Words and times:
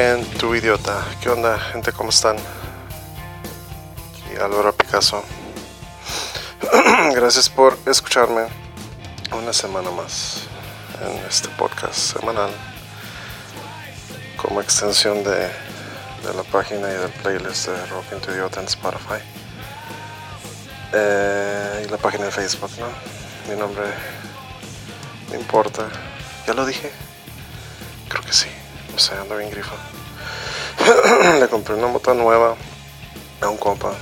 Tu 0.00 0.54
idiota. 0.54 1.04
¿Qué 1.20 1.28
onda, 1.28 1.58
gente? 1.58 1.92
¿Cómo 1.92 2.08
están? 2.08 2.38
Álvaro 4.40 4.72
Picasso. 4.72 5.22
Gracias 7.14 7.50
por 7.50 7.76
escucharme 7.84 8.46
una 9.30 9.52
semana 9.52 9.90
más 9.90 10.44
en 11.02 11.26
este 11.28 11.50
podcast 11.50 12.16
semanal 12.16 12.50
como 14.38 14.62
extensión 14.62 15.22
de, 15.22 15.50
la 16.34 16.44
página 16.50 16.88
y 16.88 16.94
del 16.94 17.12
playlist 17.22 17.68
de 17.68 17.86
Rock 17.88 18.12
en 18.12 18.20
tu 18.22 18.30
idiota 18.30 18.60
en 18.60 18.68
Spotify. 18.68 19.22
Eh, 20.94 21.84
y 21.84 21.90
la 21.90 21.98
página 21.98 22.24
de 22.24 22.30
Facebook, 22.30 22.70
¿no? 22.78 22.86
Mi 23.52 23.60
nombre 23.60 23.84
no 25.28 25.34
importa. 25.34 25.90
¿Ya 26.46 26.54
lo 26.54 26.64
dije? 26.64 26.90
Creo 28.08 28.22
que 28.22 28.32
sí. 28.32 28.48
No 28.92 28.98
sé, 28.98 29.14
ando 29.14 29.36
bien 29.36 29.50
grifo. 29.50 29.76
Le 31.40 31.48
compré 31.48 31.74
una 31.74 31.86
moto 31.86 32.14
nueva 32.14 32.56
a 33.40 33.48
un 33.48 33.56
compa 33.56 33.92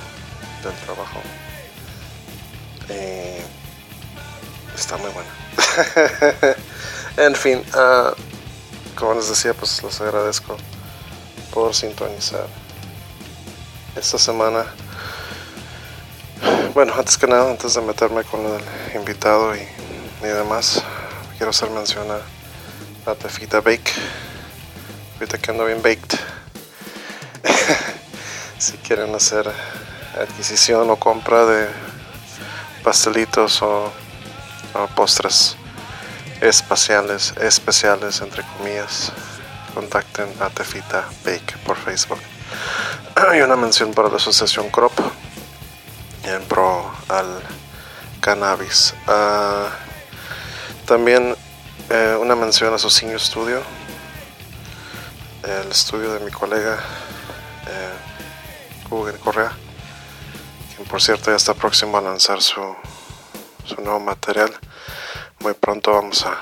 del 0.62 0.74
trabajo. 0.84 1.20
Y 2.88 3.38
está 4.74 4.96
muy 4.96 5.10
buena. 5.10 6.56
en 7.16 7.34
fin, 7.34 7.62
ah, 7.74 8.12
como 8.94 9.14
les 9.14 9.28
decía, 9.28 9.54
pues 9.54 9.82
los 9.82 10.00
agradezco 10.00 10.56
por 11.52 11.74
sintonizar 11.74 12.46
esta 13.96 14.18
semana. 14.18 14.64
Bueno, 16.74 16.94
antes 16.96 17.18
que 17.18 17.26
nada, 17.26 17.50
antes 17.50 17.74
de 17.74 17.82
meterme 17.82 18.24
con 18.24 18.40
el 18.46 18.62
invitado 18.96 19.54
y, 19.54 19.60
y 20.22 20.26
demás, 20.26 20.82
quiero 21.36 21.50
hacer 21.50 21.70
mención 21.70 22.10
a 22.10 22.20
la 23.04 23.14
Tefita 23.14 23.60
Bake. 23.60 23.92
Ahorita 25.14 25.38
que 25.38 25.50
ando 25.50 25.64
bien 25.64 25.82
baked. 25.82 26.37
Si 28.58 28.76
quieren 28.78 29.14
hacer 29.14 29.50
adquisición 30.20 30.90
o 30.90 30.96
compra 30.96 31.46
de 31.46 31.68
pastelitos 32.82 33.62
o, 33.62 33.92
o 34.74 34.86
postres 34.94 35.56
espaciales, 36.40 37.34
especiales 37.40 38.20
entre 38.20 38.42
comillas, 38.42 39.12
contacten 39.74 40.28
a 40.40 40.50
Tefita 40.50 41.08
Bake 41.24 41.56
por 41.64 41.76
Facebook. 41.76 42.20
y 43.36 43.40
una 43.40 43.56
mención 43.56 43.92
para 43.92 44.08
la 44.08 44.16
asociación 44.16 44.68
Crop 44.70 44.92
en 46.24 46.42
pro 46.44 46.90
al 47.08 47.40
cannabis. 48.20 48.94
Uh, 49.06 49.68
también 50.86 51.36
eh, 51.90 52.16
una 52.20 52.34
mención 52.34 52.72
a 52.74 52.78
Socinio 52.78 53.18
Studio, 53.18 53.62
el 55.42 55.70
estudio 55.70 56.12
de 56.12 56.20
mi 56.20 56.30
colega 56.30 56.78
eh, 57.66 58.07
Correa, 58.88 59.52
quien 60.74 60.88
por 60.88 61.02
cierto 61.02 61.30
ya 61.30 61.36
está 61.36 61.52
próximo 61.52 61.98
a 61.98 62.00
lanzar 62.00 62.40
su, 62.40 62.60
su 63.64 63.80
nuevo 63.82 64.00
material. 64.00 64.50
Muy 65.40 65.52
pronto 65.54 65.92
vamos 65.92 66.24
a, 66.24 66.38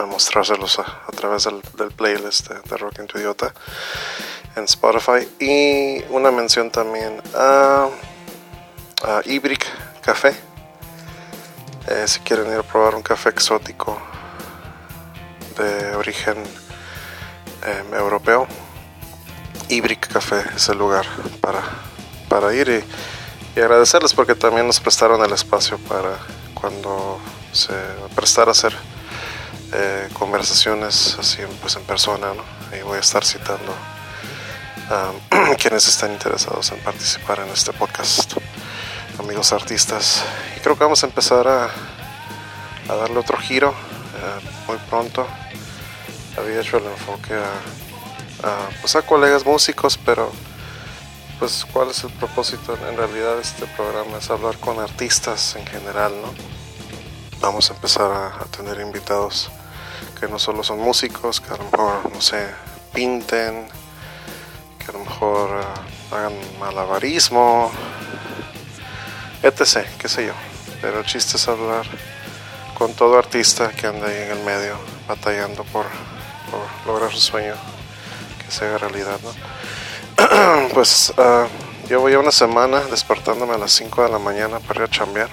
a 0.00 0.06
mostrárselos 0.06 0.80
a, 0.80 1.06
través 1.16 1.44
del, 1.44 1.62
del 1.78 1.92
playlist 1.92 2.48
de, 2.48 2.60
de, 2.60 2.76
Rock 2.76 2.98
en 2.98 3.06
tu 3.06 3.18
Idiota 3.18 3.54
en 4.56 4.64
Spotify. 4.64 5.28
Y 5.38 6.02
una 6.10 6.30
mención 6.30 6.70
también 6.70 7.22
a, 7.34 7.88
a 9.04 9.22
Ibrick 9.24 9.64
Café. 10.02 10.34
Eh, 11.86 12.08
si 12.08 12.20
quieren 12.20 12.50
ir 12.50 12.58
a 12.58 12.62
probar 12.62 12.94
un 12.94 13.02
café 13.02 13.28
exótico 13.28 14.00
de 15.56 15.94
origen 15.94 16.42
eh, 17.64 17.84
europeo, 17.92 18.48
Ibrick 19.68 20.08
Café 20.08 20.44
es 20.54 20.68
el 20.68 20.78
lugar 20.78 21.06
para, 21.40 21.62
para 22.28 22.54
ir 22.54 22.84
y, 23.56 23.60
agradecerles 23.60 24.12
porque 24.14 24.34
también 24.34 24.66
nos 24.66 24.80
prestaron 24.80 25.24
el 25.24 25.32
espacio 25.32 25.78
para 25.78 26.18
cuando 26.54 27.20
se 27.52 27.72
prestara 28.14 28.50
a 28.50 28.52
hacer 28.52 28.74
eh, 29.72 30.08
conversaciones 30.12 31.16
así 31.20 31.38
pues 31.60 31.76
en 31.76 31.82
persona 31.84 32.34
¿no? 32.34 32.42
voy 32.84 32.96
a 32.96 33.00
estar 33.00 33.24
citando 33.24 33.72
a 34.90 35.54
quienes 35.60 35.86
están 35.86 36.12
interesados 36.12 36.72
en 36.72 36.80
participar 36.80 37.38
en 37.40 37.48
este 37.50 37.72
podcast 37.72 38.34
amigos 39.20 39.52
artistas 39.52 40.24
y 40.56 40.60
creo 40.60 40.76
que 40.76 40.82
vamos 40.82 41.04
a 41.04 41.06
empezar 41.06 41.46
a, 41.46 41.70
a 42.88 42.94
darle 42.96 43.18
otro 43.18 43.38
giro 43.38 43.70
eh, 43.70 44.48
muy 44.66 44.78
pronto 44.90 45.26
había 46.36 46.60
hecho 46.60 46.78
el 46.78 46.86
enfoque 46.86 47.34
a, 47.34 47.83
a, 48.44 48.68
pues 48.80 48.94
a 48.96 49.02
colegas 49.02 49.44
músicos 49.44 49.98
pero 49.98 50.30
pues 51.38 51.66
cuál 51.72 51.90
es 51.90 52.04
el 52.04 52.10
propósito 52.12 52.76
en 52.88 52.96
realidad 52.96 53.36
de 53.36 53.42
este 53.42 53.66
programa 53.66 54.18
es 54.18 54.30
hablar 54.30 54.58
con 54.58 54.78
artistas 54.78 55.56
en 55.56 55.66
general 55.66 56.12
no 56.20 56.32
vamos 57.40 57.70
a 57.70 57.74
empezar 57.74 58.10
a, 58.10 58.26
a 58.42 58.44
tener 58.44 58.80
invitados 58.80 59.50
que 60.20 60.28
no 60.28 60.38
solo 60.38 60.62
son 60.62 60.78
músicos 60.78 61.40
que 61.40 61.52
a 61.52 61.56
lo 61.56 61.64
mejor 61.64 62.12
no 62.12 62.20
sé 62.20 62.48
pinten 62.92 63.66
que 64.78 64.90
a 64.90 64.92
lo 64.92 65.00
mejor 65.00 65.50
uh, 65.50 66.14
hagan 66.14 66.34
malabarismo 66.60 67.72
etc, 69.44 69.86
qué 69.98 70.08
sé 70.08 70.26
yo. 70.26 70.32
Pero 70.80 71.00
el 71.00 71.06
chiste 71.06 71.36
es 71.36 71.48
hablar 71.48 71.84
con 72.76 72.94
todo 72.94 73.18
artista 73.18 73.70
que 73.70 73.86
anda 73.86 74.08
ahí 74.08 74.16
en 74.16 74.38
el 74.38 74.44
medio 74.44 74.76
batallando 75.06 75.64
por, 75.64 75.86
por 76.50 76.86
lograr 76.86 77.12
su 77.12 77.20
sueño 77.20 77.54
que 78.44 78.50
se 78.50 78.66
haga 78.66 78.78
realidad, 78.78 79.18
¿no? 79.22 80.68
pues 80.74 81.12
uh, 81.16 81.88
yo 81.88 82.00
voy 82.00 82.14
a 82.14 82.18
una 82.18 82.30
semana 82.30 82.80
despertándome 82.90 83.54
a 83.54 83.58
las 83.58 83.72
5 83.72 84.04
de 84.04 84.10
la 84.10 84.18
mañana 84.18 84.60
para 84.60 84.80
ir 84.80 84.86
a 84.86 84.90
chambear. 84.90 85.28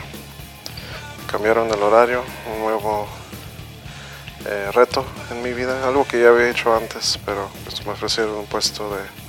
Cambiaron 1.30 1.72
el 1.72 1.82
horario, 1.82 2.24
un 2.54 2.62
nuevo 2.62 3.08
eh, 4.46 4.70
reto 4.74 5.06
en 5.30 5.42
mi 5.42 5.54
vida, 5.54 5.88
algo 5.88 6.06
que 6.06 6.22
ya 6.22 6.30
había 6.30 6.50
hecho 6.50 6.76
antes, 6.76 7.20
pero 7.26 7.50
pues 7.64 7.86
me 7.86 7.94
ofrecieron 7.94 8.36
un 8.36 8.46
puesto 8.48 8.94
de 8.96 9.22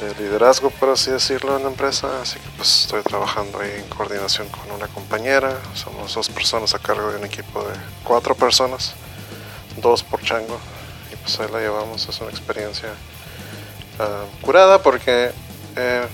de 0.00 0.14
liderazgo, 0.16 0.70
por 0.70 0.90
así 0.90 1.10
decirlo, 1.10 1.56
en 1.56 1.62
la 1.62 1.70
empresa. 1.70 2.20
Así 2.20 2.38
que 2.38 2.48
pues 2.56 2.82
estoy 2.82 3.02
trabajando 3.02 3.60
ahí 3.60 3.70
en 3.76 3.88
coordinación 3.88 4.48
con 4.48 4.70
una 4.70 4.88
compañera. 4.88 5.58
Somos 5.74 6.14
dos 6.14 6.28
personas 6.28 6.74
a 6.74 6.78
cargo 6.78 7.10
de 7.10 7.18
un 7.18 7.24
equipo 7.24 7.62
de 7.62 7.74
cuatro 8.04 8.34
personas, 8.34 8.94
dos 9.80 10.02
por 10.02 10.22
chango. 10.22 10.58
Pues 11.26 11.40
ahí 11.40 11.48
la 11.52 11.58
llevamos. 11.58 12.08
Es 12.08 12.20
una 12.20 12.30
experiencia 12.30 12.88
uh, 13.98 14.40
curada 14.42 14.80
porque 14.80 15.32
eh, 15.74 16.06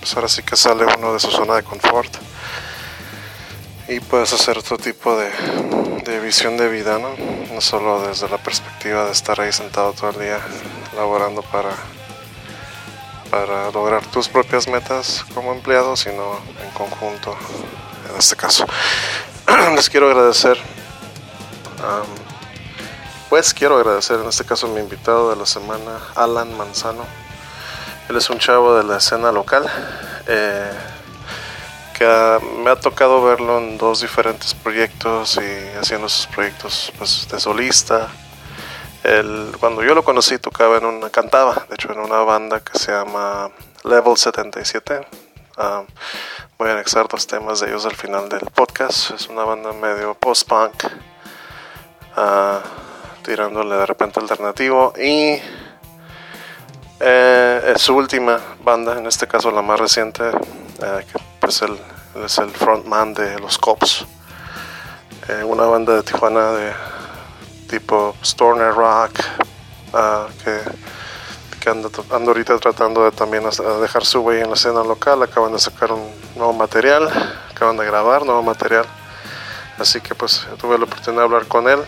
pues 0.00 0.16
ahora 0.16 0.26
sí 0.26 0.42
que 0.42 0.56
sale 0.56 0.84
uno 0.84 1.12
de 1.12 1.20
su 1.20 1.30
zona 1.30 1.54
de 1.54 1.62
confort. 1.62 2.12
Y 3.86 4.00
puedes 4.00 4.32
hacer 4.32 4.58
otro 4.58 4.76
tipo 4.76 5.16
de, 5.16 5.30
de 6.04 6.18
visión 6.18 6.56
de 6.56 6.68
vida, 6.68 6.98
¿no? 6.98 7.10
No 7.54 7.60
solo 7.60 8.04
desde 8.04 8.28
la 8.28 8.38
perspectiva 8.38 9.04
de 9.04 9.12
estar 9.12 9.40
ahí 9.40 9.52
sentado 9.52 9.92
todo 9.92 10.10
el 10.10 10.18
día 10.18 10.40
laborando 10.96 11.42
para 11.42 11.70
para 13.30 13.70
lograr 13.70 14.04
tus 14.06 14.28
propias 14.28 14.66
metas 14.66 15.24
como 15.34 15.52
empleado, 15.52 15.94
sino 15.96 16.40
en 16.64 16.70
conjunto, 16.70 17.36
en 18.10 18.18
este 18.18 18.34
caso. 18.34 18.66
Les 19.76 19.88
quiero 19.88 20.08
agradecer, 20.08 20.58
pues 23.28 23.54
quiero 23.54 23.76
agradecer 23.76 24.20
en 24.20 24.28
este 24.28 24.44
caso 24.44 24.66
a 24.66 24.70
mi 24.70 24.80
invitado 24.80 25.30
de 25.30 25.36
la 25.36 25.46
semana, 25.46 25.98
Alan 26.14 26.56
Manzano. 26.56 27.04
Él 28.08 28.16
es 28.16 28.30
un 28.30 28.38
chavo 28.38 28.76
de 28.76 28.84
la 28.84 28.98
escena 28.98 29.32
local, 29.32 29.66
eh, 30.26 30.70
que 31.96 32.38
me 32.62 32.70
ha 32.70 32.76
tocado 32.76 33.22
verlo 33.22 33.58
en 33.58 33.76
dos 33.76 34.00
diferentes 34.00 34.54
proyectos 34.54 35.36
y 35.36 35.78
haciendo 35.78 36.08
sus 36.08 36.26
proyectos 36.26 36.92
pues, 36.98 37.28
de 37.30 37.38
solista 37.38 38.08
cuando 39.60 39.82
yo 39.82 39.94
lo 39.94 40.04
conocí 40.04 40.38
tocaba 40.38 40.76
en 40.76 40.84
una, 40.84 41.10
cantaba, 41.10 41.66
de 41.68 41.74
hecho 41.74 41.92
en 41.92 42.00
una 42.00 42.18
banda 42.20 42.60
que 42.60 42.78
se 42.78 42.92
llama 42.92 43.50
Level 43.84 44.16
77. 44.16 45.00
Uh, 45.56 45.84
voy 46.58 46.68
a 46.68 46.72
anexar 46.72 47.08
dos 47.08 47.26
temas 47.26 47.60
de 47.60 47.68
ellos 47.68 47.86
al 47.86 47.96
final 47.96 48.28
del 48.28 48.40
podcast. 48.54 49.12
Es 49.12 49.28
una 49.28 49.44
banda 49.44 49.72
medio 49.72 50.14
post-punk, 50.14 50.84
uh, 52.16 52.87
tirándole 53.28 53.76
de 53.76 53.84
repente 53.84 54.20
alternativo. 54.20 54.94
Y 54.96 55.38
eh, 56.98 57.74
su 57.76 57.94
última 57.94 58.40
banda, 58.64 58.98
en 58.98 59.06
este 59.06 59.26
caso 59.28 59.50
la 59.50 59.60
más 59.60 59.78
reciente, 59.78 60.24
eh, 60.28 61.04
que 61.12 61.18
pues 61.38 61.62
es 62.24 62.38
el 62.38 62.50
frontman 62.50 63.12
de 63.12 63.38
los 63.38 63.58
Cops, 63.58 64.06
eh, 65.28 65.44
una 65.44 65.66
banda 65.66 65.96
de 65.96 66.02
Tijuana 66.02 66.52
de 66.52 66.72
tipo 67.68 68.16
Stoner 68.22 68.72
Rock, 68.72 69.20
uh, 69.92 70.26
que, 70.42 70.60
que 71.60 71.68
ando, 71.68 71.90
ando, 72.10 72.30
ahorita 72.30 72.58
tratando 72.58 73.04
de 73.04 73.10
también 73.10 73.44
dejar 73.82 74.06
su 74.06 74.20
huella 74.20 74.44
en 74.44 74.48
la 74.48 74.54
escena 74.54 74.82
local. 74.82 75.22
Acaban 75.22 75.52
de 75.52 75.58
sacar 75.58 75.92
un 75.92 76.10
nuevo 76.34 76.54
material, 76.54 77.10
acaban 77.50 77.76
de 77.76 77.84
grabar 77.84 78.24
nuevo 78.24 78.42
material. 78.42 78.86
Así 79.78 80.00
que 80.00 80.14
pues 80.14 80.46
tuve 80.60 80.76
la 80.76 80.84
oportunidad 80.84 81.22
de 81.22 81.26
hablar 81.26 81.46
con 81.46 81.68
él, 81.68 81.78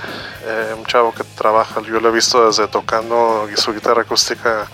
eh, 0.45 0.75
un 0.77 0.85
chavo 0.87 1.13
que 1.13 1.25
trabaja, 1.25 1.81
yo 1.83 1.99
lo 1.99 2.09
he 2.09 2.13
visto 2.13 2.47
desde 2.47 2.69
tocando 2.69 3.49
su 3.57 3.73
guitarra 3.75 4.03
acústica 4.03 4.69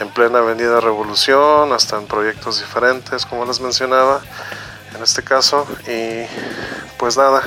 en 0.00 0.10
plena 0.10 0.40
Avenida 0.40 0.78
Revolución, 0.80 1.72
hasta 1.72 1.96
en 1.96 2.06
proyectos 2.06 2.60
diferentes, 2.60 3.24
como 3.24 3.46
les 3.46 3.60
mencionaba, 3.60 4.20
en 4.94 5.02
este 5.02 5.22
caso, 5.22 5.66
y 5.86 6.26
pues 6.98 7.16
nada, 7.16 7.42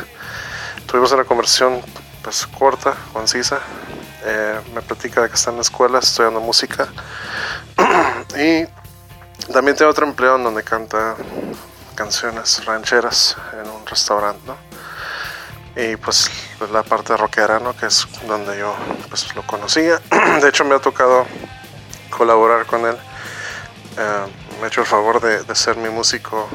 tuvimos 0.88 1.12
una 1.12 1.24
conversación 1.24 1.82
pues 2.24 2.48
corta, 2.48 2.96
concisa, 3.14 3.60
eh, 4.24 4.60
me 4.74 4.82
platica 4.82 5.22
de 5.22 5.30
que 5.30 5.36
está 5.36 5.52
en 5.52 5.58
la 5.58 5.64
escuela 5.64 6.00
estudiando 6.00 6.40
música. 6.40 6.88
Y 8.38 8.66
también 9.52 9.76
tiene 9.76 9.92
otro 9.92 10.08
empleo 10.08 10.38
en 10.38 10.44
donde 10.46 10.64
canta 10.64 11.16
canciones 11.96 12.64
rancheras 12.64 13.36
en 13.54 13.70
un 13.70 13.86
restaurante, 13.86 14.42
¿no? 14.48 14.56
Y 15.76 15.96
pues 15.96 16.30
la 16.72 16.84
parte 16.84 17.16
rockera, 17.16 17.60
¿no? 17.60 17.76
Que 17.76 17.88
es 17.88 18.08
donde 18.28 18.58
yo 18.58 18.76
pues 19.10 19.34
lo 19.36 19.46
conocía. 19.46 20.02
De 20.42 20.50
hecho 20.50 20.66
me 20.66 20.76
ha 20.76 20.80
tocado 20.80 21.26
colaborar 22.10 22.66
con 22.66 22.86
él. 22.86 22.98
Eh, 23.98 24.26
me 24.60 24.66
ha 24.66 24.68
hecho 24.68 24.82
el 24.82 24.88
favor 24.88 25.22
de, 25.22 25.44
de, 25.44 25.56
ser 25.56 25.78
mi 25.78 25.90
músico, 25.90 26.48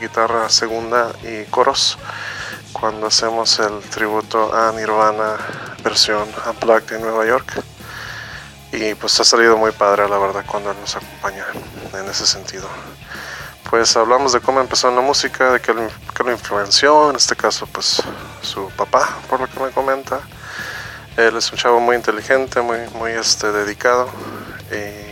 guitarra 0.00 0.48
segunda 0.48 1.12
y 1.22 1.44
coros 1.50 1.98
cuando 2.72 3.06
hacemos 3.06 3.58
el 3.58 3.80
tributo 3.90 4.54
a 4.54 4.72
Nirvana 4.72 5.36
versión 5.82 6.28
Unplugged 6.46 6.96
en 6.96 7.02
Nueva 7.02 7.26
York. 7.26 7.62
Y 8.72 8.94
pues 8.94 9.18
ha 9.20 9.24
salido 9.24 9.56
muy 9.56 9.72
padre 9.72 10.08
la 10.08 10.18
verdad 10.18 10.44
cuando 10.46 10.70
él 10.70 10.76
nos 10.80 10.94
acompaña 10.94 11.46
en 11.94 12.08
ese 12.08 12.26
sentido 12.26 12.68
pues 13.70 13.96
hablamos 13.96 14.32
de 14.32 14.40
cómo 14.40 14.60
empezó 14.60 14.88
en 14.88 14.96
la 14.96 15.02
música, 15.02 15.52
de 15.52 15.60
qué 15.60 15.74
lo, 15.74 15.82
lo, 15.82 16.32
influenció, 16.32 17.10
en 17.10 17.16
este 17.16 17.36
caso 17.36 17.66
pues 17.66 18.02
su 18.40 18.70
papá, 18.70 19.08
por 19.28 19.40
lo 19.40 19.46
que 19.46 19.60
me 19.60 19.70
comenta. 19.70 20.20
Él 21.16 21.36
es 21.36 21.52
un 21.52 21.58
chavo 21.58 21.80
muy 21.80 21.96
inteligente, 21.96 22.60
muy, 22.62 22.78
muy 22.94 23.12
este, 23.12 23.52
dedicado 23.52 24.08
y, 24.70 25.08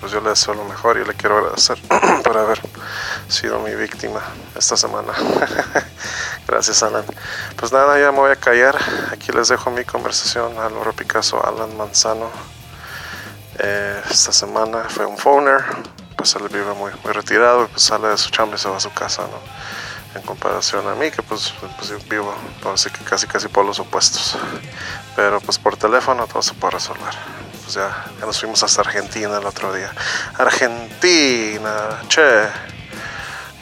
pues 0.00 0.12
yo 0.12 0.20
le 0.20 0.30
deseo 0.30 0.52
lo 0.52 0.64
mejor 0.64 0.98
y 0.98 1.04
le 1.04 1.14
quiero 1.14 1.38
agradecer 1.38 1.78
por 2.24 2.36
haber 2.36 2.60
sido 3.28 3.58
mi 3.60 3.74
víctima 3.74 4.20
esta 4.54 4.76
semana. 4.76 5.14
Gracias 6.46 6.82
Alan. 6.82 7.04
Pues 7.56 7.72
nada, 7.72 7.98
ya 7.98 8.12
me 8.12 8.18
voy 8.18 8.32
a 8.32 8.36
callar. 8.36 8.76
Aquí 9.12 9.32
les 9.32 9.48
dejo 9.48 9.70
mi 9.70 9.84
conversación 9.84 10.58
Álvaro 10.58 10.92
Picasso, 10.92 11.42
Alan 11.42 11.74
Manzano. 11.76 12.30
Eh, 13.58 14.02
esta 14.10 14.32
semana 14.32 14.84
fue 14.90 15.06
un 15.06 15.16
phoner 15.16 15.64
pues 16.24 16.36
él 16.36 16.48
vive 16.48 16.72
muy, 16.72 16.90
muy 17.04 17.12
retirado, 17.12 17.68
pues 17.68 17.82
sale 17.82 18.08
de 18.08 18.16
su 18.16 18.30
chamba 18.30 18.56
y 18.56 18.58
se 18.58 18.66
va 18.66 18.78
a 18.78 18.80
su 18.80 18.90
casa, 18.94 19.24
¿no? 19.24 19.38
En 20.18 20.24
comparación 20.24 20.88
a 20.88 20.94
mí, 20.94 21.10
que 21.10 21.20
pues, 21.20 21.52
pues 21.76 21.90
yo 21.90 21.98
vivo, 22.08 22.34
así 22.72 22.88
que 22.88 23.04
casi 23.04 23.26
casi 23.26 23.48
por 23.48 23.66
los 23.66 23.78
opuestos. 23.78 24.38
Pero 25.14 25.38
pues 25.42 25.58
por 25.58 25.76
teléfono 25.76 26.26
todo 26.26 26.40
se 26.40 26.54
puede 26.54 26.76
resolver. 26.76 27.12
Pues 27.62 27.74
ya, 27.74 28.06
nos 28.20 28.40
fuimos 28.40 28.62
hasta 28.62 28.80
Argentina 28.80 29.36
el 29.36 29.44
otro 29.44 29.70
día. 29.74 29.92
Argentina, 30.38 32.00
che, 32.08 32.48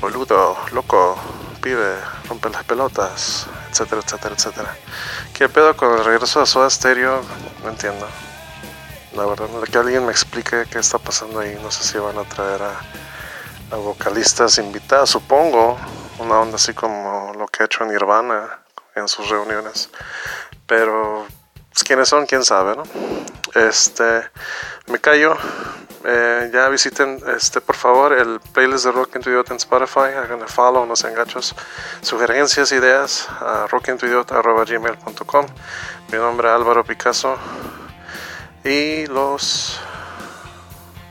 boludo, 0.00 0.56
loco, 0.70 1.19
pibe, 1.61 1.97
rompe 2.29 2.49
las 2.49 2.62
pelotas, 2.62 3.49
etcétera, 3.73 4.03
etcétera, 4.05 4.35
etcétera. 4.37 4.76
¿Qué 5.35 5.49
pedo 5.49 5.76
con 5.76 5.99
el 5.99 6.05
regreso 6.05 6.38
de 6.38 6.47
Soda 6.47 6.70
Stereo? 6.70 7.23
No 7.65 7.70
entiendo. 7.70 8.06
La 9.14 9.26
verdad, 9.26 9.47
que 9.70 9.76
alguien 9.76 10.06
me 10.06 10.12
explique 10.12 10.64
qué 10.70 10.79
está 10.79 10.97
pasando 10.97 11.41
ahí. 11.41 11.59
No 11.62 11.70
sé 11.70 11.85
si 11.85 11.99
van 11.99 12.17
a 12.17 12.25
traer 12.25 12.62
a, 12.62 12.81
vocalistas 13.76 14.56
invitados, 14.59 15.11
supongo. 15.11 15.76
Una 16.19 16.41
onda 16.41 16.56
así 16.56 16.73
como 16.73 17.32
lo 17.38 17.47
que 17.47 17.62
ha 17.62 17.67
hecho 17.67 17.85
Nirvana 17.85 18.61
en 18.94 19.09
sus 19.09 19.29
reuniones. 19.29 19.91
Pero 20.67 21.26
pues, 21.70 21.85
quiénes 21.85 22.09
son, 22.09 22.25
quién 22.26 22.43
sabe, 22.43 22.75
¿no? 22.75 22.85
Este, 23.55 24.23
me 24.87 24.99
callo. 24.99 25.37
Eh, 26.05 26.50
ya 26.53 26.69
visiten, 26.69 27.23
este, 27.37 27.61
por 27.61 27.76
favor, 27.76 28.15
el 28.15 28.41
playlist 28.41 28.87
de 28.87 28.93
Rock 28.93 29.17
en 29.17 29.23
tu 29.23 29.29
Idiota 29.29 29.53
en 29.53 29.58
Spotify. 29.58 30.15
Hagan 30.17 30.49
follow, 30.49 30.87
no 30.87 30.97
sean 30.97 31.15
gachos. 31.15 31.55
Sugerencias, 32.00 32.73
ideas 32.73 33.29
a 33.41 33.67
rockentuidiota.gmail.com. 33.69 35.47
Mi 36.11 36.19
nombre 36.19 36.49
es 36.49 36.55
Álvaro 36.55 36.82
Picasso 36.82 37.37
y 38.64 39.06
los 39.06 39.81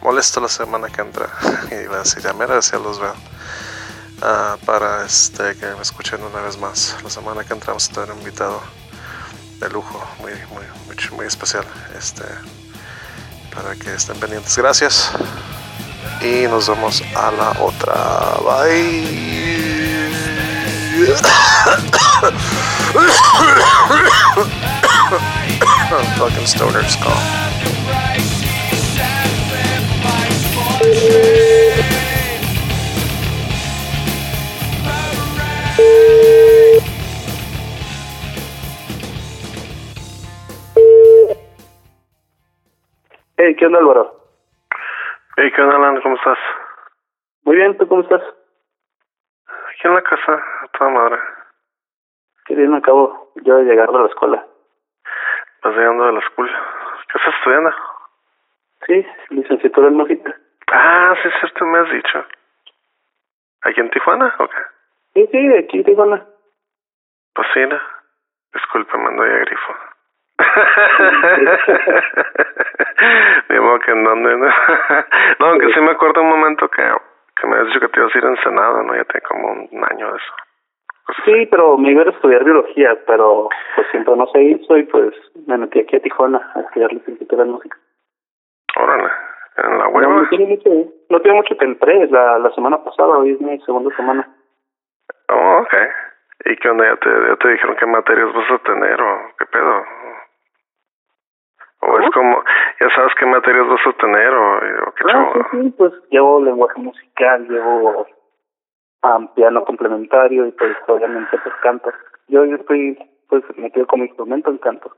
molesto 0.01 0.39
la 0.39 0.47
semana 0.49 0.89
que 0.89 1.01
entra. 1.01 1.29
Y 1.71 1.87
va 1.87 1.97
a 1.97 1.99
decir 1.99 2.21
ya 2.23 2.33
mira 2.33 2.61
si 2.61 2.73
los 2.73 2.99
veo. 2.99 3.15
Uh, 4.21 4.55
para 4.65 5.03
este 5.05 5.55
que 5.55 5.65
me 5.65 5.81
escuchen 5.81 6.21
una 6.23 6.41
vez 6.41 6.57
más. 6.57 6.95
La 7.03 7.09
semana 7.09 7.43
que 7.43 7.53
entra 7.53 7.67
vamos 7.67 7.89
a 7.89 7.93
tener 7.93 8.11
un 8.11 8.19
invitado 8.19 8.61
de 9.59 9.69
lujo 9.69 9.99
muy 10.19 10.33
muy 10.53 10.63
muy, 10.85 10.95
muy 11.15 11.25
especial 11.25 11.65
este 11.97 12.23
para 13.53 13.75
que 13.75 13.93
estén 13.95 14.19
pendientes. 14.19 14.55
Gracias. 14.57 15.11
Y 16.21 16.47
nos 16.47 16.67
vemos 16.67 17.01
a 17.15 17.31
la 17.31 17.51
otra. 17.59 18.37
Bye 18.43 19.31
fucking 25.99 26.47
stoners 26.47 26.95
call. 27.03 27.11
Hey, 43.37 43.55
¿qué 43.57 43.65
onda 43.65 43.79
Álvaro? 43.79 44.15
Hey, 45.35 45.51
¿qué 45.53 45.61
onda 45.61 45.75
Alan? 45.75 45.99
¿Cómo 46.01 46.15
estás? 46.15 46.37
Muy 47.43 47.57
bien, 47.57 47.77
¿tú 47.77 47.87
cómo 47.87 48.03
estás? 48.03 48.21
Aquí 49.47 49.87
en 49.87 49.95
la 49.95 50.01
casa, 50.03 50.33
a 50.33 50.67
toda 50.77 50.89
madre. 50.91 51.17
Qué 52.45 52.55
bien, 52.55 52.73
acabo 52.73 53.33
yo 53.43 53.57
de 53.57 53.63
llegar 53.63 53.91
de 53.91 53.99
la 53.99 54.07
escuela. 54.07 54.50
Vas 55.63 55.75
llegando 55.75 56.05
de 56.07 56.13
la. 56.13 56.21
¿Qué 56.21 57.17
estás 57.17 57.33
estudiando? 57.35 57.71
Sí, 58.87 59.05
licenciatura 59.29 59.87
en 59.89 59.95
música. 59.95 60.35
Ah, 60.71 61.13
sí, 61.21 61.27
es 61.27 61.33
cierto, 61.39 61.65
me 61.65 61.79
has 61.79 61.91
dicho. 61.91 62.25
¿Aquí 63.63 63.79
en 63.79 63.89
Tijuana 63.91 64.33
o 64.39 64.47
qué? 64.47 64.57
Sí, 65.13 65.27
sí, 65.31 65.55
aquí 65.55 65.77
en 65.77 65.83
Tijuana. 65.83 66.25
Pues 67.33 67.47
sí, 67.53 67.59
no. 67.65 67.79
Disculpe, 68.53 68.97
mando 68.97 69.25
ya 69.25 69.37
grifo. 69.37 69.75
Ni 73.49 73.59
modo 73.59 73.79
que 73.79 73.91
en 73.91 74.03
dónde, 74.03 74.37
¿no? 74.37 74.47
no, 75.39 75.45
aunque 75.45 75.71
sí 75.73 75.81
me 75.81 75.91
acuerdo 75.91 76.21
un 76.21 76.29
momento 76.29 76.67
que, 76.69 76.81
que 77.35 77.47
me 77.47 77.57
has 77.57 77.67
dicho 77.67 77.79
que 77.79 77.87
te 77.89 77.99
ibas 77.99 78.15
a 78.15 78.17
ir 78.17 78.25
en 78.25 78.37
Senado, 78.37 78.81
¿no? 78.83 78.95
Ya 78.95 79.03
tiene 79.05 79.21
como 79.27 79.51
un 79.51 79.85
año 79.91 80.11
de 80.11 80.17
eso. 80.17 80.33
Sí, 81.25 81.45
pero 81.49 81.77
me 81.77 81.91
iba 81.91 82.03
a 82.03 82.09
estudiar 82.09 82.43
biología, 82.43 82.97
pero 83.05 83.49
pues 83.75 83.87
siempre 83.91 84.15
no 84.15 84.27
se 84.27 84.41
hizo 84.41 84.77
y 84.77 84.83
pues 84.83 85.13
me 85.47 85.57
metí 85.57 85.79
aquí 85.79 85.97
a 85.97 85.99
Tijuana 85.99 86.51
a 86.55 86.61
estudiar 86.61 86.93
licenciatura 86.93 87.43
en 87.43 87.51
música. 87.51 87.77
Órale, 88.77 89.09
en 89.57 89.77
la 89.77 89.87
web. 89.89 90.07
No, 90.07 90.21
no, 90.21 90.29
tiene 90.29 90.45
mucho, 90.45 90.69
no 91.09 91.19
tiene 91.19 91.37
mucho 91.37 91.57
que 91.57 91.65
entré, 91.65 92.07
la, 92.07 92.39
la 92.39 92.51
semana 92.51 92.83
pasada, 92.83 93.17
hoy 93.17 93.31
es 93.31 93.41
mi 93.41 93.59
segunda 93.61 93.95
semana. 93.95 94.27
Oh, 95.29 95.59
ok. 95.63 95.73
¿Y 96.45 96.55
qué 96.57 96.69
onda? 96.69 96.85
¿Ya 96.85 96.95
te, 96.97 97.09
ya 97.09 97.35
te 97.35 97.49
dijeron 97.49 97.75
qué 97.77 97.85
materias 97.85 98.33
vas 98.33 98.51
a 98.51 98.57
tener 98.59 99.01
o 99.01 99.19
qué 99.37 99.45
pedo? 99.45 99.83
¿O 101.83 101.99
es 101.99 102.09
como, 102.11 102.43
ya 102.79 102.89
sabes 102.95 103.13
qué 103.15 103.25
materias 103.25 103.67
vas 103.67 103.87
a 103.87 103.93
tener 103.93 104.29
o, 104.29 104.57
o 104.57 104.91
qué 104.93 105.03
ah, 105.11 105.47
Sí, 105.51 105.61
sí, 105.61 105.73
pues 105.77 105.93
llevo 106.09 106.41
lenguaje 106.41 106.79
musical, 106.79 107.47
llevo 107.47 108.05
um, 109.03 109.27
piano 109.33 109.63
complementario 109.65 110.45
y 110.47 110.51
pues 110.51 110.75
obviamente 110.87 111.37
pues 111.43 111.55
canto. 111.61 111.91
Yo, 112.27 112.45
yo 112.45 112.55
estoy 112.55 112.97
pues 113.29 113.43
metido 113.57 113.87
como 113.87 114.05
instrumento 114.05 114.49
en 114.49 114.57
canto. 114.57 114.91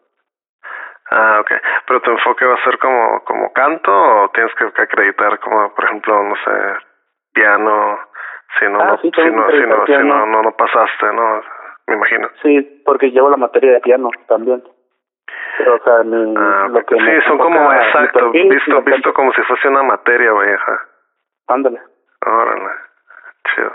Ah, 1.11 1.39
okay. 1.41 1.57
Pero 1.85 2.01
tu 2.01 2.11
enfoque 2.11 2.45
va 2.45 2.55
a 2.55 2.63
ser 2.63 2.77
como 2.79 3.23
como 3.25 3.53
canto 3.53 3.91
o 3.91 4.29
tienes 4.29 4.53
que, 4.55 4.81
acreditar 4.81 5.39
como 5.39 5.73
por 5.73 5.85
ejemplo, 5.85 6.23
no 6.23 6.35
sé, 6.43 6.85
piano, 7.33 7.99
si 8.59 8.65
no, 8.65 8.79
ah, 8.79 8.85
no 8.85 8.97
sí, 8.97 9.11
si 9.13 9.29
no, 9.29 9.49
si 9.51 9.65
no, 9.65 9.85
si 9.85 9.91
no, 9.91 10.25
no, 10.25 10.41
no 10.41 10.51
pasaste, 10.55 11.13
¿no? 11.13 11.41
Me 11.87 11.95
imagino. 11.95 12.29
Sí, 12.41 12.81
porque 12.85 13.11
llevo 13.11 13.29
la 13.29 13.37
materia 13.37 13.73
de 13.73 13.81
piano 13.81 14.09
también. 14.27 14.63
Pero, 15.57 15.75
o 15.75 15.79
sea, 15.83 16.03
mi, 16.03 16.33
ah, 16.37 16.67
lo 16.69 16.85
que 16.85 16.95
sí, 16.95 17.27
son 17.27 17.37
como 17.37 17.71
exacto, 17.71 18.31
visto, 18.31 18.81
visto 18.81 19.13
como 19.13 19.33
si 19.33 19.41
fuese 19.43 19.67
una 19.67 19.83
materia 19.83 20.31
vieja. 20.33 20.79
Ándale. 21.47 21.81
Órale, 22.25 22.69
chido. 23.53 23.71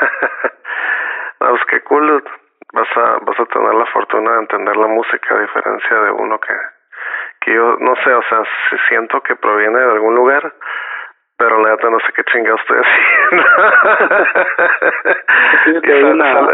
no, 1.40 1.50
pues 1.50 1.64
qué 1.68 1.80
cool. 1.82 2.24
Vas 2.72 2.88
a, 2.96 3.18
vas 3.22 3.40
a 3.40 3.46
tener 3.46 3.74
la 3.74 3.86
fortuna 3.86 4.32
de 4.32 4.38
entender 4.40 4.76
la 4.76 4.86
música 4.88 5.34
a 5.34 5.40
diferencia 5.40 6.00
de 6.00 6.10
uno 6.10 6.38
que, 6.38 6.54
que 7.40 7.54
yo 7.54 7.76
no 7.80 7.94
sé, 7.96 8.12
o 8.12 8.22
sea, 8.28 8.42
si 8.68 8.76
siento 8.88 9.20
que 9.22 9.36
proviene 9.36 9.78
de 9.78 9.92
algún 9.92 10.14
lugar, 10.14 10.52
pero 11.38 11.62
la 11.62 11.70
neta 11.70 11.88
no 11.88 11.98
sé 12.00 12.12
qué 12.14 12.24
chinga 12.24 12.54
estoy 12.54 12.78
haciendo. 12.82 13.44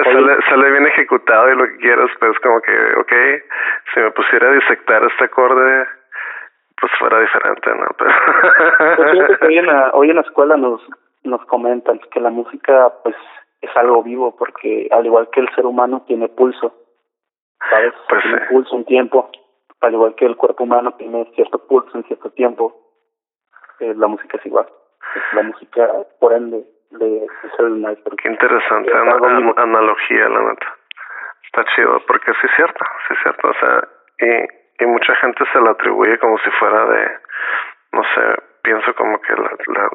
sale, 0.04 0.42
sale, 0.48 0.70
bien 0.70 0.86
ejecutado 0.86 1.50
y 1.50 1.56
lo 1.56 1.64
que 1.64 1.76
quieras, 1.78 2.10
pero 2.20 2.32
es 2.32 2.38
como 2.40 2.60
que, 2.60 2.94
ok, 2.98 3.12
si 3.92 4.00
me 4.00 4.10
pusiera 4.12 4.48
a 4.48 4.52
disectar 4.52 5.02
este 5.04 5.24
acorde, 5.24 5.86
pues 6.78 6.92
fuera 6.98 7.18
diferente, 7.18 7.74
¿no? 7.74 7.86
Pero 7.98 9.48
hoy, 9.48 9.58
en 9.58 9.66
la, 9.66 9.90
hoy 9.94 10.10
en 10.10 10.16
la 10.16 10.22
escuela 10.22 10.56
nos, 10.58 10.86
nos 11.24 11.44
comentan 11.46 11.98
que 12.10 12.20
la 12.20 12.30
música, 12.30 12.92
pues, 13.02 13.16
es 13.60 13.76
algo 13.76 14.02
vivo, 14.02 14.36
porque 14.36 14.88
al 14.90 15.06
igual 15.06 15.28
que 15.30 15.40
el 15.40 15.48
ser 15.54 15.66
humano 15.66 16.04
tiene 16.06 16.28
pulso, 16.28 16.74
¿sabes? 17.70 17.94
Pues 18.08 18.22
tiene 18.22 18.40
pulso, 18.50 18.76
un 18.76 18.84
tiempo, 18.84 19.30
al 19.80 19.94
igual 19.94 20.14
que 20.14 20.26
el 20.26 20.36
cuerpo 20.36 20.64
humano 20.64 20.92
tiene 20.94 21.30
cierto 21.34 21.66
pulso 21.66 21.96
en 21.96 22.04
cierto 22.04 22.30
tiempo 22.30 22.84
eh, 23.80 23.94
la 23.96 24.06
música 24.06 24.38
es 24.38 24.46
igual. 24.46 24.66
La 25.32 25.42
música, 25.42 25.88
por 26.20 26.32
ende, 26.32 26.64
de, 26.90 27.24
es 27.24 27.58
el 27.58 27.76
maestro. 27.76 28.16
Qué 28.16 28.28
interesante 28.28 28.90
analogía, 28.92 30.28
la 30.28 30.42
neta. 30.42 30.76
Está 31.44 31.64
chido, 31.74 32.00
porque 32.06 32.32
sí 32.32 32.46
es 32.46 32.56
cierto, 32.56 32.84
sí 33.06 33.14
es 33.14 33.22
cierto. 33.22 33.48
O 33.48 33.54
sea, 33.54 33.88
y, 34.18 34.82
y 34.84 34.86
mucha 34.86 35.14
gente 35.16 35.44
se 35.52 35.60
la 35.60 35.70
atribuye 35.70 36.18
como 36.18 36.38
si 36.38 36.50
fuera 36.50 36.86
de, 36.86 37.10
no 37.92 38.02
sé, 38.14 38.42
pienso 38.64 38.94
como 38.94 39.20
que 39.20 39.32
la, 39.34 39.50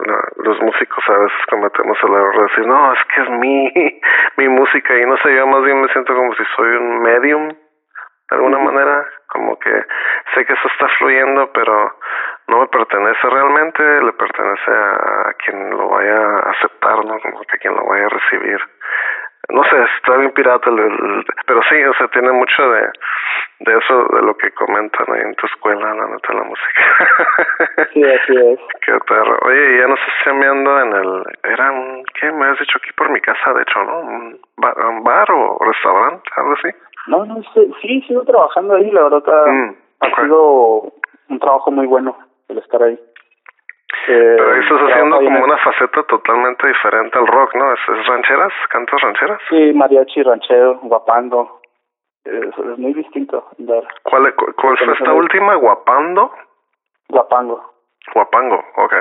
la, 0.06 0.24
los 0.38 0.62
músicos 0.62 1.04
a 1.10 1.18
veces 1.18 1.46
cometemos 1.50 1.98
el 2.04 2.14
error 2.14 2.36
de 2.36 2.44
decir, 2.44 2.68
no, 2.68 2.94
es 2.94 3.00
que 3.14 3.22
es 3.22 3.30
mi, 3.32 3.74
mi 4.38 4.48
música 4.48 4.96
y 4.96 5.06
no 5.06 5.18
sé, 5.18 5.36
yo 5.36 5.48
más 5.48 5.64
bien 5.64 5.82
me 5.82 5.90
siento 5.90 6.16
como 6.16 6.34
si 6.36 6.44
soy 6.56 6.70
un 6.70 7.02
medium 7.02 7.50
de 8.30 8.36
alguna 8.36 8.60
manera, 8.60 9.08
como 9.28 9.58
que 9.58 9.72
sé 10.36 10.46
que 10.46 10.54
eso 10.54 10.68
está 10.68 10.88
fluyendo, 11.00 11.52
pero 11.52 11.98
no 12.48 12.60
me 12.60 12.68
pertenece 12.68 13.28
realmente, 13.28 13.84
le 14.04 14.14
pertenece 14.14 14.72
a, 14.72 15.34
quien 15.44 15.72
lo 15.72 15.90
vaya 15.90 16.16
a 16.16 16.52
aceptar, 16.52 17.06
¿no? 17.06 17.20
Como 17.20 17.40
que 17.42 17.56
a 17.56 17.60
quien 17.60 17.74
lo 17.74 17.84
vaya 17.86 18.06
a 18.06 18.10
recibir. 18.10 18.60
No 19.50 19.64
sé, 19.64 19.76
está 19.98 20.18
bien 20.18 20.32
pirata, 20.32 20.70
el, 20.70 21.26
pero 21.46 21.62
sí, 21.70 21.84
o 21.84 21.94
sea, 21.96 22.08
tiene 22.10 22.32
mucho 22.32 22.70
de, 22.70 22.90
de 23.60 23.78
eso, 23.78 24.04
de 24.14 24.22
lo 24.22 24.38
que 24.38 24.52
comentan 24.52 25.08
ahí 25.12 25.22
en 25.22 25.36
tu 25.36 25.48
escuela, 25.48 25.94
la 25.94 26.08
neta, 26.08 26.34
la 26.34 26.44
música. 26.44 26.82
Sí, 27.94 28.04
así 28.04 28.36
es. 28.36 28.60
Qué 28.86 28.94
perro. 29.08 29.38
Oye, 29.46 29.80
ya 29.80 29.88
nos 29.88 30.00
estás 30.00 30.28
enviando 30.28 30.80
en 30.82 30.94
el, 30.94 31.24
era 31.44 31.72
un, 31.72 32.04
¿qué 32.20 32.32
me 32.32 32.46
has 32.46 32.60
dicho 32.60 32.78
aquí 32.78 32.92
por 32.96 33.10
mi 33.10 33.20
casa, 33.22 33.54
de 33.54 33.64
hecho, 33.64 33.84
no? 33.84 34.00
¿Un 34.00 34.40
bar, 34.58 34.78
un 34.86 35.04
bar 35.04 35.32
o 35.32 35.58
restaurante, 35.62 36.30
algo 36.36 36.54
así? 36.54 36.70
No, 37.08 37.26
no, 37.26 37.42
sí, 37.54 37.74
sí 37.82 38.02
sigo 38.08 38.24
trabajando 38.24 38.76
ahí, 38.76 38.92
la 38.92 39.04
verdad 39.04 39.48
mm, 39.48 39.76
ha 40.02 40.22
sido 40.22 40.94
un 41.30 41.40
trabajo 41.40 41.72
muy 41.72 41.88
bueno 41.88 42.16
el 42.50 42.58
estar 42.60 42.84
ahí. 42.84 43.00
Eh, 44.12 44.36
Pero 44.38 44.54
ahí 44.54 44.60
estás 44.62 44.82
haciendo 44.82 45.18
como 45.18 45.44
una 45.44 45.58
faceta 45.58 46.02
totalmente 46.04 46.68
diferente 46.68 47.20
al 47.20 47.28
rock, 47.28 47.54
¿no? 47.54 47.74
¿Es, 47.74 48.08
rancheras? 48.08 48.52
¿Cantas 48.70 49.00
rancheras? 49.02 49.40
Sí, 49.50 49.72
mariachi, 49.74 50.24
ranchero, 50.24 50.80
guapando. 50.82 51.62
Es, 52.26 52.58
es 52.58 52.78
muy 52.80 52.94
distinto. 52.94 53.46
¿Cuál, 54.04 54.34
cuál 54.36 54.78
fue 54.80 54.94
esta 54.94 55.14
última? 55.14 55.56
¿Guapando? 55.56 56.34
Guapango. 57.08 57.74
Guapango, 58.14 58.64
ok. 58.78 58.94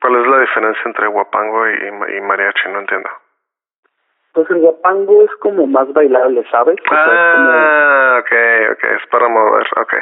¿Cuál 0.00 0.16
es 0.20 0.26
la 0.28 0.38
diferencia 0.38 0.82
entre 0.84 1.08
guapango 1.08 1.68
y, 1.68 2.16
y 2.16 2.20
mariachi? 2.20 2.68
No 2.68 2.80
entiendo. 2.80 3.10
Pues 4.32 4.48
el 4.50 4.60
guapango 4.60 5.22
es 5.22 5.30
como 5.40 5.66
más 5.66 5.92
bailable, 5.92 6.44
¿sabes? 6.52 6.76
ah, 6.90 8.18
ok, 8.20 8.32
ok, 8.72 8.84
es 8.84 9.06
para 9.10 9.28
mover, 9.28 9.66
ok. 9.76 9.94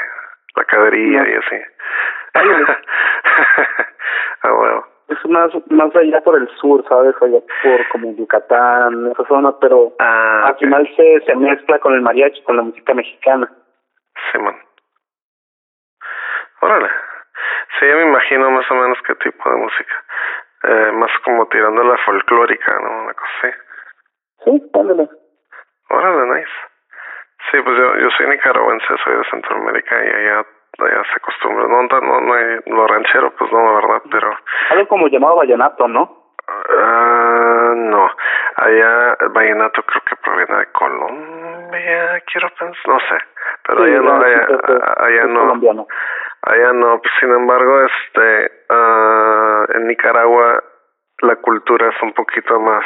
La 0.57 0.65
cadería 0.65 1.29
y 1.29 1.35
así. 1.35 1.57
ah, 4.43 4.51
bueno. 4.51 4.85
Es 5.09 5.19
más, 5.29 5.51
más 5.71 5.95
allá 5.95 6.21
por 6.23 6.37
el 6.37 6.49
sur, 6.57 6.83
¿sabes? 6.89 7.15
Allá 7.21 7.41
por 7.63 7.89
como 7.91 8.17
Yucatán, 8.17 9.11
esa 9.13 9.25
zona, 9.27 9.53
pero 9.61 9.93
ah, 9.99 10.47
al 10.47 10.57
final 10.57 10.89
se, 10.97 11.21
se 11.27 11.37
mezcla 11.37 11.79
con 11.81 11.95
el 11.95 12.01
mariachi, 12.01 12.43
con 12.43 12.57
la 12.57 12.63
música 12.63 12.95
mexicana. 12.95 13.51
Sí, 14.31 14.39
man. 14.39 14.57
Órale. 16.61 16.89
Sí, 17.79 17.87
me 17.87 18.03
imagino 18.03 18.51
más 18.51 18.71
o 18.71 18.75
menos 18.75 18.99
qué 19.07 19.15
tipo 19.17 19.51
de 19.51 19.57
música. 19.57 20.05
Eh, 20.63 20.93
más 20.93 21.11
como 21.25 21.47
tirando 21.49 21.83
la 21.83 21.97
folclórica, 21.99 22.79
¿no? 22.81 23.03
Una 23.03 23.15
cosa 23.15 23.31
así. 23.43 23.53
Sí, 24.45 24.71
ándale. 24.75 25.09
Órale, 25.91 26.39
nice. 26.39 26.53
Sí, 27.51 27.61
pues 27.63 27.77
yo, 27.77 27.97
yo 27.97 28.11
soy 28.11 28.29
nicaragüense, 28.29 28.87
soy 29.03 29.17
de 29.17 29.25
Centroamérica 29.31 30.05
y 30.05 30.09
allá, 30.09 30.47
allá 30.79 31.03
se 31.05 31.17
acostumbra. 31.17 31.67
No, 31.69 31.83
no, 31.83 32.21
no 32.21 32.35
hay 32.35 32.61
lo 32.67 32.87
ranchero, 32.87 33.33
pues 33.37 33.53
no, 33.53 33.63
la 33.63 33.73
verdad, 33.73 34.03
pero... 34.11 34.37
Algo 34.71 34.89
como 34.89 35.09
llamado 35.09 35.37
vallenato, 35.37 35.89
¿no? 35.89 36.23
Uh, 36.49 37.75
no, 37.75 38.11
allá 38.57 39.17
el 39.21 39.29
vallenato 39.29 39.83
creo 39.85 40.03
que 40.03 40.17
proviene 40.17 40.59
de 40.59 40.67
Colombia, 40.73 42.21
quiero 42.27 42.49
pensar, 42.59 42.89
no 42.89 42.99
sé, 42.99 43.19
pero 43.65 43.85
allá 43.85 44.01
no, 44.01 44.15
allá, 44.17 44.47
allá 44.97 45.27
no, 45.27 45.87
allá 46.43 46.73
no, 46.73 47.01
pues 47.01 47.13
sin 47.21 47.33
embargo, 47.33 47.83
este, 47.85 48.51
uh, 48.71 49.77
en 49.77 49.87
Nicaragua 49.87 50.65
la 51.21 51.37
cultura 51.37 51.89
es 51.89 52.03
un 52.03 52.13
poquito 52.13 52.59
más 52.59 52.85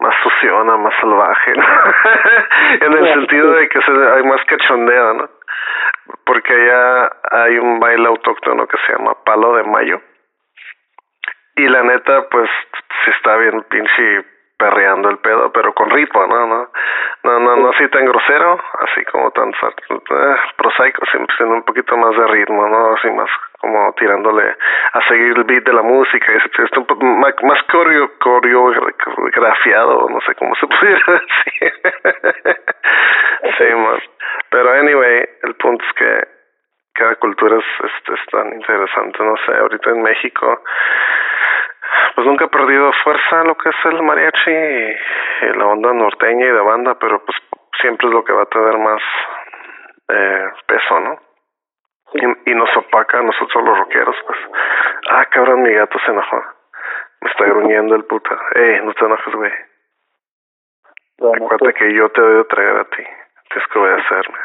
más 0.00 0.14
suciona, 0.22 0.76
más 0.76 0.94
salvaje, 1.00 1.52
en 2.80 2.92
el 2.92 3.14
sentido 3.14 3.52
de 3.52 3.68
que 3.68 3.80
se, 3.80 3.90
hay 3.90 4.22
más 4.24 4.44
cachondeo, 4.44 5.14
¿no? 5.14 5.30
Porque 6.24 6.52
allá 6.52 7.10
hay 7.30 7.58
un 7.58 7.80
baile 7.80 8.06
autóctono 8.08 8.66
que 8.66 8.76
se 8.86 8.92
llama 8.92 9.14
Palo 9.24 9.56
de 9.56 9.64
Mayo. 9.64 10.00
Y 11.56 11.68
la 11.68 11.82
neta, 11.82 12.28
pues, 12.30 12.50
si 13.04 13.10
está 13.10 13.36
bien 13.36 13.62
pinche 13.70 14.24
perreando 14.56 15.10
el 15.10 15.18
pedo, 15.18 15.52
pero 15.52 15.74
con 15.74 15.90
ritmo, 15.90 16.26
¿no? 16.26 16.46
No, 16.46 16.68
no, 17.24 17.38
no, 17.40 17.56
no 17.56 17.70
así 17.70 17.88
tan 17.88 18.06
grosero, 18.06 18.58
así 18.80 19.04
como 19.06 19.30
tan 19.32 19.50
eh, 19.50 20.36
prosaico, 20.56 21.02
sino 21.36 21.54
un 21.54 21.64
poquito 21.64 21.96
más 21.96 22.16
de 22.16 22.26
ritmo, 22.28 22.68
¿no? 22.68 22.94
Así 22.94 23.10
más 23.10 23.28
como 23.60 23.92
tirándole 23.94 24.56
a 24.92 25.00
seguir 25.08 25.36
el 25.36 25.44
beat 25.44 25.64
de 25.64 25.72
la 25.72 25.82
música, 25.82 26.32
y 26.32 26.36
es 26.36 26.72
un 26.76 26.86
poco 26.86 27.04
más, 27.04 27.34
más 27.42 27.62
coreo, 27.64 28.10
coreografiado, 28.20 30.08
no 30.08 30.20
sé 30.20 30.34
cómo 30.36 30.54
se 30.54 30.66
pudiera 30.66 31.04
decir. 31.06 31.72
sí, 33.58 33.74
más. 33.74 34.02
Pero 34.50 34.72
anyway, 34.72 35.03
el 35.46 35.54
punto 35.56 35.84
es 35.84 35.92
que 35.94 36.28
cada 36.94 37.16
cultura 37.16 37.58
es, 37.58 37.84
es, 37.84 38.14
es 38.14 38.26
tan 38.30 38.52
interesante, 38.52 39.22
no 39.22 39.36
sé, 39.46 39.56
ahorita 39.56 39.90
en 39.90 40.02
México 40.02 40.62
pues 42.14 42.26
nunca 42.26 42.44
he 42.44 42.48
perdido 42.48 42.92
fuerza 43.02 43.44
lo 43.44 43.56
que 43.56 43.68
es 43.68 43.76
el 43.84 44.02
mariachi 44.02 44.50
y, 44.50 45.58
la 45.58 45.66
onda 45.66 45.92
norteña 45.92 46.46
y 46.46 46.50
de 46.50 46.60
banda, 46.60 46.96
pero 46.98 47.24
pues 47.24 47.36
siempre 47.80 48.08
es 48.08 48.14
lo 48.14 48.24
que 48.24 48.32
va 48.32 48.42
a 48.42 48.46
tener 48.46 48.78
más 48.78 49.02
eh, 50.08 50.44
peso, 50.66 51.00
¿no? 51.00 51.18
Y, 52.12 52.50
y, 52.50 52.54
nos 52.54 52.74
opaca 52.76 53.18
a 53.18 53.22
nosotros 53.22 53.64
los 53.64 53.78
rockeros, 53.78 54.16
pues. 54.26 54.38
Ah, 55.10 55.26
cabrón, 55.26 55.62
mi 55.62 55.72
gato 55.72 55.98
se 55.98 56.12
enojó. 56.12 56.44
Me 57.20 57.30
está 57.30 57.44
gruñendo 57.48 57.96
el 57.96 58.04
puta. 58.04 58.38
Ey, 58.54 58.80
no 58.84 58.94
te 58.94 59.04
enojes, 59.04 59.34
güey. 59.34 59.52
Acuérdate 61.18 61.58
pues. 61.58 61.74
que 61.74 61.94
yo 61.94 62.08
te 62.10 62.20
voy 62.20 62.40
a 62.40 62.44
traer 62.44 62.76
a 62.76 62.84
ti. 62.84 63.04
Tienes 63.50 63.68
que 63.68 63.78
obedecerme. 63.78 64.38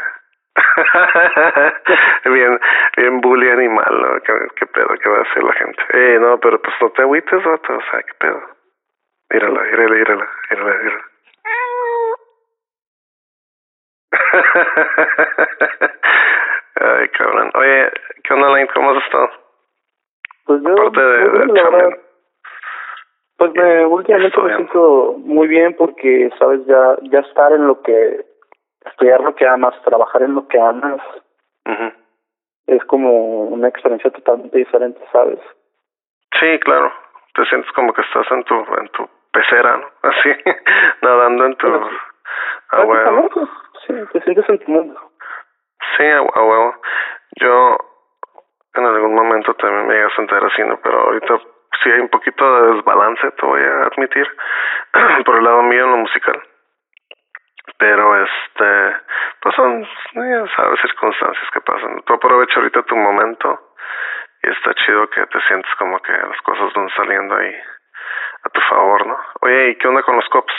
bien, 2.25 2.60
bien 2.98 3.22
bully 3.22 3.50
animal, 3.50 4.01
¿no? 4.01 4.20
¿Qué, 4.22 4.66
pedo? 4.68 4.88
¿Qué 5.01 5.10
va 5.10 5.18
a 5.18 5.22
hacer 5.22 5.44
la 5.44 5.54
gente? 5.54 5.82
Eh, 5.94 6.20
no, 6.20 6.39
pero 6.39 6.62
pues 6.62 6.75
no 6.82 6.89
te 6.92 7.01
agüites, 7.01 7.44
vato, 7.44 7.75
o 7.75 7.82
sea, 7.92 8.01
¿qué 8.04 8.13
pedo? 8.20 8.42
Mírala, 9.32 9.62
mírala, 9.62 9.96
mírala, 9.96 10.30
mírala, 10.50 10.75
mírala. 10.84 11.04
Ay, 16.75 17.10
cabrón. 17.10 17.51
Oye, 17.56 17.92
¿qué 18.24 18.34
onda, 18.34 18.50
Lane? 18.50 18.68
¿Cómo 18.74 18.92
has 18.92 19.04
estado? 19.04 19.30
Pues 20.46 20.62
yo, 20.63 20.72
Aparte 20.72 21.01
de, 21.01 21.30
verdad, 21.30 21.89
pues 23.38 23.54
me, 23.54 23.86
últimamente 23.86 24.42
me 24.42 24.56
siento 24.56 25.16
muy 25.20 25.48
bien 25.48 25.74
porque, 25.78 26.30
sabes, 26.38 26.66
ya, 26.66 26.98
ya 27.04 27.20
estar 27.20 27.54
en 27.54 27.68
lo 27.68 27.82
que 27.82 28.25
estudiar 28.89 29.22
lo 29.22 29.36
que 29.36 29.48
amas, 29.48 29.74
trabajar 29.84 30.24
en 30.24 30.36
lo 30.36 30.48
que 30.48 30.60
amas, 30.60 31.01
es 32.67 32.84
como 32.86 33.43
una 33.46 33.67
experiencia 33.67 34.12
totalmente 34.12 34.58
diferente, 34.58 35.01
¿sabes? 35.12 35.39
Sí, 36.39 36.60
claro. 36.60 36.91
Te 37.34 37.46
sientes 37.46 37.72
como 37.74 37.93
que 37.93 38.01
estás 38.01 38.29
en 38.31 38.43
tu 38.43 38.55
en 38.55 38.88
tu 38.89 39.10
pecera, 39.31 39.77
¿no? 39.77 39.88
Así, 40.10 40.29
nadando 41.01 41.46
en 41.46 41.55
tu... 41.55 41.67
a 42.69 42.81
huevo. 42.81 43.29
Sí, 43.88 43.93
te 44.13 44.22
sientes 44.22 44.48
en 44.50 44.60
tu 44.60 44.72
mundo. 44.72 45.00
Sí, 45.98 46.05
a, 46.05 46.22
huevo. 46.22 46.75
Yo 47.39 47.77
en 48.75 48.86
algún 48.86 49.15
momento 49.15 49.53
también 49.55 49.88
me 49.88 49.98
iba 49.98 50.08
a 50.08 50.15
sentar 50.15 50.43
así, 50.43 50.63
¿no? 50.63 50.79
Pero 50.81 51.00
ahorita 51.00 51.39
sí 51.84 51.89
hay 51.89 52.00
un 52.00 52.10
poquito 52.10 52.62
de 52.62 52.75
desbalance, 52.75 53.31
te 53.31 53.46
voy 53.46 53.62
a 53.62 53.88
admitir, 53.88 54.27
por 55.25 55.38
el 55.38 55.43
lado 55.43 55.63
mío 55.63 55.86
en 55.86 55.91
lo 55.91 55.98
musical 55.98 56.41
pero 57.79 58.24
este 58.24 58.98
pues 59.41 59.55
son 59.55 59.83
ya 60.13 60.45
sabes 60.55 60.79
circunstancias 60.81 61.50
que 61.51 61.62
pasan 61.62 62.01
tú 62.05 62.13
aprovecha 62.13 62.59
ahorita 62.59 62.83
tu 62.83 62.95
momento 62.95 63.59
y 64.43 64.50
está 64.50 64.74
chido 64.75 65.09
que 65.09 65.25
te 65.25 65.41
sientes 65.48 65.74
como 65.79 66.00
que 66.00 66.12
las 66.12 66.41
cosas 66.43 66.71
van 66.74 66.89
saliendo 66.95 67.36
ahí 67.36 67.55
a 68.43 68.50
tu 68.50 68.62
favor, 68.62 69.05
¿no? 69.05 69.19
Oye, 69.41 69.71
¿y 69.71 69.75
qué 69.75 69.88
onda 69.88 70.01
con 70.03 70.15
los 70.15 70.27
cops? 70.29 70.53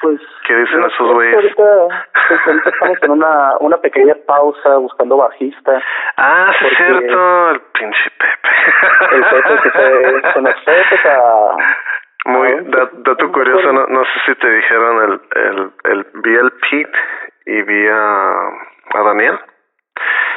Pues, 0.00 0.20
¿Qué 0.46 0.54
dicen 0.54 0.82
esos 0.82 1.12
güeyes? 1.12 1.34
Ahorita, 1.34 2.06
pues, 2.28 2.46
ahorita 2.46 2.70
estamos 2.70 3.02
en 3.02 3.10
una, 3.10 3.56
una 3.58 3.76
pequeña 3.78 4.14
pausa 4.26 4.76
buscando 4.76 5.18
bajista. 5.18 5.82
Ah, 6.16 6.52
sí, 6.58 6.66
es 6.66 6.76
cierto, 6.76 7.50
el 7.50 7.60
pinche 7.60 8.10
Pepe. 8.16 9.16
El 9.16 9.24
Pepe 9.24 9.62
que 9.62 9.70
se, 9.70 10.32
se 10.32 10.40
nos 10.40 10.64
fue 10.64 10.84
pues, 10.88 11.06
a... 11.06 11.56
Muy, 12.26 12.52
dato 12.64 13.32
curioso, 13.32 13.72
no, 13.72 13.86
no 13.86 14.04
sé 14.04 14.20
si 14.26 14.34
te 14.36 14.50
dijeron, 14.50 15.02
el, 15.32 15.42
el, 15.42 15.72
el, 15.84 16.06
vi 16.22 16.34
el 16.36 16.52
Pete 16.52 16.98
y 17.46 17.62
vi 17.62 17.88
a, 17.88 18.48
a 18.94 19.02
Daniel. 19.04 19.38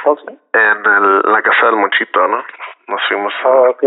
¿Oh, 0.06 0.18
sí? 0.18 0.40
En 0.54 0.86
el, 0.86 1.22
la 1.32 1.42
casa 1.42 1.68
del 1.68 1.76
Mochito, 1.76 2.28
¿no? 2.28 2.44
Nos 2.88 3.02
fuimos 3.08 3.34
a, 3.44 3.48
Ah, 3.48 3.70
ok. 3.70 3.84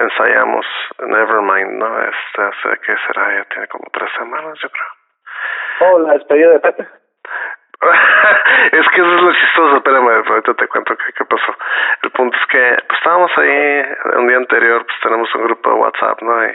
ensayamos 0.00 0.66
Nevermind, 1.06 1.72
¿no? 1.78 2.02
Este, 2.02 2.42
hace, 2.42 2.80
¿qué 2.86 2.94
será? 3.06 3.34
Ya 3.36 3.44
tiene 3.46 3.68
como 3.68 3.84
tres 3.92 4.10
semanas, 4.18 4.58
yo 4.60 4.68
creo. 4.70 5.90
Oh, 5.90 5.98
la 6.00 6.12
despedida 6.14 6.50
de 6.50 6.60
Pepe. 6.60 6.86
es 8.72 8.88
que 8.88 9.00
eso 9.00 9.16
es 9.16 9.22
lo 9.22 9.32
chistoso, 9.32 9.76
espérame, 9.76 10.22
ahorita 10.26 10.54
te 10.54 10.66
cuento 10.68 10.96
qué, 10.96 11.12
qué 11.18 11.24
pasó. 11.24 11.54
El 12.02 12.10
punto 12.12 12.36
es 12.38 12.46
que 12.46 12.76
pues, 12.88 12.98
estábamos 12.98 13.30
ahí 13.36 13.84
un 14.16 14.28
día 14.28 14.36
anterior, 14.38 14.86
pues 14.86 14.98
tenemos 15.02 15.34
un 15.34 15.44
grupo 15.44 15.70
de 15.70 15.76
WhatsApp, 15.76 16.22
¿no? 16.22 16.44
Y, 16.46 16.54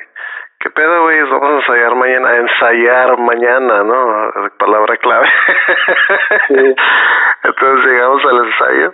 ¿Qué 0.60 0.70
pedo, 0.72 1.04
güey? 1.04 1.22
Vamos 1.22 1.50
a 1.51 1.56
ensayar 1.56 1.96
mañana, 1.96 2.30
a 2.30 2.36
ensayar 2.36 3.18
mañana, 3.18 3.84
¿no? 3.84 4.32
Palabra 4.58 4.98
clave. 4.98 5.30
Sí. 6.48 6.56
Entonces 7.44 7.86
llegamos 7.86 8.25
al 8.25 8.46
ensayo 8.46 8.94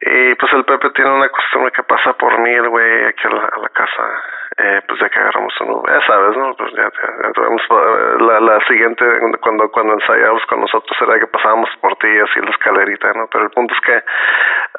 y 0.00 0.34
pues 0.34 0.52
el 0.52 0.64
Pepe 0.64 0.90
tiene 0.90 1.10
una 1.10 1.28
costumbre 1.28 1.72
que 1.72 1.82
pasa 1.84 2.12
por 2.14 2.38
mí, 2.40 2.50
el 2.50 2.68
güey, 2.68 3.04
aquí 3.06 3.26
a 3.28 3.30
la, 3.30 3.44
a 3.44 3.58
la 3.58 3.68
casa, 3.70 4.22
eh, 4.58 4.82
pues 4.86 5.00
ya 5.00 5.08
que 5.08 5.18
agarramos 5.18 5.54
un 5.60 5.70
Uber, 5.70 6.00
ya 6.00 6.06
sabes, 6.06 6.36
¿no? 6.36 6.54
Pues 6.54 6.70
ya, 6.72 6.82
ya, 6.82 7.08
ya 7.22 7.32
tuvimos, 7.32 7.62
eh, 7.62 8.16
la, 8.20 8.40
la 8.40 8.60
siguiente, 8.66 9.04
cuando 9.40 9.70
cuando 9.70 9.94
ensayábamos 9.94 10.44
con 10.46 10.60
nosotros 10.60 10.96
era 11.00 11.18
que 11.18 11.26
pasábamos 11.28 11.70
por 11.80 11.96
ti 11.96 12.08
así 12.18 12.40
la 12.40 12.50
escalerita, 12.50 13.12
¿no? 13.14 13.26
Pero 13.32 13.44
el 13.44 13.50
punto 13.50 13.72
es 13.72 13.80
que 13.80 14.02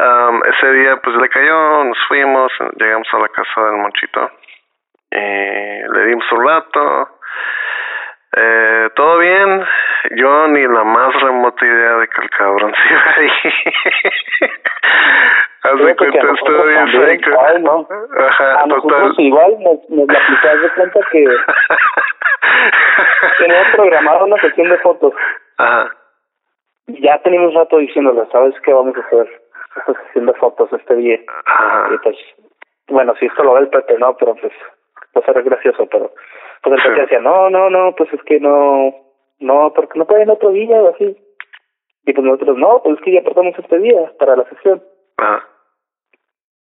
um, 0.03 0.41
ese 0.46 0.72
día 0.74 0.98
pues 0.98 1.15
le 1.15 1.29
cayó, 1.29 1.84
nos 1.84 1.98
fuimos, 2.08 2.51
llegamos 2.77 3.07
a 3.11 3.20
la 3.20 3.29
casa 3.29 3.61
del 3.64 3.77
Monchito, 3.77 4.31
eh, 5.11 5.83
le 5.93 6.05
dimos 6.05 6.31
un 6.31 6.48
rato, 6.48 7.09
eh, 8.35 8.89
todo 8.96 9.17
bien, 9.20 9.63
yo 10.15 10.48
ni 10.50 10.65
la 10.67 10.83
más 10.83 11.13
remota 11.22 11.65
idea 11.65 11.93
de 11.98 12.07
que 12.07 12.22
el 12.22 12.29
cabrón 12.31 12.74
se 12.87 12.93
iba 12.93 13.03
ahí. 13.17 13.29
A 15.63 15.72
cuenta, 15.96 16.24
nosotros 16.24 16.65
bien 16.67 16.85
también, 16.91 17.20
psycho. 17.20 17.31
ay, 17.41 17.61
no. 17.61 17.87
Ajá, 18.17 18.63
A 18.63 18.67
total. 18.67 19.13
igual 19.17 19.51
nos, 19.59 19.89
nos 19.89 20.07
la 20.07 20.20
aplicas 20.20 20.61
de 20.61 20.70
cuenta 20.72 21.00
que 21.11 21.25
teníamos 23.39 23.67
programada 23.75 24.24
una 24.24 24.37
sesión 24.41 24.70
de 24.70 24.77
fotos. 24.79 25.13
Ajá, 25.57 25.91
Ya 26.87 27.17
teníamos 27.22 27.53
rato 27.53 27.77
diciéndole, 27.79 28.25
¿sabes 28.31 28.53
qué 28.63 28.72
vamos 28.74 28.96
a 28.96 29.00
hacer? 29.01 29.27
Esta 29.77 29.93
sesión 30.05 30.25
de 30.27 30.33
fotos 30.35 30.72
este 30.74 30.96
día. 30.96 31.20
ajá. 31.46 31.89
Y 31.93 31.98
pues, 31.98 32.15
bueno, 32.89 33.13
si 33.20 33.25
esto 33.25 33.43
lo 33.43 33.53
ve 33.55 33.61
el 33.61 33.70
Pepe, 33.70 33.96
no, 34.00 34.15
pero 34.17 34.35
pues, 34.35 34.53
pues 35.18 35.30
era 35.30 35.42
gracioso, 35.42 35.88
pero 35.88 36.12
pues 36.62 36.80
el. 36.80 36.92
Pepe 36.92 37.01
decía, 37.01 37.20
no, 37.20 37.50
no, 37.50 37.70
no, 37.70 37.96
pues 37.96 38.12
es 38.14 38.22
que 38.24 38.40
no, 38.40 38.94
no, 39.40 39.74
porque 39.74 39.98
no 39.98 40.06
pueden 40.06 40.30
otro 40.30 40.51
día 40.51 40.82
o 40.82 40.94
así. 40.94 41.18
Y 42.06 42.14
pues 42.14 42.25
nosotros, 42.25 42.58
no, 42.58 42.82
pues 42.84 42.98
es 42.98 43.03
que 43.03 43.12
ya 43.14 43.22
perdamos 43.22 43.58
este 43.58 43.80
día 43.80 44.14
para 44.20 44.36
la 44.36 44.46
sesión. 44.50 44.84
Ajá. 45.18 45.48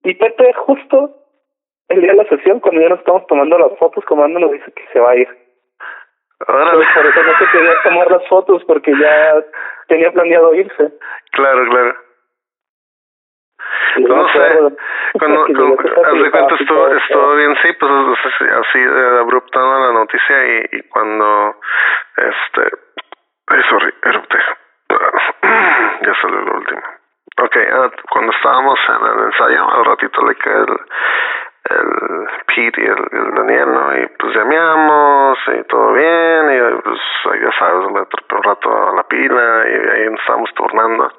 Y 0.05 0.14
Pepe 0.14 0.53
justo 0.55 1.14
el 1.88 2.01
día 2.01 2.12
de 2.12 2.18
la 2.18 2.29
sesión, 2.29 2.61
cuando 2.61 2.81
ya 2.81 2.88
nos 2.90 3.01
estamos 3.01 3.27
tomando 3.27 3.59
las 3.59 3.77
fotos, 3.79 4.05
comando 4.05 4.38
nos 4.38 4.53
dice 4.53 4.70
que 4.72 4.87
se 4.92 5.01
va 5.01 5.11
a 5.11 5.16
ir. 5.16 5.29
Órale. 6.46 6.85
Por 6.94 7.07
eso 7.07 7.22
no 7.22 7.38
se 7.38 7.46
quería 7.51 7.72
tomar 7.83 8.11
las 8.11 8.29
fotos 8.29 8.62
porque 8.64 8.92
ya 8.98 9.44
tenía 9.88 10.12
planeado 10.12 10.55
irse. 10.55 10.92
Claro, 11.33 11.68
claro. 11.68 12.07
Acuerdo 13.96 14.72
cuando, 15.18 15.46
cuando 15.46 15.76
haz 16.04 16.22
de 16.22 16.31
cuenta 16.31 16.54
estuvo, 16.54 17.35
bien, 17.37 17.57
sí, 17.62 17.72
pues 17.78 18.18
así, 18.24 18.44
así 18.44 18.78
eh, 18.78 19.18
abrupta 19.20 19.61
la 19.61 19.92
noticia 19.92 20.46
y, 20.46 20.76
y 20.76 20.83
cuando, 20.88 21.57
este, 22.16 22.70
ay, 23.48 23.62
sorry, 23.68 23.94
erupté. 24.04 24.38
ya 26.02 26.14
salió 26.20 26.40
lo 26.40 26.54
último. 26.54 26.83
Ok, 27.40 27.57
ah, 27.57 27.90
cuando 28.11 28.33
estábamos 28.33 28.78
en 28.88 29.07
el 29.07 29.24
ensayo, 29.26 29.70
al 29.70 29.85
ratito 29.85 30.26
le 30.26 30.35
cae 30.37 30.57
el, 30.57 30.78
el 31.70 32.28
Pete 32.46 32.81
y 32.81 32.85
el, 32.85 33.07
el 33.12 33.35
Daniel, 33.35 33.72
¿no? 33.72 33.96
Y 33.96 34.07
pues 34.18 34.35
llameamos 34.35 35.38
y 35.46 35.62
todo 35.64 35.92
bien, 35.92 36.50
y 36.50 36.83
pues 36.83 37.00
ya 37.40 37.52
sabes, 37.59 37.90
me 37.92 38.07
trepé 38.07 38.35
un 38.35 38.42
rato 38.42 38.88
a 38.88 38.96
la 38.96 39.02
pila 39.04 39.64
y 39.68 39.88
ahí 39.90 40.11
nos 40.11 40.20
estábamos 40.20 40.52
turnando. 40.54 41.12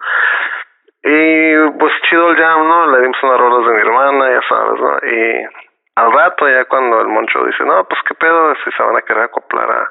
Y 1.04 1.70
pues 1.80 1.94
chido 2.10 2.32
el 2.32 2.38
jam, 2.38 2.68
¿no? 2.68 2.88
Le 2.92 3.02
dimos 3.02 3.24
unas 3.24 3.40
rolas 3.40 3.68
de 3.68 3.74
mi 3.74 3.82
hermana, 3.82 4.32
ya 4.32 4.42
sabes, 4.48 4.82
¿no? 4.82 4.98
Y 5.04 5.46
al 5.96 6.12
rato 6.12 6.48
ya 6.50 6.66
cuando 6.66 7.02
el 7.02 7.08
moncho 7.08 7.44
dice, 7.46 7.64
no, 7.64 7.84
pues 7.86 8.00
qué 8.08 8.16
pedo, 8.16 8.54
si 8.64 8.72
se 8.72 8.84
van 8.84 8.98
a 8.98 9.02
querer 9.02 9.24
acoplar 9.24 9.72
a, 9.72 9.90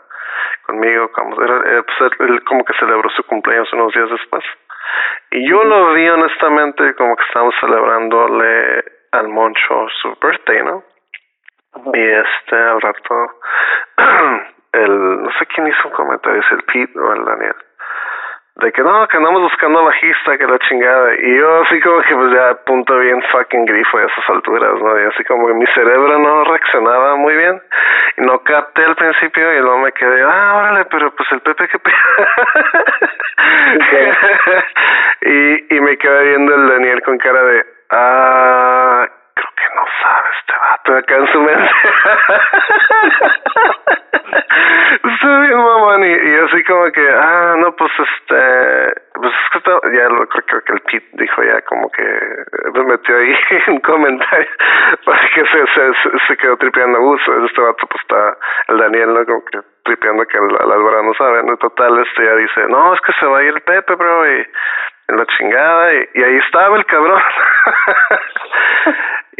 conmigo, 0.66 1.10
como, 1.12 1.42
era, 1.42 1.82
pues 1.82 2.12
él, 2.20 2.44
como 2.44 2.64
que 2.64 2.74
celebró 2.78 3.08
su 3.10 3.22
cumpleaños 3.24 3.72
unos 3.72 3.92
días 3.94 4.10
después. 4.10 4.44
Y 5.30 5.48
yo 5.48 5.62
lo 5.64 5.92
vi 5.92 6.08
honestamente 6.08 6.94
como 6.94 7.16
que 7.16 7.24
estábamos 7.24 7.54
celebrándole 7.60 8.84
al 9.12 9.28
moncho 9.28 9.86
su 10.02 10.16
birthday, 10.20 10.62
¿no? 10.62 10.84
Y 11.94 12.00
este, 12.00 12.56
al 12.56 12.80
rato, 12.80 13.14
el, 14.72 15.22
no 15.22 15.30
sé 15.38 15.46
quién 15.46 15.68
hizo 15.68 15.88
un 15.88 15.94
comentario, 15.94 16.42
si 16.42 16.54
el 16.54 16.62
Pete 16.64 16.98
o 16.98 17.12
el 17.12 17.24
Daniel, 17.24 17.56
de 18.58 18.72
que 18.72 18.82
no, 18.82 19.06
que 19.06 19.16
andamos 19.16 19.42
buscando 19.42 19.84
bajista, 19.84 20.36
que 20.36 20.44
la 20.44 20.58
chingada. 20.58 21.14
Y 21.14 21.38
yo 21.38 21.62
así 21.62 21.80
como 21.80 22.02
que 22.02 22.12
pues 22.14 22.32
ya 22.32 22.54
punto 22.64 22.98
bien 22.98 23.22
fucking 23.30 23.64
grifo 23.64 23.98
a 23.98 24.04
esas 24.04 24.30
alturas, 24.30 24.82
¿no? 24.82 25.00
Y 25.00 25.04
así 25.04 25.22
como 25.24 25.46
que 25.46 25.54
mi 25.54 25.66
cerebro 25.66 26.18
no 26.18 26.42
reaccionaba 26.42 27.14
muy 27.16 27.36
bien. 27.36 27.62
Y 28.16 28.22
no 28.22 28.40
capté 28.40 28.84
al 28.84 28.96
principio 28.96 29.54
y 29.54 29.60
luego 29.60 29.78
me 29.78 29.92
quedé, 29.92 30.22
ah, 30.22 30.56
órale, 30.56 30.86
pero 30.86 31.14
pues 31.14 31.30
el 31.30 31.40
Pepe 31.40 31.68
que 31.68 31.78
y, 35.30 35.76
y 35.76 35.80
me 35.80 35.96
quedé 35.96 36.30
viendo 36.30 36.52
el 36.54 36.68
Daniel 36.68 37.00
con 37.02 37.16
cara 37.18 37.44
de, 37.44 37.64
ah, 37.90 39.06
creo 39.34 39.48
que 39.54 39.74
no 39.76 39.84
sabe 40.02 40.28
este 40.88 40.98
acá 40.98 41.16
en 41.16 41.26
su 41.32 41.40
mente. 41.40 41.70
Estoy 45.04 45.54
mamón 45.54 46.04
y, 46.04 46.34
así 46.44 46.64
como 46.64 46.90
que, 46.92 47.08
ah, 47.10 47.54
no, 47.58 47.74
pues 47.76 47.90
este, 47.98 48.92
pues 49.14 49.32
es 49.32 49.50
que 49.52 49.58
está- 49.58 49.80
ya 49.92 50.08
lo 50.08 50.26
creo, 50.28 50.44
creo 50.46 50.60
que 50.64 50.72
el 50.72 50.80
Pete 50.80 51.06
dijo 51.12 51.42
ya 51.42 51.60
como 51.62 51.90
que 51.90 52.02
me 52.74 52.82
metió 52.84 53.16
ahí 53.16 53.34
un 53.68 53.80
comentario 53.80 54.46
porque 55.04 55.44
se, 55.46 55.66
se, 55.66 55.94
se, 55.94 56.18
se 56.26 56.36
quedó 56.36 56.56
tripeando, 56.56 57.00
uh, 57.00 57.14
este 57.16 57.60
vato 57.60 57.86
pues 57.86 58.00
está, 58.02 58.36
el 58.68 58.78
Daniel, 58.78 59.14
¿no? 59.14 59.24
Como 59.24 59.44
que 59.44 59.58
tripeando 59.84 60.24
que 60.26 60.36
el 60.38 60.56
Álvaro 60.72 61.02
no 61.02 61.14
sabe, 61.14 61.42
¿no? 61.44 61.56
Total, 61.56 61.98
este 61.98 62.24
ya 62.24 62.34
dice, 62.36 62.66
no, 62.68 62.94
es 62.94 63.00
que 63.02 63.12
se 63.14 63.26
va 63.26 63.38
a 63.38 63.42
ir 63.42 63.54
el 63.54 63.60
Pepe, 63.62 63.94
bro, 63.94 64.26
y 64.26 64.46
en 65.08 65.16
la 65.16 65.24
chingada, 65.26 65.94
y, 65.94 66.08
y 66.14 66.22
ahí 66.22 66.36
estaba 66.36 66.76
el 66.76 66.84
cabrón. 66.86 67.22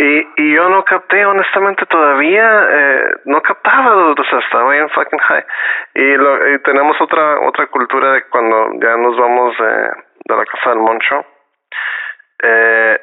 Y, 0.01 0.29
y 0.37 0.55
yo 0.55 0.69
no 0.69 0.85
capté, 0.85 1.27
honestamente, 1.27 1.85
todavía, 1.87 2.69
eh, 2.71 3.11
no 3.25 3.43
captaba, 3.43 4.13
o 4.13 4.25
sea, 4.31 4.39
estaba 4.39 4.71
bien 4.71 4.89
fucking 4.91 5.19
high. 5.19 5.45
Y, 5.97 6.15
lo, 6.15 6.55
y 6.55 6.63
tenemos 6.63 7.01
otra 7.01 7.41
otra 7.41 7.67
cultura 7.67 8.13
de 8.13 8.23
cuando 8.29 8.79
ya 8.81 8.97
nos 8.97 9.19
vamos 9.19 9.59
de, 9.59 9.91
de 10.25 10.37
la 10.37 10.45
casa 10.45 10.71
del 10.71 10.79
Moncho, 10.79 11.27
eh, 12.45 13.01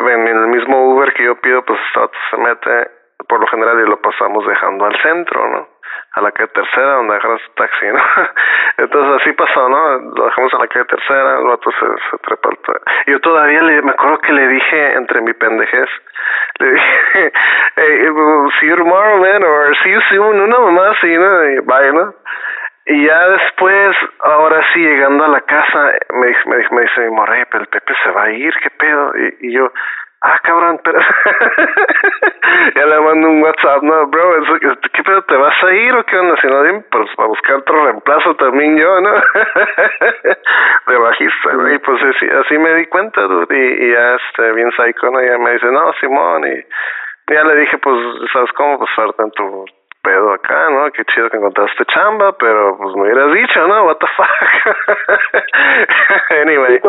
en 0.00 0.26
el 0.26 0.48
mismo 0.48 0.92
Uber 0.92 1.12
que 1.14 1.24
yo 1.24 1.40
pido, 1.40 1.64
pues 1.64 1.78
se 2.28 2.36
mete, 2.38 2.90
por 3.28 3.38
lo 3.38 3.46
general, 3.46 3.78
y 3.78 3.88
lo 3.88 4.00
pasamos 4.00 4.44
dejando 4.44 4.86
al 4.86 5.00
centro, 5.00 5.48
¿no? 5.48 5.71
A 6.14 6.20
la 6.20 6.30
calle 6.32 6.48
tercera, 6.48 6.94
donde 6.94 7.18
tu 7.18 7.52
taxi, 7.56 7.86
¿no? 7.86 8.02
Entonces 8.78 9.22
así 9.22 9.32
pasó, 9.32 9.68
¿no? 9.68 9.98
Lo 10.14 10.24
dejamos 10.26 10.52
en 10.52 10.58
la 10.60 10.66
calle 10.68 10.84
tercera, 10.84 11.38
el 11.38 11.46
vato 11.46 11.70
se, 11.72 11.86
se 12.10 12.18
trepa 12.18 12.50
al 12.50 12.58
Yo 13.06 13.20
todavía 13.20 13.62
le, 13.62 13.82
me 13.82 13.92
acuerdo 13.92 14.18
que 14.18 14.32
le 14.32 14.46
dije, 14.48 14.92
entre 14.94 15.22
mi 15.22 15.32
pendejez, 15.32 15.88
le 16.58 16.70
dije, 16.72 16.86
hey, 17.76 18.08
see 18.60 18.68
you 18.68 18.76
tomorrow, 18.76 19.18
man, 19.18 19.42
or 19.42 19.74
see 19.82 19.90
you 19.90 20.00
soon, 20.10 20.40
una 20.40 20.58
mamá 20.58 20.90
así, 20.90 21.16
¿no? 21.16 21.44
Y 21.50 21.60
bye, 21.60 21.92
¿no? 21.92 22.14
Y 22.84 23.06
ya 23.06 23.28
después, 23.28 23.96
ahora 24.20 24.60
sí, 24.74 24.80
llegando 24.80 25.24
a 25.24 25.28
la 25.28 25.40
casa, 25.42 25.92
me, 26.14 26.26
me, 26.46 26.56
me 26.72 26.82
dice 26.82 27.00
mi 27.02 27.10
morra, 27.10 27.38
"Ey, 27.38 27.44
pero 27.50 27.62
el 27.62 27.68
Pepe 27.68 27.94
se 28.02 28.10
va 28.10 28.24
a 28.24 28.30
ir, 28.30 28.52
¿qué 28.60 28.70
pedo? 28.70 29.12
Y 29.40 29.52
yo, 29.52 29.72
ah, 30.22 30.38
cabrón, 30.42 30.80
pero 30.84 30.98
ya 32.74 32.86
le 32.86 33.00
mando 33.00 33.28
un 33.28 33.42
WhatsApp, 33.42 33.82
no, 33.82 34.06
bro, 34.06 34.58
¿qué 34.92 35.02
pedo, 35.02 35.22
te 35.22 35.36
vas 35.36 35.64
a 35.64 35.72
ir 35.72 35.94
o 35.94 36.04
qué 36.04 36.18
onda? 36.18 36.36
Si 36.40 36.46
no, 36.46 36.62
pues 36.90 37.10
para 37.16 37.28
buscar 37.28 37.56
otro 37.56 37.84
reemplazo 37.84 38.34
también 38.36 38.76
yo, 38.76 39.00
¿no? 39.00 39.12
de 40.86 40.96
bajista, 40.98 41.52
¿no? 41.52 41.72
Y 41.72 41.78
pues 41.78 42.02
así, 42.02 42.26
así 42.28 42.58
me 42.58 42.74
di 42.74 42.86
cuenta, 42.86 43.22
dude, 43.22 43.56
y, 43.56 43.84
y 43.84 43.92
ya, 43.92 44.16
este, 44.16 44.52
bien 44.52 44.70
psycho, 44.72 45.10
¿no? 45.10 45.22
Y 45.22 45.26
ya 45.26 45.38
me 45.38 45.52
dice, 45.52 45.70
no, 45.70 45.92
Simón, 46.00 46.44
y 46.46 47.32
ya 47.32 47.44
le 47.44 47.56
dije, 47.56 47.78
pues, 47.78 47.96
¿sabes 48.32 48.52
cómo? 48.52 48.78
Pues 48.78 48.90
suerte 48.94 49.22
en 49.22 49.30
tu 49.32 49.64
pedo 50.02 50.32
acá, 50.32 50.70
¿no? 50.70 50.90
Qué 50.90 51.04
chido 51.04 51.30
que 51.30 51.36
encontraste 51.36 51.84
chamba, 51.86 52.32
pero 52.32 52.76
pues 52.76 52.94
me 52.96 53.02
hubieras 53.02 53.32
dicho, 53.32 53.66
¿no? 53.66 53.84
What 53.84 53.98
the 53.98 54.06
fuck. 54.16 54.28
anyway, 56.42 56.80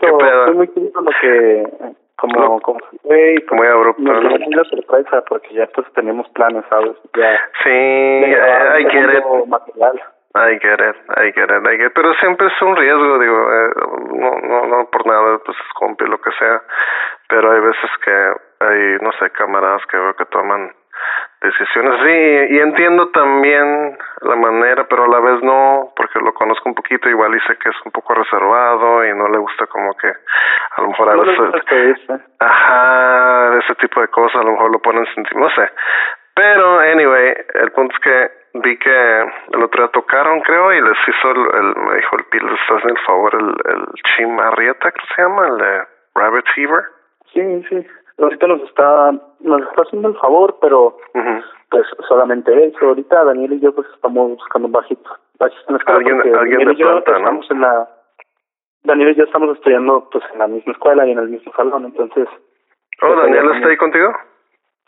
qué 0.00 0.12
pedo. 0.18 0.54
muy 0.54 0.70
lo 0.94 1.10
que 1.20 2.05
como 2.16 2.60
como 2.60 2.80
fue 3.02 3.34
y 3.34 3.54
muy 3.54 3.66
abrupto 3.66 4.02
nos 4.02 4.22
¿no? 4.22 4.46
una 4.46 4.64
sorpresa 4.64 5.22
porque 5.28 5.54
ya 5.54 5.66
pues 5.74 5.86
tenemos 5.94 6.28
planes 6.30 6.64
sabes 6.68 6.96
ya 7.14 7.40
sí 7.62 7.70
hay 7.70 8.86
que 8.86 9.22
material 9.46 10.02
I 10.36 10.58
get 10.60 10.80
it, 10.80 10.96
I 11.16 11.32
get 11.32 11.48
it, 11.48 11.64
I 11.64 11.76
get 11.78 11.86
it. 11.86 11.92
Pero 11.94 12.12
siempre 12.20 12.46
es 12.48 12.60
un 12.60 12.76
riesgo, 12.76 13.18
digo, 13.18 13.54
eh, 13.54 13.70
no, 14.20 14.30
no, 14.42 14.66
no 14.66 14.90
por 14.90 15.06
nada, 15.06 15.38
pues 15.38 15.56
compi, 15.74 16.04
lo 16.04 16.20
que 16.20 16.30
sea. 16.32 16.60
Pero 17.26 17.52
hay 17.52 17.60
veces 17.60 17.90
que 18.04 18.12
hay, 18.60 18.98
no 19.00 19.12
sé, 19.12 19.30
camaradas 19.30 19.80
que 19.86 19.96
veo 19.96 20.14
que 20.14 20.26
toman 20.26 20.72
decisiones. 21.40 22.00
Sí 22.02 22.54
y 22.54 22.58
entiendo 22.58 23.08
también 23.10 23.98
la 24.22 24.36
manera 24.36 24.86
pero 24.88 25.04
a 25.04 25.08
la 25.08 25.20
vez 25.20 25.42
no 25.42 25.92
porque 25.96 26.18
lo 26.20 26.32
conozco 26.32 26.68
un 26.68 26.74
poquito 26.74 27.08
igual 27.08 27.34
y 27.34 27.40
sé 27.40 27.56
que 27.58 27.68
es 27.68 27.76
un 27.84 27.92
poco 27.92 28.14
reservado 28.14 29.04
y 29.04 29.14
no 29.14 29.28
le 29.28 29.38
gusta 29.38 29.66
como 29.66 29.94
que 29.96 30.08
a 30.08 30.82
lo 30.82 30.88
mejor 30.88 31.10
a 31.10 31.16
veces 31.16 32.20
ajá 32.38 33.58
ese 33.58 33.74
tipo 33.76 34.00
de 34.00 34.08
cosas 34.08 34.40
a 34.40 34.44
lo 34.44 34.52
mejor 34.52 34.72
lo 34.72 34.78
ponen 34.80 35.06
sentir 35.14 35.36
no 35.36 35.50
sé. 35.50 35.70
Pero 36.34 36.80
anyway 36.80 37.34
el 37.54 37.72
punto 37.72 37.94
es 37.94 38.00
que 38.00 38.30
vi 38.60 38.78
que 38.78 39.20
el 39.52 39.62
otro 39.62 39.82
día 39.82 39.92
tocaron 39.92 40.40
creo 40.40 40.72
y 40.72 40.80
les 40.80 40.98
hizo 41.08 41.30
el, 41.30 41.76
me 41.76 41.96
dijo 41.96 42.16
el 42.16 42.24
Pil 42.24 42.48
estás 42.48 42.82
en 42.84 42.90
el 42.90 42.98
favor 43.04 43.34
el 43.34 43.54
el 43.72 43.86
Chim 44.16 44.38
Arrieta 44.40 44.90
creo 44.90 45.06
que 45.06 45.14
se 45.14 45.22
llama 45.22 45.48
el 45.48 45.58
de 45.58 45.82
Rabbit 46.14 46.46
Fever. 46.54 46.84
Sí 47.32 47.66
sí 47.68 47.86
ahorita 48.18 48.46
nos 48.46 48.62
está 48.62 49.12
nos 49.40 49.60
está 49.62 49.82
haciendo 49.82 50.08
el 50.08 50.16
favor 50.16 50.56
pero 50.60 50.96
pues 51.70 51.86
solamente 52.08 52.66
eso. 52.66 52.86
Ahorita 52.86 53.24
Daniel 53.24 53.54
y 53.54 53.60
yo 53.60 53.74
pues 53.74 53.86
estamos 53.94 54.30
buscando 54.30 54.66
un 54.66 54.72
bajito 54.72 55.10
bajito 55.38 55.64
en 55.68 55.74
la 55.74 55.94
alguien, 55.94 56.36
alguien 56.36 56.68
de 56.68 56.72
y 56.72 56.76
yo 56.76 56.86
planta, 56.86 57.12
¿no? 57.12 57.18
estamos 57.18 57.50
en 57.50 57.60
la 57.60 57.88
Daniel 58.84 59.10
y 59.10 59.14
yo 59.16 59.24
estamos 59.24 59.56
estudiando 59.56 60.08
pues 60.10 60.24
en 60.32 60.38
la 60.38 60.46
misma 60.46 60.72
escuela 60.72 61.06
y 61.06 61.12
en 61.12 61.18
el 61.18 61.28
mismo 61.28 61.52
salón 61.54 61.84
entonces 61.84 62.28
oh 63.02 63.06
pues, 63.06 63.16
Daniel 63.16 63.50
está 63.56 63.68
ahí 63.68 63.76
contigo 63.76 64.12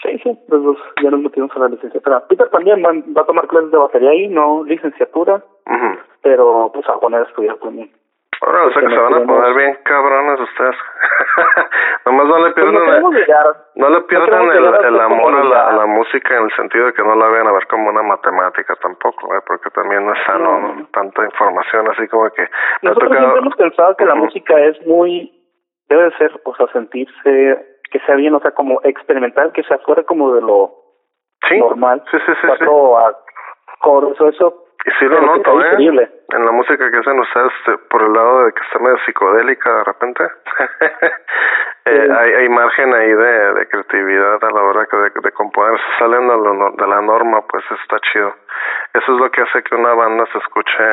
sí 0.03 0.19
sí 0.23 0.39
los 0.49 0.65
dos 0.65 0.79
ya 1.03 1.11
nos 1.11 1.21
metimos 1.21 1.51
a 1.55 1.59
la 1.59 1.69
licenciatura. 1.69 2.27
Peter 2.29 2.49
también 2.49 2.83
va, 2.83 2.93
va 3.17 3.23
a 3.23 3.27
tomar 3.27 3.47
clases 3.49 3.71
de 3.71 3.79
batería 3.79 4.11
ahí 4.11 4.29
no 4.29 4.65
licenciatura 4.65 5.43
pero 6.23 6.71
pues 6.73 6.89
a 6.89 6.99
poner 6.99 7.21
a 7.21 7.25
estudiar 7.25 7.57
también 7.57 7.91
Ahora, 8.41 8.65
o 8.67 8.71
sea 8.71 8.83
que 8.83 8.89
se 8.89 8.99
van 8.99 9.15
a 9.15 9.27
poner 9.27 9.55
bien 9.55 9.79
cabrones 9.85 10.41
ustedes. 10.41 10.77
Nomás 12.07 12.27
no 12.27 12.39
le 12.47 12.53
pues 12.53 12.67
no 12.67 12.71
pierdan, 12.73 12.87
queremos 12.87 13.15
el, 13.15 13.21
llegar 13.21 13.47
no 13.75 13.89
le 13.91 14.01
pierdan 14.03 14.29
queremos 14.49 14.79
el, 14.79 14.85
el 14.95 15.01
amor 15.01 15.35
a 15.35 15.45
la, 15.45 15.69
a 15.69 15.73
la 15.73 15.87
música 15.87 16.37
en 16.37 16.45
el 16.45 16.53
sentido 16.55 16.87
de 16.87 16.93
que 16.93 17.03
no 17.03 17.17
la 17.17 17.29
vean 17.29 17.49
a 17.49 17.53
ver 17.53 17.67
como 17.67 17.89
una 17.91 18.03
matemática 18.03 18.75
tampoco, 18.81 19.35
¿eh? 19.35 19.41
porque 19.47 19.71
también 19.71 20.07
no 20.07 20.13
es 20.13 20.19
sano, 20.25 20.61
No. 20.61 20.75
¿no? 20.75 20.87
Tanta 20.93 21.25
información 21.25 21.89
así 21.91 22.07
como 22.09 22.31
que... 22.31 22.49
Nosotros 22.83 23.09
tocado- 23.11 23.21
siempre 23.25 23.41
hemos 23.43 23.57
pensado 23.57 23.97
que 23.97 24.05
la 24.05 24.15
Ujú. 24.15 24.25
música 24.25 24.59
es 24.61 24.87
muy, 24.87 25.33
debe 25.89 26.05
de 26.05 26.17
ser, 26.19 26.41
o 26.45 26.55
sea, 26.55 26.67
sentirse, 26.69 27.67
que 27.91 27.99
sea 28.07 28.15
bien, 28.15 28.35
o 28.35 28.41
sea, 28.41 28.53
como 28.53 28.81
experimental, 28.85 29.51
que 29.53 29.65
sea 29.65 29.79
fuera 29.79 30.05
como 30.05 30.33
de 30.35 30.43
lo 30.43 30.73
Sí, 31.49 31.59
normal. 31.59 32.03
sí, 32.11 32.19
sí, 32.19 32.25
sí, 32.27 32.35
sí. 32.41 32.47
Cuatro 32.47 32.99
acordes 33.79 34.21
o 34.21 34.29
eso. 34.29 34.65
Y 34.85 34.91
sí 34.99 35.05
lo 35.07 35.17
pero 35.21 35.27
noto, 35.27 35.61
¿eh? 35.63 35.69
increíble. 35.73 36.11
En 36.31 36.45
la 36.45 36.53
música 36.53 36.91
que 36.91 36.97
hacen 36.99 37.19
ustedes, 37.19 37.53
eh, 37.69 37.79
por 37.91 38.03
el 38.03 38.13
lado 38.13 38.45
de 38.45 38.53
que 38.53 38.61
está 38.63 38.79
medio 38.79 38.99
psicodélica 39.05 39.75
de 39.79 39.85
repente, 39.85 40.25
eh, 41.85 42.07
Sí. 42.07 42.13
hay, 42.13 42.33
hay 42.33 42.49
margen 42.51 42.95
ahí 42.95 43.13
de, 43.13 43.53
de 43.55 43.67
creatividad 43.69 44.45
a 44.45 44.51
la 44.51 44.61
hora 44.63 44.87
que 44.87 44.97
de, 44.97 45.11
de 45.23 45.33
componer. 45.33 45.79
Se 45.81 45.99
salen 45.99 46.29
de, 46.29 46.37
lo 46.37 46.71
de 46.73 46.87
la 46.87 47.01
norma, 47.01 47.41
pues 47.49 47.65
está 47.83 47.99
chido. 48.01 48.35
Eso 48.95 49.15
es 49.15 49.21
lo 49.21 49.31
que 49.31 49.41
hace 49.43 49.63
que 49.63 49.75
una 49.75 49.95
banda 49.95 50.25
se 50.33 50.39
escuche, 50.39 50.85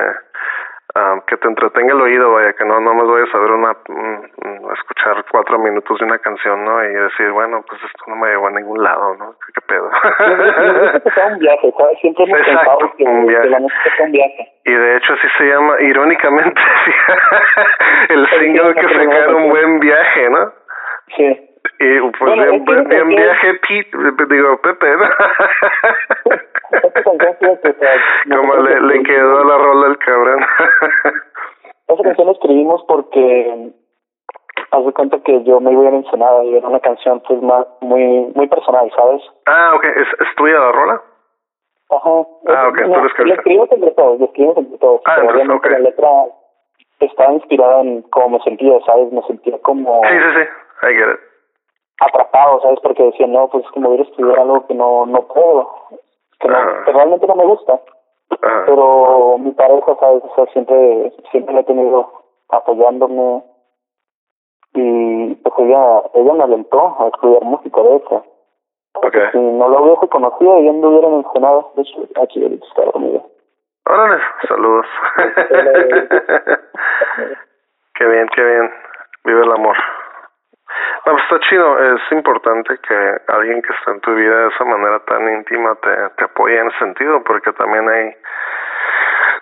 ah, 0.96 1.22
que 1.28 1.38
te 1.38 1.48
entretenga 1.48 1.94
el 1.94 2.02
oído, 2.02 2.32
vaya, 2.34 2.54
que 2.54 2.66
no 2.66 2.80
nomás 2.80 3.08
vayas 3.08 3.34
a 3.34 3.38
ver 3.40 3.52
una, 3.52 3.72
escuchar 4.74 5.26
cuatro 5.32 5.60
minutos 5.60 6.00
de 6.00 6.06
una 6.06 6.18
canción, 6.20 6.64
¿no? 6.64 6.84
Y 6.84 6.94
decir, 6.94 7.30
bueno, 7.32 7.64
pues 7.68 7.82
esto 7.84 8.04
no 8.08 8.16
me 8.16 8.30
llevó 8.30 8.48
a 8.48 8.52
ningún 8.52 8.82
lado, 8.84 9.16
¿no? 9.16 9.36
¿Qué, 9.46 9.54
qué 9.54 9.62
pedo? 9.68 9.90
Nos 9.90 10.82
gusta 10.82 11.00
que 11.02 11.12
sea 11.12 11.28
un 11.28 11.40
viaje, 11.40 11.74
¿sabes? 11.78 12.00
Siempre 12.00 12.24
hemos 12.26 12.40
Exacto, 12.40 12.78
pensado 12.80 12.94
que, 12.98 13.04
un 13.04 13.28
viaje. 13.28 13.44
que 13.44 13.50
la 13.50 13.60
música 13.60 13.96
sea 13.96 14.06
un 14.06 14.12
viaje. 14.12 14.52
Y 14.66 14.74
de 14.74 14.98
hecho 14.98 15.14
así 15.14 15.28
se 15.38 15.44
llama, 15.46 15.76
irónicamente, 15.80 16.62
el 18.10 18.28
single 18.40 18.74
que 18.74 18.88
sí, 18.88 18.94
sacaron 18.94 19.36
sí. 19.38 19.44
un 19.44 19.50
buen 19.50 19.80
viaje, 19.80 20.30
¿no? 20.30 20.54
Sí. 21.16 21.45
Y 21.80 22.00
pues 22.00 22.20
Bueno, 22.20 22.86
bien, 22.88 23.08
viaje 23.10 23.54
Pete, 23.68 23.98
digo 24.34 24.58
Pepe, 24.62 24.88
¿no? 24.98 25.06
Como 28.38 28.56
le, 28.56 28.82
le 28.82 29.04
quedó 29.04 29.44
la 29.44 29.58
rola 29.58 29.88
al 29.88 29.98
cabrón. 30.00 30.46
Esa 31.88 32.04
canción 32.04 32.28
la 32.28 32.34
escribimos 32.34 32.84
porque 32.88 33.72
haz 34.72 34.86
de 34.86 34.94
cuenta 34.94 35.20
que 35.24 35.44
yo 35.44 35.60
me 35.60 35.72
iba 35.72 35.84
a 35.84 35.90
Ensenada 35.90 36.44
y 36.44 36.56
era 36.56 36.68
una 36.68 36.80
canción 36.80 37.22
pues 37.28 37.42
más 37.42 37.66
muy 37.82 38.32
muy 38.36 38.48
personal, 38.48 38.92
¿sabes? 38.96 39.22
ah, 39.46 39.74
ok, 39.76 39.84
¿Es, 39.86 40.08
¿es 40.20 40.36
tuya 40.36 40.60
la 40.60 40.72
rola? 40.72 41.02
Ajá. 41.90 42.10
Ah, 42.48 42.68
ok, 42.70 42.82
tú 42.82 42.90
la 42.90 43.06
escribiste. 43.06 43.26
La 43.26 43.34
escribimos 43.36 43.72
entre 43.72 43.92
todos, 43.92 44.20
la 44.20 44.26
escribimos 44.26 44.58
entre 44.58 44.78
todos. 44.80 45.02
Ah, 45.06 45.16
pero 45.18 45.40
entonces, 45.40 45.72
la 45.72 45.80
letra 45.80 46.10
estaba 47.00 47.34
inspirada 47.34 47.82
en 47.82 48.02
cómo 48.04 48.38
me 48.38 48.44
sentía, 48.44 48.74
¿sabes? 48.86 49.12
Me 49.12 49.22
sentía 49.24 49.58
como 49.62 50.02
Sí, 50.04 50.18
sí, 50.18 50.42
sí, 50.42 50.88
I 50.88 50.94
get 50.96 51.10
it. 51.14 51.20
Atrapado, 52.00 52.62
¿sabes? 52.62 52.80
Porque 52.82 53.04
decía, 53.04 53.28
no, 53.28 53.48
pues 53.50 53.66
es 53.66 53.72
como 53.72 53.94
ir 53.94 54.02
a 54.02 54.04
estudiar 54.04 54.40
algo 54.40 54.66
que 54.68 54.74
no, 54.74 55.06
no 55.06 55.22
puedo, 55.28 55.70
que, 56.40 56.48
no, 56.48 56.58
que 56.86 56.92
realmente 56.92 57.28
no 57.28 57.36
me 57.36 57.46
gusta. 57.46 57.80
Pero 58.66 59.38
mi 59.40 59.52
pareja, 59.52 59.96
¿sabes? 60.00 60.24
O 60.24 60.36
sea, 60.36 60.46
siempre, 60.48 61.14
siempre 61.32 61.54
la 61.54 61.62
he 61.62 61.66
tenido 61.66 62.12
apoyándome. 62.50 63.44
Y 64.74 65.36
pues 65.36 65.54
ella, 65.60 66.04
ella 66.14 66.34
me 66.34 66.44
alentó 66.44 66.96
a 67.00 67.08
estudiar 67.08 67.44
música, 67.44 67.82
de 67.82 67.96
hecho. 67.96 68.24
Si 69.32 69.38
no 69.38 69.70
lo 69.70 69.84
hubiese 69.84 70.08
conocido, 70.10 70.58
ella 70.58 70.72
anduviera 70.72 71.08
en 71.08 71.16
el 71.16 71.26
Senado. 71.34 71.72
De 71.76 71.82
hecho, 71.82 72.08
aquí 72.22 72.42
ahorita 72.42 72.66
está 72.66 72.86
dormida. 72.86 73.22
Órale, 73.86 74.22
saludos. 74.48 74.86
qué 77.96 78.06
bien, 78.06 78.28
qué 78.36 78.44
bien. 78.44 78.72
Vive 79.26 79.44
el 79.44 79.52
amor. 79.52 79.76
No, 81.06 81.12
pues 81.14 81.24
está 81.24 81.40
chido. 81.48 81.96
Es 81.96 82.02
importante 82.12 82.78
que 82.80 83.18
alguien 83.28 83.62
que 83.62 83.74
está 83.74 83.92
en 83.92 84.02
tu 84.02 84.14
vida 84.16 84.36
de 84.36 84.48
esa 84.50 84.66
manera 84.66 85.00
tan 85.00 85.28
íntima 85.30 85.76
te, 85.76 86.10
te 86.18 86.24
apoye 86.26 86.58
en 86.58 86.68
ese 86.68 86.80
sentido, 86.80 87.24
porque 87.24 87.54
también 87.54 87.88
hay, 87.88 88.16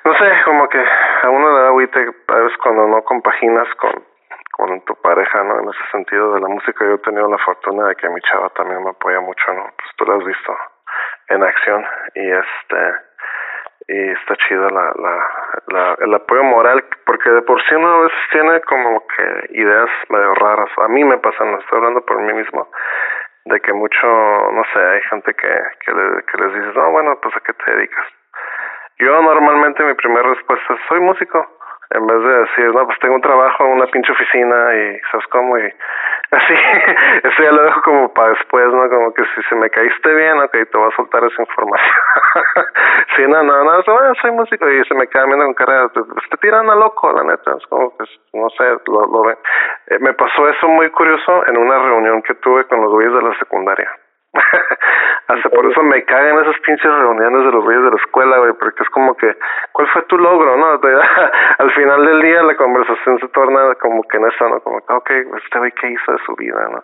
no 0.03 0.13
sé, 0.15 0.31
como 0.45 0.67
que 0.69 0.83
a 1.23 1.29
uno 1.29 1.55
le 1.55 1.61
da 1.61 1.67
agüite 1.67 1.99
a 2.27 2.35
veces 2.35 2.57
cuando 2.57 2.87
no 2.87 3.01
compaginas 3.03 3.67
con, 3.75 4.03
con 4.51 4.81
tu 4.81 4.95
pareja, 5.01 5.43
¿no? 5.43 5.59
En 5.59 5.69
ese 5.69 5.91
sentido 5.91 6.33
de 6.33 6.41
la 6.41 6.47
música 6.47 6.85
yo 6.85 6.95
he 6.95 6.99
tenido 6.99 7.29
la 7.29 7.37
fortuna 7.37 7.87
de 7.87 7.95
que 7.95 8.09
mi 8.09 8.21
chava 8.21 8.49
también 8.49 8.83
me 8.83 8.91
apoya 8.91 9.19
mucho, 9.21 9.53
¿no? 9.53 9.63
Pues 9.63 9.89
tú 9.95 10.05
la 10.05 10.15
has 10.15 10.25
visto 10.25 10.57
en 11.29 11.43
acción 11.43 11.85
y 12.15 12.29
este 12.29 12.93
y 13.87 14.09
está 14.11 14.35
chido 14.47 14.69
la, 14.69 14.93
la, 14.95 15.27
la, 15.67 15.97
el 15.99 16.13
apoyo 16.13 16.43
moral 16.43 16.83
porque 17.05 17.29
de 17.29 17.41
por 17.41 17.61
sí 17.63 17.75
uno 17.75 17.87
a 17.87 18.01
veces 18.03 18.19
tiene 18.31 18.61
como 18.61 19.05
que 19.07 19.55
ideas 19.55 19.89
medio 20.09 20.33
raras. 20.35 20.69
A 20.77 20.87
mí 20.87 21.03
me 21.03 21.17
pasan 21.17 21.51
lo 21.51 21.59
estoy 21.59 21.77
hablando 21.77 22.05
por 22.05 22.21
mí 22.21 22.33
mismo 22.33 22.69
de 23.45 23.59
que 23.59 23.73
mucho 23.73 24.07
no 24.07 24.63
sé 24.73 24.79
hay 24.79 25.01
gente 25.09 25.33
que 25.33 25.47
que, 25.85 25.91
le, 25.91 26.23
que 26.23 26.37
les 26.37 26.53
dices 26.53 26.75
no 26.75 26.91
bueno 26.91 27.19
pues 27.21 27.35
a 27.35 27.41
qué 27.41 27.53
te 27.53 27.75
dedicas 27.75 28.05
yo 28.99 29.21
normalmente 29.21 29.83
mi 29.83 29.93
primera 29.95 30.29
respuesta 30.29 30.73
es 30.73 30.79
soy 30.87 31.01
músico 31.01 31.45
en 31.89 32.07
vez 32.07 32.23
de 32.23 32.39
decir 32.39 32.73
no 32.73 32.85
pues 32.85 32.99
tengo 32.99 33.15
un 33.15 33.21
trabajo 33.21 33.65
en 33.65 33.71
una 33.71 33.87
pinche 33.87 34.13
oficina 34.13 34.75
y 34.75 34.99
sabes 35.11 35.27
cómo 35.27 35.57
y 35.57 35.73
así 36.35 36.53
eso 37.23 37.43
ya 37.43 37.51
lo 37.51 37.63
dejo 37.63 37.81
como 37.81 38.13
para 38.13 38.29
después 38.29 38.65
no 38.67 38.89
como 38.89 39.13
que 39.13 39.23
si 39.35 39.41
se 39.49 39.55
me 39.55 39.69
caíste 39.69 40.13
bien 40.13 40.37
ok 40.39 40.51
te 40.51 40.77
voy 40.77 40.89
a 40.91 40.95
soltar 40.95 41.23
esa 41.23 41.41
información. 41.41 41.95
Sí 43.15 43.21
no 43.27 43.43
no 43.43 43.63
no 43.63 43.83
so- 43.83 44.15
soy 44.21 44.31
músico 44.31 44.67
y 44.69 44.83
se 44.85 44.95
me 44.95 45.07
queda 45.07 45.25
viendo 45.25 45.45
con 45.45 45.53
cara 45.53 45.87
te, 45.89 46.01
te 46.01 46.37
tiran 46.37 46.69
a 46.69 46.75
loco 46.75 47.11
la 47.13 47.23
neta 47.23 47.55
es 47.57 47.67
como 47.67 47.95
que 47.97 48.05
no 48.33 48.49
sé 48.51 48.63
lo, 48.87 49.05
lo 49.05 49.23
ven. 49.23 49.37
Eh, 49.87 49.99
me 49.99 50.13
pasó 50.13 50.47
eso 50.49 50.67
muy 50.67 50.89
curioso 50.89 51.43
en 51.47 51.57
una 51.57 51.77
reunión 51.79 52.21
que 52.23 52.33
tuve 52.35 52.65
con 52.65 52.81
los 52.81 52.91
güeyes 52.91 53.13
de 53.13 53.21
la 53.21 53.37
secundaria 53.37 53.91
hasta 55.27 55.49
por 55.49 55.65
eso 55.65 55.83
me 55.83 56.03
cagan 56.03 56.39
esas 56.39 56.59
pinches 56.61 56.91
reuniones 56.91 57.45
de 57.45 57.51
los 57.51 57.63
güeyes 57.63 57.83
de 57.83 57.89
la 57.91 57.95
escuela, 57.95 58.37
güey, 58.39 58.53
porque 58.53 58.83
es 58.83 58.89
como 58.89 59.15
que, 59.15 59.37
¿cuál 59.71 59.87
fue 59.89 60.01
tu 60.03 60.17
logro, 60.17 60.57
no? 60.57 60.79
Al 61.59 61.71
final 61.71 62.05
del 62.05 62.21
día 62.21 62.43
la 62.43 62.55
conversación 62.55 63.19
se 63.19 63.27
torna 63.29 63.75
como 63.75 64.03
que 64.03 64.17
en 64.17 64.25
eso, 64.25 64.49
¿no? 64.49 64.59
Como 64.61 64.85
que, 64.85 64.93
ok, 64.93 65.09
este 65.43 65.59
güey, 65.59 65.71
¿qué 65.71 65.87
hizo 65.91 66.11
de 66.11 66.17
su 66.25 66.35
vida, 66.35 66.67
no? 66.71 66.83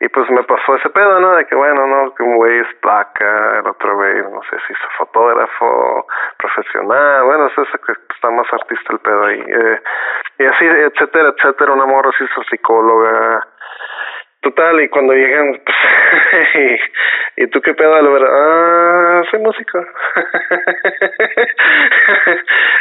y 0.00 0.08
pues 0.08 0.30
me 0.30 0.42
pasó 0.44 0.76
ese 0.76 0.88
pedo, 0.88 1.20
¿no? 1.20 1.36
De 1.36 1.44
que 1.44 1.54
bueno, 1.54 1.86
¿no? 1.86 2.14
Que 2.14 2.22
un 2.22 2.36
güey 2.36 2.58
es 2.58 2.74
placa, 2.80 3.58
el 3.58 3.66
otro 3.66 3.96
güey, 3.96 4.22
no 4.22 4.40
sé 4.48 4.56
si 4.66 4.72
es 4.72 4.78
fotógrafo 4.96 6.06
profesional, 6.38 7.24
bueno, 7.24 7.46
es 7.46 7.58
ese 7.58 7.78
que 7.84 7.92
está 7.92 8.30
más 8.30 8.50
artista 8.50 8.94
el 8.94 8.98
pedo 9.00 9.24
ahí. 9.26 9.44
Eh, 9.46 9.82
y 10.38 10.46
así, 10.46 10.64
etcétera, 10.64 11.34
etcétera, 11.36 11.72
una 11.72 11.84
morra 11.84 12.10
así 12.14 12.26
su 12.34 12.42
psicóloga. 12.44 13.46
Total, 14.42 14.80
y 14.80 14.88
cuando 14.88 15.12
llegan, 15.12 15.60
pues, 15.64 15.76
y, 17.36 17.42
y, 17.42 17.46
tú 17.48 17.60
qué 17.60 17.74
pedo, 17.74 18.12
ver, 18.12 18.24
ah, 18.24 19.22
soy 19.30 19.40
músico. 19.40 19.78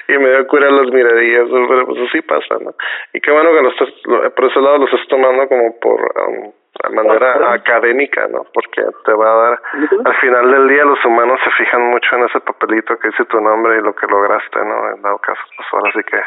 y 0.08 0.18
me 0.18 0.30
dio 0.30 0.48
cura 0.48 0.72
las 0.72 0.88
miradillas, 0.88 1.48
pero 1.50 1.86
pues 1.86 2.00
así 2.08 2.22
pasa, 2.22 2.56
¿no? 2.62 2.74
Y 3.14 3.20
qué 3.20 3.32
bueno 3.32 3.52
que 3.52 3.62
lo 3.62 3.72
estás, 3.72 3.90
por 4.36 4.46
ese 4.46 4.62
lado 4.62 4.78
los 4.78 4.94
estás 4.94 5.06
tomando 5.10 5.50
como 5.50 5.78
por, 5.82 6.00
um, 6.00 6.54
de 6.82 6.90
manera 6.96 7.52
académica, 7.52 8.26
¿no? 8.30 8.46
Porque 8.54 8.82
te 9.04 9.14
va 9.14 9.30
a 9.30 9.36
dar, 9.50 9.62
al 10.06 10.16
final 10.16 10.50
del 10.52 10.70
día 10.70 10.86
los 10.86 11.04
humanos 11.04 11.42
se 11.44 11.52
fijan 11.52 11.90
mucho 11.90 12.16
en 12.16 12.24
ese 12.24 12.40
papelito 12.40 12.98
que 13.00 13.10
dice 13.10 13.26
tu 13.26 13.42
nombre 13.42 13.80
y 13.80 13.82
lo 13.82 13.94
que 13.94 14.08
lograste, 14.08 14.60
¿no? 14.60 14.92
En 14.96 15.02
dado 15.02 15.18
caso, 15.18 15.42
pues 15.58 15.68
ahora 15.74 15.92
sí 15.92 16.00
que 16.04 16.22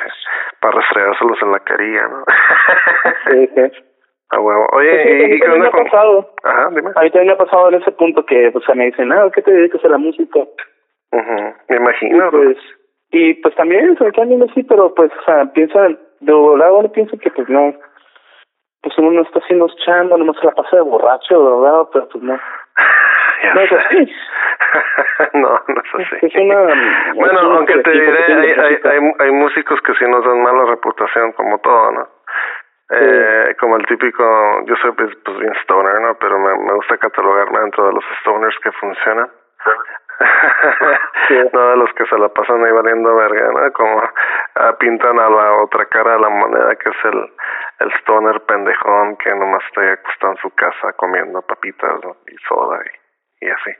para 0.60 0.78
restregárselos 0.78 1.40
en 1.40 1.52
la 1.52 1.60
carilla, 1.60 2.06
¿no? 2.08 2.22
sí, 3.30 3.48
sí. 3.54 3.62
A 4.32 4.40
huevo. 4.40 4.66
Oye, 4.72 4.90
pues 4.90 5.36
¿y, 5.36 5.40
qué 5.40 5.50
onda 5.50 5.70
con...? 5.70 5.84
pasado? 5.84 6.34
Ajá, 6.42 6.70
dime. 6.70 6.90
A 6.94 7.02
mí 7.02 7.10
también 7.10 7.26
me 7.26 7.32
ha 7.34 7.36
pasado 7.36 7.68
en 7.68 7.74
ese 7.74 7.92
punto 7.92 8.24
que, 8.24 8.50
pues, 8.50 8.64
me 8.74 8.86
dicen, 8.86 9.12
ah, 9.12 9.30
¿qué 9.34 9.42
te 9.42 9.52
dedicas 9.52 9.84
a 9.84 9.88
la 9.88 9.98
música? 9.98 10.40
Uh 10.40 11.52
Me 11.68 11.76
imagino. 11.76 12.28
Y 12.28 12.30
pues, 12.30 12.56
y 13.10 13.34
pues 13.34 13.54
también, 13.56 13.96
se 13.98 14.04
me 14.04 14.12
también 14.12 14.42
así, 14.42 14.62
pero 14.62 14.94
pues, 14.94 15.12
o 15.12 15.24
sea, 15.24 15.44
piensa, 15.52 15.86
de 16.20 16.32
lado 16.56 16.90
pienso 16.92 17.18
que 17.18 17.30
pues 17.30 17.46
no, 17.50 17.74
pues 18.80 18.96
uno 18.96 19.10
no 19.10 19.22
está 19.22 19.38
haciendo 19.40 19.68
chamba, 19.84 20.16
no 20.16 20.32
se 20.32 20.46
la 20.46 20.52
pasa 20.52 20.76
de 20.76 20.82
borracho, 20.82 21.38
drogado, 21.38 21.90
pero 21.92 22.08
pues 22.08 22.24
no. 22.24 22.40
Ya 23.42 23.54
no 23.54 23.60
es 23.60 23.72
así. 23.72 24.12
no, 25.34 25.60
no 25.68 25.82
es 25.82 26.12
así. 26.12 26.26
Es 26.26 26.34
una, 26.36 26.56
bueno, 27.16 27.40
aunque 27.40 27.76
te 27.78 27.90
diré, 27.90 28.24
hay, 28.24 28.50
hay, 28.50 28.76
hay, 28.84 29.12
hay 29.18 29.30
músicos 29.32 29.80
que 29.82 29.92
sí 29.94 30.04
nos 30.08 30.24
dan 30.24 30.42
mala 30.42 30.64
reputación, 30.70 31.32
como 31.32 31.58
todo, 31.58 31.90
¿no? 31.90 32.08
Eh, 32.94 33.56
como 33.58 33.76
el 33.76 33.86
típico, 33.86 34.22
yo 34.66 34.76
soy 34.76 34.92
pues, 34.92 35.16
pues, 35.24 35.38
bien 35.38 35.54
stoner, 35.62 35.98
¿no? 36.00 36.14
Pero 36.18 36.38
me, 36.38 36.54
me 36.58 36.74
gusta 36.74 36.98
catalogarme 36.98 37.60
dentro 37.60 37.86
de 37.86 37.94
los 37.94 38.04
stoners 38.20 38.58
que 38.62 38.70
funcionan. 38.72 39.30
no 41.54 41.70
de 41.70 41.76
los 41.76 41.92
que 41.94 42.04
se 42.04 42.18
la 42.18 42.28
pasan 42.28 42.62
ahí 42.64 42.72
valiendo 42.72 43.14
verga, 43.14 43.48
¿no? 43.52 43.72
Como 43.72 43.96
uh, 43.96 44.76
pintan 44.78 45.18
a 45.18 45.30
la 45.30 45.62
otra 45.62 45.86
cara 45.86 46.12
de 46.12 46.20
la 46.20 46.28
moneda 46.28 46.76
que 46.76 46.90
es 46.90 47.04
el, 47.04 47.32
el 47.80 47.92
stoner 48.00 48.40
pendejón 48.42 49.16
que 49.16 49.34
nomás 49.34 49.62
está 49.68 49.92
acostado 49.92 50.32
en 50.32 50.38
su 50.38 50.50
casa 50.50 50.92
comiendo 50.94 51.40
papitas 51.42 51.94
y 52.28 52.36
soda 52.46 52.78
y 52.84 53.01
y 53.42 53.50
así. 53.50 53.70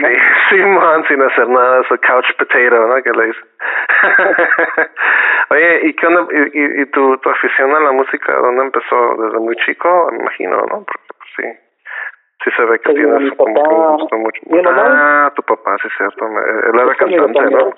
sí, 0.00 0.16
Simón, 0.50 1.04
sin 1.08 1.22
hacer 1.22 1.48
nada, 1.48 1.80
eso 1.80 1.96
couch 2.06 2.36
potato, 2.38 2.86
¿no? 2.86 3.02
Que 3.02 3.10
le 3.10 3.26
dice. 3.26 3.40
Oye, 5.50 5.80
¿y 5.88 5.94
qué 5.94 6.06
onda? 6.06 6.26
¿Y, 6.32 6.82
y, 6.82 6.86
tu, 6.86 7.16
tu 7.18 7.30
afición 7.30 7.74
a 7.74 7.80
la 7.80 7.92
música, 7.92 8.32
dónde 8.32 8.64
empezó? 8.64 9.16
¿Desde 9.16 9.38
muy 9.40 9.56
chico? 9.56 10.08
Me 10.12 10.18
imagino, 10.18 10.56
¿no? 10.56 10.84
Porque 10.84 11.06
pues, 11.08 11.30
sí. 11.36 11.44
Sí 12.44 12.50
se 12.56 12.64
ve 12.64 12.78
que 12.78 12.92
pues, 12.92 12.96
tienes 12.96 13.36
como 13.36 13.54
que 13.54 13.74
un 13.74 13.96
gusto 13.96 14.16
mucho. 14.16 14.40
Ah, 14.68 15.32
tu 15.34 15.42
papá, 15.42 15.76
sí, 15.82 15.88
cierto. 15.96 16.26
Él 16.26 16.78
era 16.78 16.94
cantante, 16.94 17.50
¿no? 17.50 17.72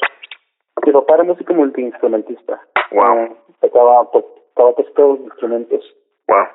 Mi 0.84 0.92
papá 0.92 1.14
era 1.14 1.24
músico 1.24 1.54
multiinstrumentista. 1.54 2.60
Wow. 2.90 3.18
Eh, 3.18 3.36
tocaba, 3.60 4.10
pues, 4.10 4.24
tocaba 4.54 4.74
todos 4.94 5.18
los 5.18 5.26
instrumentos. 5.28 5.96
Wow. 6.28 6.46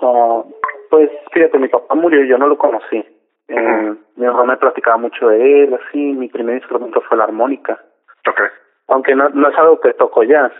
Uh, 0.00 0.44
pues 0.90 1.10
fíjate, 1.32 1.58
mi 1.58 1.68
papá 1.68 1.94
murió 1.94 2.22
y 2.24 2.28
yo 2.28 2.38
no 2.38 2.48
lo 2.48 2.58
conocí. 2.58 3.04
Eh, 3.48 3.94
Mi 4.16 4.26
mamá 4.26 4.44
me 4.44 4.56
platicaba 4.56 4.96
mucho 4.96 5.28
de 5.28 5.64
él, 5.64 5.74
así. 5.74 5.98
Mi 5.98 6.28
primer 6.28 6.56
instrumento 6.56 7.00
fue 7.02 7.16
la 7.16 7.24
armónica. 7.24 7.80
Okay. 8.28 8.46
Aunque 8.88 9.14
no, 9.14 9.28
no 9.30 9.48
es 9.48 9.58
algo 9.58 9.80
que 9.80 9.92
toco 9.94 10.22
ya, 10.22 10.50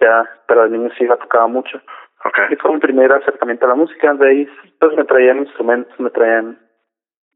ya, 0.00 0.28
pero 0.46 0.62
de 0.62 0.70
niño 0.70 0.90
sí 0.96 1.06
la 1.06 1.16
tocaba 1.16 1.46
mucho. 1.46 1.80
Okay. 2.24 2.44
Y 2.50 2.56
fue 2.56 2.72
mi 2.72 2.78
primer 2.78 3.12
acercamiento 3.12 3.66
a 3.66 3.70
la 3.70 3.74
música. 3.74 4.14
De 4.14 4.28
ahí, 4.28 4.48
pues 4.78 4.96
me 4.96 5.04
traían 5.04 5.38
instrumentos, 5.38 5.98
me 5.98 6.10
traían 6.10 6.58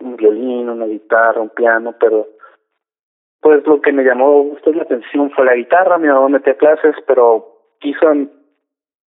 un 0.00 0.16
violín, 0.16 0.68
una 0.68 0.86
guitarra, 0.86 1.40
un 1.40 1.50
piano, 1.50 1.94
pero 1.98 2.26
pues 3.40 3.66
lo 3.66 3.80
que 3.80 3.92
me 3.92 4.04
llamó 4.04 4.42
usted 4.42 4.74
la 4.74 4.82
atención 4.82 5.30
fue 5.30 5.44
la 5.44 5.54
guitarra. 5.54 5.98
Mi 5.98 6.08
mamá 6.08 6.28
metía 6.28 6.56
clases, 6.56 6.94
pero 7.06 7.46
quiso 7.80 8.06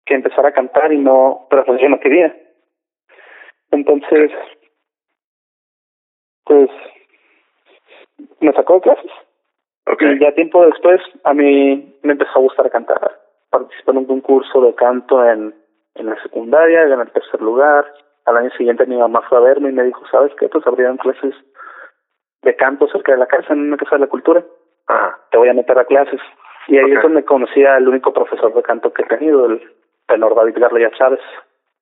que 0.08 0.15
empezara 0.15 0.50
a 0.50 0.54
cantar 0.54 0.91
y 0.91 0.98
no, 0.98 1.48
pero 1.50 1.65
pues 1.65 1.82
yo 1.82 1.89
no 1.89 2.00
quería. 2.00 2.36
Entonces, 3.72 4.32
pues, 6.46 6.70
me 8.39 8.54
sacó 8.54 8.76
de 8.76 8.82
clases. 8.82 9.12
Okay. 9.86 10.13
Y 10.13 10.20
ya 10.20 10.34
tiempo 10.34 10.65
después, 10.65 11.02
a 11.24 11.34
mí 11.34 12.00
me 12.04 12.13
empezó 12.13 12.32
a 12.36 12.41
gustar 12.41 12.70
cantar. 12.72 13.20
Participé 13.50 13.91
en 13.91 13.98
un 13.98 14.22
curso 14.22 14.62
de 14.62 14.76
canto 14.76 15.24
en, 15.24 15.54
en 15.96 16.06
la 16.06 16.22
secundaria, 16.24 16.86
gané 16.86 17.04
el 17.04 17.12
tercer 17.12 17.41
lugar. 17.41 17.86
Al 18.26 18.38
año 18.38 18.50
siguiente 18.52 18.86
mi 18.86 18.98
mamá 18.98 19.22
fue 19.30 19.38
a 19.38 19.41
verme 19.41 19.70
y 19.70 19.74
me 19.74 19.84
dijo, 19.84 20.02
¿sabes 20.12 20.34
qué? 20.39 20.50
Pues 20.50 20.65
abrieron 20.67 20.98
clases 20.98 21.34
de 22.41 22.56
canto 22.56 22.88
cerca 22.89 23.13
de 23.13 23.17
la 23.20 23.28
casa, 23.28 23.54
en 23.54 23.60
una 23.60 23.78
casa 23.78 23.96
de 23.96 24.02
la 24.02 24.08
cultura. 24.08 24.43
Ajá. 24.88 25.20
Te 25.32 25.38
voy 25.38 25.50
a 25.50 25.54
meter 25.54 25.78
a 25.78 25.86
clases. 25.86 26.22
Y 26.67 26.78
ahí 26.78 26.91
es 26.91 27.02
donde 27.02 27.24
conocí 27.24 27.63
al 27.63 27.88
único 27.88 28.12
profesor 28.12 28.54
de 28.54 28.62
canto 28.63 28.91
que 28.91 29.04
he 29.04 29.06
tenido, 29.06 29.46
el 29.46 29.62
tenor 30.08 30.36
David 30.36 30.58
Garlía 30.58 30.91
Chávez. 30.91 31.22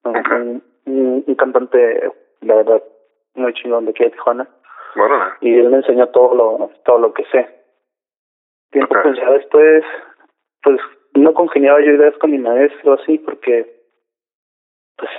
Okay 0.04 0.62
un, 0.86 1.24
un 1.26 1.36
cantante, 1.36 2.12
la 2.42 2.56
verdad, 2.56 2.84
muy 3.36 3.54
chingón 3.54 3.86
de 3.86 3.92
aquí 3.92 4.04
de 4.04 4.12
Tijuana. 4.12 4.48
Bueno. 4.96 5.16
Y 5.42 5.54
él 5.58 5.70
me 5.70 5.78
enseñó 5.78 6.08
todo 6.08 6.36
lo, 6.36 6.72
todo 6.86 7.00
lo 7.00 7.14
que 7.14 7.26
sé. 7.26 7.48
Tiempo 8.72 8.96
pues 9.02 9.16
ya 9.18 9.30
después, 9.32 9.84
pues 10.64 10.80
no 11.14 11.34
congeniaba 11.34 11.80
yo 11.82 11.92
ideas 11.92 12.16
con 12.18 12.32
mi 12.32 12.38
maestro 12.38 12.94
así 12.94 13.18
porque 13.20 13.74
pues 14.98 15.10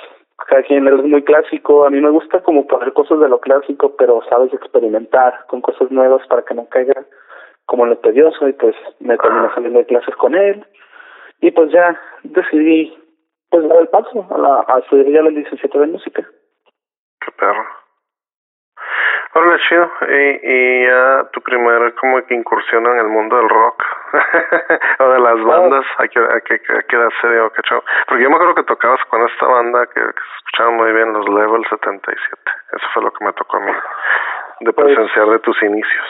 cada 0.49 0.63
quien 0.63 0.87
es 0.87 1.03
muy 1.05 1.23
clásico, 1.25 1.87
a 1.87 1.91
mí 1.91 2.01
me 2.01 2.11
gusta 2.11 2.43
como 2.43 2.67
poner 2.67 2.93
cosas 2.93 3.19
de 3.21 3.29
lo 3.29 3.41
clásico, 3.41 3.97
pero 3.97 4.23
sabes 4.29 4.53
experimentar 4.53 5.47
con 5.49 5.61
cosas 5.61 5.91
nuevas 5.91 6.27
para 6.29 6.43
que 6.43 6.55
no 6.55 6.67
caiga 6.69 7.07
como 7.65 7.87
lo 7.87 7.99
tedioso 7.99 8.47
y 8.49 8.53
pues 8.53 8.77
me 9.01 9.17
terminé 9.17 9.49
saliendo 9.55 9.79
de 9.81 9.87
clases 9.87 10.15
con 10.17 10.35
él 10.35 10.65
y 11.41 11.51
pues 11.51 11.71
ya 11.71 12.01
decidí 12.23 12.97
pues 13.51 13.69
dar 13.69 13.79
el 13.81 13.89
paso 13.89 14.27
a, 14.31 14.39
la, 14.39 14.65
a 14.67 14.79
estudiar 14.81 15.09
ya 15.09 15.23
la 15.23 15.31
licenciatura 15.31 15.87
de 15.87 15.93
música. 15.93 16.23
Qué 17.21 17.33
perro. 17.33 17.65
Hola, 19.35 19.59
chido. 19.69 19.91
Y, 20.09 20.41
y 20.43 20.87
ya 20.87 21.29
tu 21.31 21.43
primer 21.43 21.95
como 21.97 22.25
que 22.25 22.35
incursión 22.35 22.87
en 22.87 22.99
el 22.99 23.09
mundo 23.09 23.37
del 23.37 23.49
rock 23.49 23.85
o 24.99 25.09
de 25.09 25.21
las 25.21 25.45
bandas, 25.45 25.85
¿a 25.99 26.09
qué, 26.09 26.21
a 26.21 26.41
qué, 26.41 26.55
a 26.55 26.83
qué 26.83 26.97
edad 26.97 27.11
se 27.21 27.31
dio? 27.31 27.53
Porque 28.09 28.23
yo 28.23 28.31
me 28.31 28.37
acuerdo 28.37 28.55
que 28.55 28.63
tocabas 28.63 29.05
con 29.11 29.21
esta 29.29 29.47
banda 29.47 29.87
que, 29.89 30.01
que 30.01 30.01
se 30.01 30.37
escuchaban 30.39 30.77
muy 30.77 30.91
bien, 30.93 31.13
los 31.13 31.29
Level 31.29 31.63
77. 31.69 32.17
Eso 32.73 32.87
fue 32.95 33.03
lo 33.03 33.13
que 33.13 33.25
me 33.27 33.33
tocó 33.35 33.59
a 33.59 33.61
mí, 33.61 33.73
de 34.61 34.73
pues 34.73 34.87
presenciar 34.87 35.29
de 35.29 35.39
tus 35.41 35.63
inicios. 35.63 36.09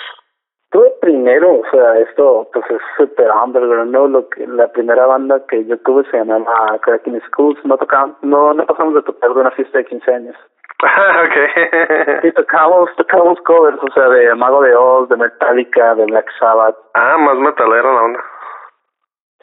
Tuve 0.77 0.93
primero, 1.01 1.61
o 1.61 1.63
sea, 1.71 1.99
esto 2.01 2.51
pues 2.53 2.67
es 2.71 2.83
super 2.99 3.31
underground, 3.31 3.93
¿no? 3.93 4.09
Lo 4.09 4.29
que, 4.29 4.47
la 4.47 4.69
primera 4.69 5.07
banda 5.07 5.43
que 5.49 5.65
yo 5.65 5.79
tuve 5.79 6.05
se 6.11 6.19
llamaba 6.19 6.79
Cracking 6.83 7.19
Schools, 7.29 7.59
no 7.65 7.79
tocamos, 7.79 8.15
no, 8.21 8.53
no 8.53 8.67
pasamos 8.67 8.93
de 8.93 9.01
tocar 9.01 9.33
de 9.33 9.41
una 9.41 9.53
fiesta 9.53 9.79
de 9.79 9.87
15 9.87 10.13
años. 10.13 10.37
Okay. 10.77 12.29
y 12.29 12.33
tocamos, 12.33 12.91
tocamos 12.99 13.41
covers, 13.41 13.79
o 13.83 13.91
sea, 13.95 14.07
de 14.11 14.35
Mago 14.35 14.61
de 14.61 14.77
Oz, 14.77 15.09
de 15.09 15.17
Metallica, 15.17 15.95
de 15.95 16.05
Black 16.05 16.27
Sabbath. 16.39 16.77
Ah, 16.93 17.17
más 17.17 17.39
metalera 17.39 17.95
la 17.95 18.03
onda. 18.03 18.21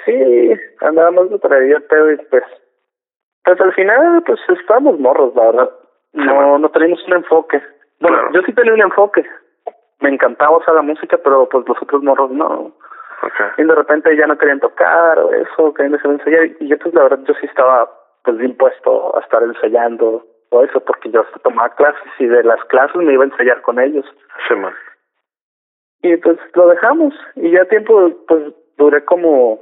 Sí, 0.06 0.54
andábamos 0.82 1.32
de 1.32 1.40
traer 1.40 1.84
pero 1.90 2.16
pues, 2.30 2.44
pues 3.44 3.60
al 3.60 3.74
final, 3.74 4.22
pues 4.24 4.40
estábamos 4.50 5.00
morros, 5.00 5.34
la 5.34 5.46
verdad. 5.46 5.72
No, 6.14 6.60
no 6.60 6.70
teníamos 6.70 7.04
un 7.08 7.14
enfoque. 7.14 7.60
Bueno, 8.00 8.20
yo 8.34 8.42
sí 8.44 8.54
tenía 8.54 8.76
un 8.76 8.82
enfoque, 8.82 9.26
me 10.04 10.10
encantaba 10.10 10.58
usar 10.58 10.76
la 10.76 10.82
música, 10.82 11.18
pero 11.18 11.48
pues 11.48 11.68
los 11.68 11.82
otros 11.82 12.04
morros 12.04 12.30
no. 12.30 12.74
Okay. 13.24 13.46
Y 13.58 13.64
de 13.64 13.74
repente 13.74 14.16
ya 14.18 14.28
no 14.28 14.38
querían 14.38 14.60
tocar 14.60 15.18
o 15.18 15.32
eso, 15.32 15.74
querían 15.74 15.98
ensayar. 16.04 16.50
Y 16.60 16.68
yo 16.68 16.78
pues 16.78 16.94
la 16.94 17.04
verdad 17.04 17.20
yo 17.26 17.34
sí 17.40 17.46
estaba 17.46 17.90
pues 18.24 18.38
bien 18.38 18.56
puesto 18.58 19.18
a 19.18 19.22
estar 19.22 19.42
ensayando 19.42 20.26
o 20.50 20.64
eso, 20.64 20.82
porque 20.82 21.10
yo 21.10 21.22
hasta 21.22 21.40
tomaba 21.40 21.74
clases 21.76 22.12
y 22.20 22.28
de 22.28 22.44
las 22.44 22.64
clases 22.66 22.98
me 22.98 23.14
iba 23.14 23.24
a 23.24 23.28
ensayar 23.28 23.62
con 23.62 23.80
ellos. 23.80 24.06
Sí, 24.48 24.56
man. 24.56 24.74
Y 26.02 26.18
pues 26.18 26.38
lo 26.54 26.68
dejamos 26.68 27.14
y 27.36 27.52
ya 27.52 27.64
tiempo 27.66 28.12
pues 28.28 28.54
duré 28.78 29.06
como 29.06 29.62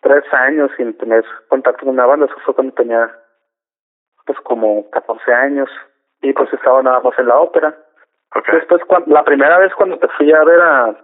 tres 0.00 0.24
años 0.32 0.72
sin 0.76 0.92
tener 0.98 1.24
contacto 1.48 1.86
con 1.86 1.94
una 1.94 2.06
banda, 2.06 2.26
eso 2.26 2.34
fue 2.44 2.54
cuando 2.54 2.74
tenía 2.74 3.10
pues 4.26 4.38
como 4.40 4.90
14 4.90 5.32
años 5.32 5.70
y 6.20 6.32
pues 6.32 6.52
estaba 6.52 6.82
nada 6.82 7.00
más 7.00 7.16
en 7.16 7.28
la 7.28 7.38
ópera 7.38 7.76
Okay. 8.34 8.54
Después, 8.56 8.82
cuando, 8.86 9.12
la 9.12 9.24
primera 9.24 9.58
vez 9.58 9.74
cuando 9.74 9.98
te 9.98 10.08
fui 10.08 10.32
a 10.32 10.44
ver 10.44 10.60
a, 10.60 10.96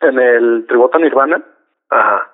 en 0.00 0.18
el 0.18 0.66
tributo 0.68 0.98
Nirvana, 0.98 1.42
Ajá. 1.90 2.30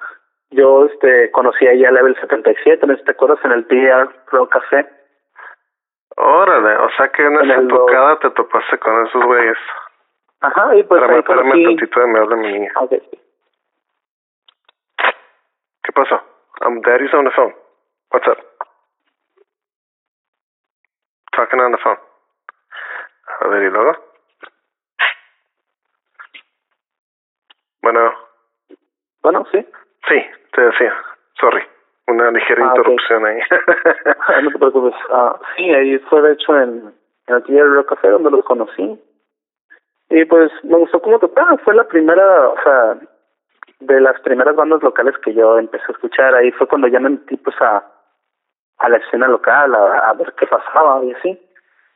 yo 0.51 0.87
este 0.87 1.31
conocí 1.31 1.67
ahí 1.67 1.85
a 1.85 1.91
Level 1.91 2.15
77, 2.21 2.87
¿no 2.87 2.97
te 2.97 3.11
acuerdas? 3.11 3.39
En 3.45 3.53
el 3.53 3.65
PR 3.65 4.11
Pro 4.31 4.49
Café. 4.49 4.87
Órale, 6.17 6.77
o 6.77 6.91
sea 6.97 7.09
que 7.09 7.25
en, 7.25 7.35
esa 7.41 7.67
tocada 7.67 8.19
te 8.21 8.31
topaste 8.31 8.79
con 8.79 9.07
esos 9.07 9.25
güeyes. 9.25 9.59
Ajá, 10.41 10.77
y 10.77 10.83
pues 10.85 11.01
Espérame, 11.01 11.21
espérame 11.21 11.65
tantito, 11.65 12.07
me 12.07 12.19
habla 12.19 12.37
mi 12.37 12.53
niña. 12.53 12.73
Okay. 12.77 13.03
¿Qué 15.83 15.93
pasó? 15.93 16.23
I'm 16.61 16.81
daddy's 16.83 17.13
on 17.15 17.25
the 17.25 17.31
phone. 17.31 17.55
What's 18.11 18.29
up? 18.29 18.39
Talking 21.35 21.61
on 21.61 21.73
the 21.73 21.79
phone. 21.79 21.99
A 23.41 23.49
ver, 23.49 23.63
¿y 23.65 23.71
luego? 23.71 23.93
Bueno. 27.83 28.13
Bueno, 29.23 29.47
sí. 29.53 29.67
Sí, 30.09 30.23
te 30.53 30.61
decía. 30.61 30.95
Sorry. 31.41 31.63
Una 32.07 32.31
ligera 32.31 32.65
ah, 32.65 32.69
interrupción 32.69 33.27
ahí. 33.27 33.41
no 34.43 34.51
te 34.51 34.59
preocupes. 34.59 34.95
Ah, 35.11 35.39
sí, 35.57 35.73
ahí 35.73 35.99
fue 36.11 36.21
de 36.23 36.33
hecho 36.33 36.59
en, 36.59 36.95
en 37.27 37.57
el 37.57 37.75
Rock 37.75 37.91
Café 37.91 38.09
donde 38.09 38.31
los 38.31 38.45
conocí. 38.45 39.01
Y 40.11 40.25
pues 40.27 40.53
me 40.65 40.77
gustó 40.77 41.01
cómo 41.01 41.19
tocaba. 41.19 41.57
Fue 41.59 41.75
la 41.75 41.89
primera, 41.89 42.49
o 42.49 42.57
sea, 42.63 42.99
de 43.81 44.01
las 44.01 44.21
primeras 44.21 44.55
bandas 44.55 44.83
locales 44.83 45.17
que 45.19 45.35
yo 45.35 45.59
empecé 45.59 45.85
a 45.89 45.93
escuchar. 45.93 46.35
Ahí 46.35 46.51
fue 46.53 46.67
cuando 46.67 46.89
ya 46.89 47.01
me 47.01 47.11
metí 47.11 47.37
pues 47.39 47.57
a, 47.61 47.85
a 48.79 48.89
la 48.89 48.99
escena 48.99 49.29
local, 49.29 49.75
a, 49.75 50.13
ver 50.15 50.35
qué 50.35 50.47
pasaba 50.47 51.03
y 51.05 51.13
así. 51.13 51.44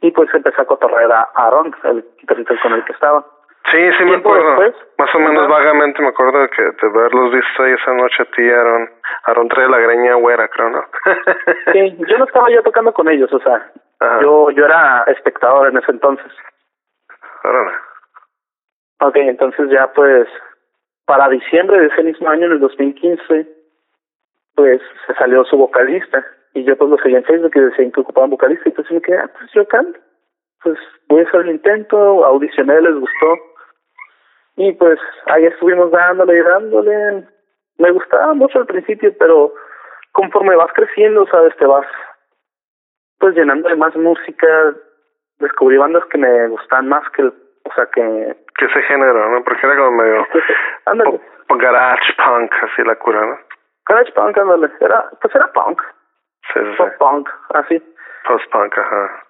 Y 0.01 0.11
pues 0.13 0.33
empecé 0.33 0.63
a 0.63 0.65
cotorrear 0.65 1.11
a 1.11 1.29
Aaron, 1.35 1.75
el 1.85 2.05
guitarrista 2.21 2.55
con 2.63 2.73
el 2.73 2.85
que 2.85 2.93
estaba. 2.93 3.25
Sí, 3.71 3.93
sí 3.99 4.05
me 4.05 4.17
acuerdo. 4.17 4.73
Más 4.97 5.15
o 5.15 5.19
menos 5.19 5.49
vagamente 5.49 6.01
me 6.01 6.09
acuerdo 6.09 6.41
de 6.41 6.49
que 6.49 6.63
de 6.63 6.89
verlos 6.89 7.33
visto 7.33 7.63
ahí 7.63 7.73
esa 7.73 7.93
noche 7.93 8.23
a 8.23 8.25
ti, 8.27 8.49
Aaron. 8.49 8.89
Aaron 9.25 9.49
trae 9.49 9.69
la 9.69 9.79
greña 9.79 10.15
güera, 10.15 10.49
creo, 10.49 10.71
¿no? 10.71 10.85
sí, 11.73 11.97
yo 12.09 12.19
no 12.19 12.25
estaba 12.25 12.49
yo 12.51 12.63
tocando 12.63 12.93
con 12.95 13.09
ellos, 13.09 13.31
o 13.33 13.41
sea, 13.41 13.71
yo 14.23 14.51
yo 14.53 14.65
era 14.65 15.05
espectador 15.09 15.69
en 15.69 15.77
ese 15.77 15.91
entonces. 15.91 16.33
Aaron. 17.43 17.73
Ok, 19.01 19.17
entonces 19.17 19.69
ya 19.71 19.93
pues 19.93 20.29
para 21.05 21.29
diciembre 21.29 21.81
de 21.81 21.87
ese 21.87 22.03
mismo 22.03 22.29
año, 22.29 22.47
en 22.47 22.53
el 22.53 22.61
2015, 22.61 23.47
pues 24.55 24.81
se 25.07 25.15
salió 25.15 25.45
su 25.45 25.57
vocalista 25.57 26.25
y 26.59 26.65
yo 26.65 26.77
pues 26.77 26.91
lo 26.91 26.99
seguí 26.99 27.15
en 27.15 27.25
Facebook 27.25 27.53
y 27.55 27.61
decían 27.61 27.93
que 27.93 28.01
ocupaban 28.01 28.31
vocalista 28.31 28.69
y 28.69 28.73
pues 28.73 28.91
me 28.91 29.01
quedé, 29.01 29.19
ah, 29.19 29.31
pues 29.39 29.51
yo 29.53 29.67
canto. 29.69 29.99
Pues 30.63 30.79
voy 31.09 31.21
a 31.21 31.29
hacer 31.29 31.41
el 31.43 31.51
intento, 31.51 32.25
audicioné, 32.25 32.81
les 32.81 32.95
gustó 32.95 33.35
y 34.57 34.73
pues 34.73 34.99
ahí 35.27 35.47
estuvimos 35.47 35.93
dándole 35.93 36.37
y 36.37 36.43
dándole. 36.43 37.29
Me 37.79 37.93
gustaba 37.93 38.35
mucho 38.35 38.59
al 38.59 38.67
principio, 38.67 39.15
pero 39.17 39.55
conforme 40.11 40.57
vas 40.57 40.73
creciendo, 40.75 41.27
sabes, 41.29 41.57
te 41.59 41.67
vas 41.67 41.87
pues 43.21 43.37
llenando 43.37 43.69
de 43.69 43.77
más 43.77 43.95
música. 43.95 44.75
Descubrí 45.39 45.77
bandas 45.77 46.05
que 46.07 46.19
me 46.19 46.49
gustan 46.49 46.89
más 46.89 47.09
que 47.11 47.23
el, 47.23 47.29
o 47.29 47.75
sea, 47.75 47.87
que... 47.87 48.37
Que 48.59 48.65
ese 48.65 48.83
género, 48.83 49.31
¿no? 49.31 49.45
Porque 49.45 49.65
era 49.65 49.77
como 49.77 49.93
medio... 49.93 50.27
ándale. 50.87 51.21
garage 51.49 52.13
punk, 52.17 52.53
así 52.61 52.83
la 52.83 52.97
cura, 52.97 53.25
¿no? 53.25 53.39
Garage 53.87 54.11
punk, 54.11 54.39
ándale. 54.39 54.73
Era, 54.81 55.09
pues 55.21 55.33
era 55.37 55.53
punk. 55.53 55.81
Sí, 56.53 56.61
sí. 56.61 56.77
Post 56.77 56.99
punk, 56.99 57.29
así. 57.55 57.83
Post 58.27 58.51
punk, 58.51 58.79
ajá. 58.79 59.25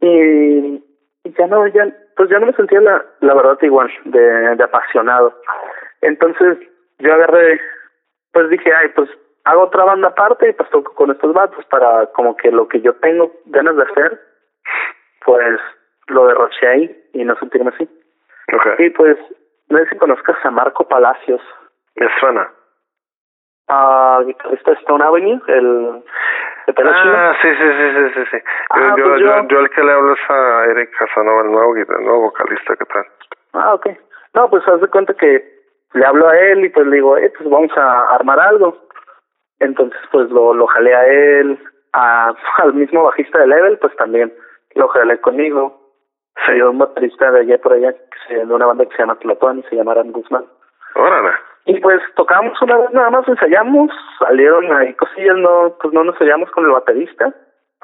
Y, 0.00 0.82
y 1.24 1.32
ya 1.38 1.46
no, 1.46 1.66
ya 1.68 1.86
pues 2.16 2.30
ya 2.30 2.38
no 2.38 2.46
me 2.46 2.52
sentía 2.52 2.80
la, 2.80 3.04
la 3.20 3.34
verdad 3.34 3.58
igual, 3.62 3.90
de, 4.04 4.20
de 4.56 4.64
apasionado. 4.64 5.34
Entonces 6.00 6.58
yo 6.98 7.12
agarré, 7.12 7.60
pues 8.32 8.48
dije, 8.50 8.72
ay, 8.74 8.88
pues 8.94 9.10
hago 9.44 9.62
otra 9.62 9.84
banda 9.84 10.08
aparte 10.08 10.48
y 10.48 10.52
pues 10.52 10.68
toco 10.70 10.94
con 10.94 11.10
estos 11.10 11.32
vatos 11.32 11.64
para 11.66 12.06
como 12.12 12.36
que 12.36 12.50
lo 12.50 12.68
que 12.68 12.80
yo 12.80 12.94
tengo 12.96 13.32
ganas 13.46 13.76
de 13.76 13.82
hacer, 13.82 14.20
pues 15.24 15.60
lo 16.08 16.26
derroché 16.26 16.66
ahí 16.66 17.04
y 17.12 17.24
no 17.24 17.36
sentirme 17.36 17.70
así. 17.74 17.88
Okay. 18.52 18.86
Y 18.86 18.90
pues, 18.90 19.16
no 19.68 19.78
sé 19.78 19.88
si 19.88 19.96
conozcas 19.96 20.36
a 20.44 20.50
Marco 20.50 20.86
Palacios. 20.86 21.40
Me 21.96 22.06
suena. 22.20 22.50
Ah, 23.68 24.20
guitarrista 24.24 24.72
Stone 24.72 25.04
Avenue, 25.04 25.40
el 25.48 26.04
Ah, 26.66 27.34
sí, 27.42 27.48
sí, 27.48 27.56
sí, 27.56 27.92
sí, 27.94 28.14
sí. 28.14 28.24
sí. 28.30 28.38
Ah, 28.70 28.94
yo, 28.96 29.04
pues 29.04 29.20
yo, 29.20 29.26
yo, 29.26 29.48
yo, 29.48 29.58
el 29.60 29.70
que 29.70 29.84
le 29.84 29.92
hablo 29.92 30.14
es 30.14 30.30
a 30.30 30.64
Eric 30.64 30.90
Casanova, 30.98 31.42
el 31.42 31.52
nuevo, 31.52 31.76
el 31.76 32.04
nuevo 32.04 32.20
vocalista 32.22 32.74
que 32.76 32.84
tal. 32.86 33.04
Ah, 33.52 33.74
ok. 33.74 33.86
No, 34.34 34.48
pues 34.48 34.66
haz 34.66 34.80
de 34.80 34.88
cuenta 34.88 35.14
que 35.14 35.44
le 35.92 36.04
hablo 36.06 36.28
a 36.28 36.38
él 36.38 36.64
y 36.64 36.68
pues 36.70 36.86
le 36.86 36.96
digo, 36.96 37.16
eh, 37.18 37.32
pues 37.36 37.48
vamos 37.48 37.70
a 37.76 38.14
armar 38.14 38.40
algo. 38.40 38.76
Entonces, 39.60 40.00
pues 40.10 40.30
lo, 40.30 40.54
lo 40.54 40.66
jalé 40.66 40.94
a 40.94 41.06
él, 41.06 41.58
a, 41.92 42.34
al 42.58 42.74
mismo 42.74 43.04
bajista 43.04 43.38
de 43.40 43.46
Level, 43.46 43.78
pues 43.78 43.94
también 43.96 44.32
lo 44.74 44.88
jalé 44.88 45.20
conmigo. 45.20 45.80
Sí. 46.46 46.60
un 46.60 46.78
baterista 46.78 47.30
de 47.30 47.40
allá 47.40 47.58
por 47.58 47.74
allá, 47.74 47.92
que 47.92 48.18
se, 48.26 48.34
de 48.34 48.52
una 48.52 48.66
banda 48.66 48.84
que 48.86 48.96
se 48.96 49.02
llama 49.02 49.14
Platón 49.14 49.60
y 49.60 49.62
se 49.64 49.76
llama 49.76 49.94
Guzmán. 49.94 50.44
Órale. 50.96 51.30
Y 51.66 51.80
pues 51.80 52.00
tocamos 52.14 52.60
una 52.60 52.76
vez 52.76 52.90
nada 52.92 53.10
más, 53.10 53.26
ensayamos, 53.26 53.90
salieron 54.18 54.70
ahí 54.76 54.92
cosillas, 54.94 55.36
no, 55.36 55.76
pues 55.80 55.94
no 55.94 56.04
nos 56.04 56.14
ensayamos 56.14 56.50
con 56.50 56.64
el 56.64 56.72
baterista. 56.72 57.32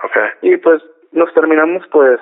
Okay. 0.03 0.29
Y 0.43 0.57
pues 0.59 0.83
nos 1.13 1.33
terminamos 1.33 1.87
pues 1.91 2.21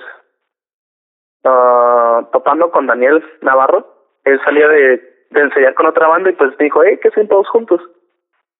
uh, 1.45 2.25
topando 2.33 2.71
con 2.71 2.87
Daniel 2.87 3.25
Navarro. 3.43 3.87
Él 4.25 4.41
salía 4.45 4.69
de, 4.69 5.03
de 5.31 5.41
ensayar 5.41 5.75
con 5.75 5.87
otra 5.87 6.07
banda 6.07 6.31
y 6.31 6.35
pues 6.35 6.51
me 6.59 6.65
dijo, 6.65 6.83
hey, 6.85 6.99
¿qué 7.03 7.09
hacen 7.09 7.29
todos 7.29 7.49
juntos? 7.49 7.81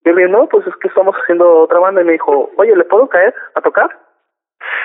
Y 0.05 0.09
yo 0.09 0.15
le 0.15 0.23
dije, 0.23 0.33
no, 0.33 0.49
pues 0.49 0.67
es 0.67 0.75
que 0.77 0.89
estamos 0.89 1.15
haciendo 1.17 1.49
otra 1.61 1.79
banda. 1.79 2.01
Y 2.01 2.05
me 2.05 2.13
dijo, 2.13 2.51
oye, 2.57 2.75
¿le 2.75 2.85
puedo 2.85 3.09
caer 3.09 3.35
a 3.55 3.61
tocar? 3.61 3.97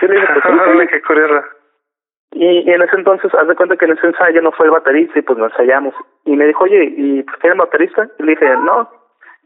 Y 0.01 0.07
le 0.07 0.15
dije, 0.15 0.27
pues 0.43 0.89
qué 0.91 1.01
curioso. 1.01 1.43
Y, 2.33 2.69
en 2.69 2.81
ese 2.81 2.95
entonces, 2.95 3.33
haz 3.35 3.47
de 3.47 3.55
cuenta 3.55 3.77
que 3.77 3.85
en 3.85 3.91
ese 3.91 4.07
ensayo 4.07 4.41
no 4.41 4.51
fue 4.51 4.65
el 4.65 4.71
baterista 4.71 5.19
y 5.19 5.21
pues 5.21 5.37
lo 5.37 5.45
ensayamos. 5.45 5.93
Y 6.25 6.35
me 6.35 6.45
dijo, 6.45 6.63
oye, 6.63 6.93
¿y 6.97 7.23
pues 7.23 7.39
tienen 7.39 7.59
baterista? 7.59 8.09
Y 8.17 8.23
le 8.23 8.31
dije, 8.31 8.49
no. 8.57 8.89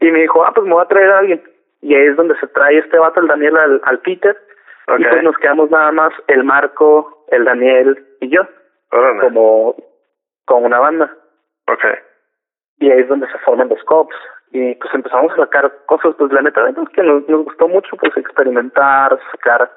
Y 0.00 0.10
me 0.10 0.20
dijo, 0.20 0.44
ah, 0.44 0.52
pues 0.54 0.66
me 0.66 0.74
voy 0.74 0.82
a 0.82 0.88
traer 0.88 1.10
a 1.10 1.18
alguien. 1.18 1.42
Y 1.82 1.94
ahí 1.94 2.06
es 2.06 2.16
donde 2.16 2.38
se 2.38 2.46
trae 2.48 2.78
este 2.78 2.98
vato, 2.98 3.20
el 3.20 3.26
Daniel, 3.26 3.56
al, 3.56 3.80
al 3.84 3.98
Peter. 4.00 4.36
Y 4.98 5.04
pues 5.04 5.22
nos 5.22 5.36
quedamos 5.36 5.70
nada 5.70 5.92
más 5.92 6.12
el 6.28 6.44
Marco, 6.44 7.26
el 7.28 7.44
Daniel 7.44 8.06
y 8.20 8.30
yo. 8.30 8.42
Como 9.20 9.76
con 10.46 10.64
una 10.64 10.80
banda. 10.80 11.14
Okay. 11.66 11.94
Y 12.78 12.90
ahí 12.90 13.00
es 13.00 13.08
donde 13.08 13.26
se 13.30 13.38
forman 13.38 13.68
los 13.68 13.82
cops. 13.84 14.16
Y 14.50 14.74
pues 14.76 14.94
empezamos 14.94 15.32
a 15.32 15.36
sacar 15.36 15.70
cosas, 15.86 16.14
pues 16.16 16.32
la 16.32 16.40
neta, 16.40 16.66
es 16.66 16.88
que 16.94 17.02
nos, 17.02 17.28
nos 17.28 17.44
gustó 17.44 17.68
mucho 17.68 17.96
pues 17.96 18.16
experimentar, 18.16 19.18
sacar 19.30 19.70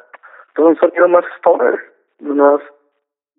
pues 0.56 0.66
un 0.66 0.78
sonido 0.78 1.10
más 1.10 1.26
stoner, 1.40 1.78
más 2.22 2.62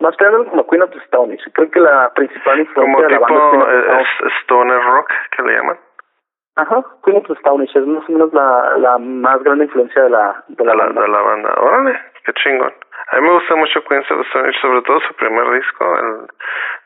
más 0.03 0.17
pegando 0.17 0.45
como 0.51 0.67
Queen 0.67 0.83
of 0.83 0.91
the 0.91 0.99
Stone 0.99 1.39
Creo 1.55 1.71
que 1.71 1.81
la 1.81 2.13
principal 2.15 2.59
influencia 2.59 3.07
de 3.07 3.13
la 3.13 3.19
banda 3.21 4.01
es 4.01 4.09
Stoner 4.43 4.83
Rock, 4.83 5.13
que 5.37 5.43
le 5.45 5.57
llaman. 5.57 5.79
Ajá, 6.57 6.85
Queen 7.05 7.17
of 7.19 7.27
the 7.29 7.35
Stone 7.35 7.65
es 7.65 7.87
más 7.87 8.09
o 8.09 8.13
menos 8.13 8.33
la, 8.35 8.77
la 8.79 8.99
más 8.99 9.43
grande 9.43 9.65
influencia 9.65 10.03
de 10.03 10.11
la, 10.11 10.45
de 10.49 10.65
la, 10.65 10.75
banda. 10.75 11.01
De 11.01 11.09
la 11.09 11.23
banda. 11.23 11.55
Órale, 11.57 11.99
qué 12.25 12.33
chingón. 12.35 12.75
A 13.13 13.17
mí 13.17 13.23
me 13.23 13.33
gusta 13.33 13.55
mucho 13.55 13.83
Queen 13.85 14.01
of 14.01 14.09
the 14.09 14.23
Stone 14.23 14.53
sobre 14.61 14.83
todo 14.83 15.01
su 15.01 15.15
primer 15.15 15.51
disco, 15.53 15.85
el, 15.97 16.27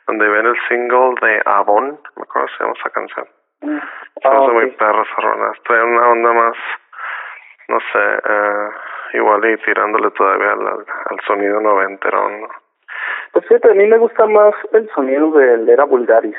donde 0.07 0.29
ven 0.29 0.47
el 0.47 0.57
single 0.69 1.15
de 1.23 1.43
Avon, 1.47 1.99
me 2.17 2.23
acuerdo 2.23 2.49
se 2.49 2.65
llama 2.65 2.75
esa 2.79 2.91
canción. 2.91 3.27
Mm. 3.63 3.79
Ah, 4.25 4.41
okay. 4.41 4.55
muy 4.55 4.71
perra 4.73 5.03
esa 5.03 5.53
Estoy 5.55 5.79
en 5.79 5.89
una 5.89 6.09
onda 6.09 6.33
más, 6.33 6.57
no 7.69 7.79
sé, 7.81 8.21
eh, 8.29 8.69
igual 9.15 9.45
y 9.51 9.57
tirándole 9.65 10.11
todavía 10.11 10.53
al, 10.53 10.67
al 10.69 11.21
sonido 11.27 11.61
noventero, 11.61 12.29
¿no? 12.29 12.66
Pues 13.33 13.47
fíjate, 13.47 13.71
a 13.71 13.75
mí 13.75 13.87
me 13.87 13.99
gusta 13.99 14.27
más 14.27 14.55
el 14.73 14.89
sonido 14.95 15.31
del 15.33 15.69
Era 15.69 15.85
Vulgaris, 15.85 16.37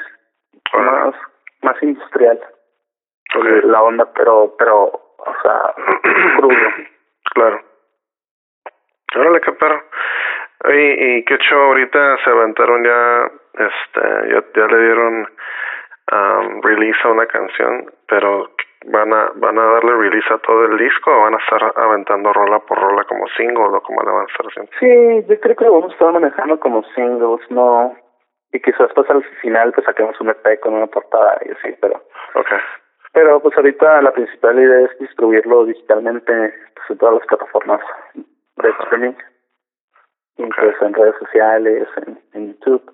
más, 0.73 1.15
más 1.61 1.83
industrial, 1.83 2.39
la 3.63 3.81
onda, 3.83 4.07
pero, 4.15 4.55
pero, 4.57 4.83
o 4.83 5.35
sea, 5.41 5.73
crudo. 6.37 6.55
Claro. 7.33 7.61
Órale, 9.15 9.41
qué 9.41 9.51
perro. 9.53 9.83
¿Y, 10.65 11.17
y 11.17 11.25
qué 11.25 11.35
hecho 11.35 11.55
ahorita 11.55 12.17
se 12.23 12.29
aventaron 12.29 12.83
ya, 12.83 13.31
este, 13.53 14.33
ya, 14.33 14.43
ya 14.55 14.67
le 14.67 14.77
dieron 14.85 15.27
um, 16.11 16.61
release 16.63 16.99
a 17.03 17.09
una 17.09 17.25
canción, 17.27 17.91
pero 18.07 18.49
van 18.87 19.13
a 19.13 19.31
van 19.35 19.59
a 19.59 19.65
darle 19.65 19.95
release 19.97 20.33
a 20.33 20.37
todo 20.39 20.65
el 20.65 20.77
disco 20.77 21.11
o 21.11 21.21
van 21.21 21.33
a 21.33 21.37
estar 21.37 21.73
aventando 21.75 22.31
rola 22.31 22.59
por 22.59 22.79
rola 22.79 23.03
como 23.03 23.27
single 23.35 23.77
o 23.77 23.81
como 23.81 24.03
van 24.03 24.23
a 24.23 24.25
estar 24.25 24.45
haciendo? 24.45 24.71
Sí, 24.79 25.27
yo 25.27 25.39
creo 25.39 25.55
que 25.55 25.65
lo 25.65 25.73
vamos 25.73 25.91
a 25.91 25.93
estar 25.93 26.11
manejando 26.13 26.59
como 26.59 26.83
singles, 26.95 27.41
no 27.49 27.95
y 28.53 28.61
quizás 28.61 28.89
pues 28.95 29.09
al 29.09 29.23
final 29.41 29.73
pues 29.73 29.85
saquemos 29.85 30.19
un 30.21 30.29
EP 30.29 30.59
con 30.61 30.73
una 30.73 30.87
portada 30.87 31.37
y 31.45 31.51
así, 31.51 31.75
pero 31.81 32.01
okay. 32.33 32.59
pero 33.11 33.41
pues 33.41 33.57
ahorita 33.57 34.01
la 34.01 34.13
principal 34.13 34.57
idea 34.57 34.85
es 34.85 34.99
distribuirlo 34.99 35.65
digitalmente 35.65 36.53
pues, 36.75 36.89
en 36.89 36.97
todas 36.97 37.15
las 37.15 37.27
plataformas 37.27 37.81
de 38.13 38.69
streaming, 38.69 39.15
okay. 40.37 40.71
en 40.81 40.93
redes 40.93 41.15
sociales, 41.19 41.87
en, 42.05 42.19
en 42.33 42.47
YouTube 42.53 42.93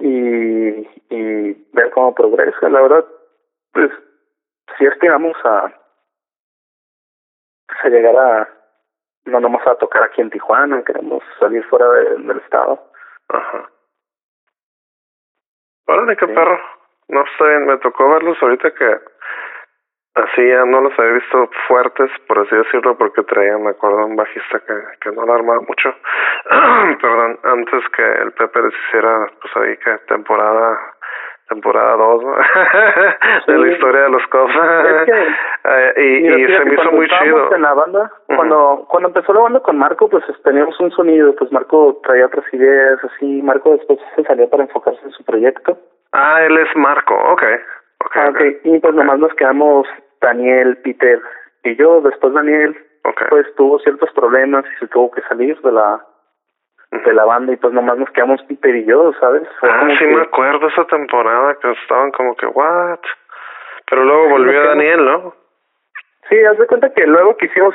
y 0.00 0.88
y 1.08 1.52
ver 1.72 1.90
cómo 1.92 2.14
progresa, 2.14 2.68
la 2.68 2.80
verdad 2.80 3.04
pues 3.72 3.90
si 4.78 4.86
aspiramos 4.86 5.36
a, 5.44 5.72
a 7.82 7.88
llegar 7.88 8.16
a, 8.16 8.48
no 9.26 9.40
vamos 9.40 9.66
a 9.66 9.74
tocar 9.76 10.02
aquí 10.04 10.20
en 10.20 10.30
Tijuana, 10.30 10.82
queremos 10.84 11.22
salir 11.38 11.64
fuera 11.64 11.88
del 11.88 12.38
estado. 12.38 12.90
Ajá. 13.28 13.70
Órale, 15.86 16.16
qué 16.16 16.26
perro. 16.26 16.58
No 17.08 17.22
está 17.22 17.44
bien, 17.46 17.66
me 17.66 17.76
tocó 17.78 18.08
verlos 18.08 18.38
ahorita 18.40 18.72
que 18.72 18.98
así 20.14 20.48
ya 20.48 20.64
no 20.64 20.80
los 20.80 20.98
había 20.98 21.12
visto 21.12 21.50
fuertes, 21.68 22.10
por 22.26 22.38
así 22.38 22.56
decirlo, 22.56 22.96
porque 22.96 23.22
traían, 23.24 23.62
me 23.62 23.70
acuerdo, 23.70 24.06
un 24.06 24.16
bajista 24.16 24.60
que, 24.60 24.74
que 25.00 25.12
no 25.12 25.26
la 25.26 25.34
armaba 25.34 25.60
mucho. 25.60 25.94
Perdón, 27.00 27.38
antes 27.42 27.88
que 27.90 28.02
el 28.02 28.32
Pepe 28.32 28.62
les 28.62 28.74
hiciera, 28.74 29.26
pues 29.40 29.56
ahí 29.56 29.76
que 29.76 29.98
temporada 30.06 30.93
temporada 31.48 31.96
2 31.96 32.24
de 33.46 33.58
la 33.58 33.72
historia 33.72 34.02
de 34.02 34.08
los 34.10 34.26
Cubs. 34.28 34.54
Eh, 35.66 35.92
y, 35.96 36.26
y 36.28 36.46
se 36.46 36.64
me 36.66 36.74
hizo 36.74 36.92
muy 36.92 37.08
chido. 37.08 37.54
en 37.54 37.62
la 37.62 37.72
banda 37.72 38.12
cuando 38.26 38.84
cuando 38.86 39.08
empezó 39.08 39.32
la 39.32 39.40
banda 39.40 39.60
con 39.60 39.78
Marco 39.78 40.10
pues 40.10 40.22
teníamos 40.44 40.78
un 40.78 40.90
sonido 40.90 41.34
pues 41.36 41.50
Marco 41.52 42.02
traía 42.02 42.26
otras 42.26 42.44
ideas 42.52 43.02
así 43.02 43.40
Marco 43.40 43.70
después 43.70 43.98
se 44.14 44.24
salió 44.24 44.50
para 44.50 44.64
enfocarse 44.64 45.00
en 45.02 45.12
su 45.12 45.24
proyecto. 45.24 45.78
Ah 46.12 46.42
él 46.42 46.58
es 46.58 46.68
Marco 46.76 47.14
okay 47.32 47.54
okay, 48.04 48.22
ah, 48.22 48.28
okay. 48.28 48.60
y 48.62 48.78
pues 48.78 48.94
nomás 48.94 49.18
nos 49.18 49.32
quedamos 49.36 49.86
Daniel 50.20 50.76
Peter 50.84 51.18
y 51.62 51.76
yo 51.76 52.02
después 52.02 52.34
Daniel 52.34 52.76
pues 53.30 53.46
tuvo 53.56 53.78
ciertos 53.78 54.10
problemas 54.12 54.66
y 54.66 54.78
se 54.80 54.86
tuvo 54.88 55.10
que 55.10 55.22
salir 55.22 55.58
de 55.62 55.72
la 55.72 56.04
de 57.02 57.14
la 57.14 57.24
banda 57.24 57.52
y 57.52 57.56
pues 57.56 57.72
nomás 57.72 57.98
nos 57.98 58.10
quedamos 58.10 58.42
Peter 58.44 58.74
y 58.74 58.84
yo, 58.84 59.12
¿sabes? 59.20 59.42
ah, 59.62 59.88
sí 59.98 60.06
me 60.06 60.22
acuerdo 60.22 60.68
esa 60.68 60.84
temporada 60.86 61.56
que 61.60 61.72
estaban 61.72 62.10
como 62.12 62.36
que, 62.36 62.46
what? 62.46 63.00
Pero 63.88 64.04
luego 64.04 64.28
volvió 64.30 64.62
Daniel, 64.64 65.04
¿no? 65.04 65.34
Sí, 66.28 66.36
haz 66.44 66.58
de 66.58 66.66
cuenta 66.66 66.92
que 66.92 67.06
luego 67.06 67.36
quisimos 67.36 67.74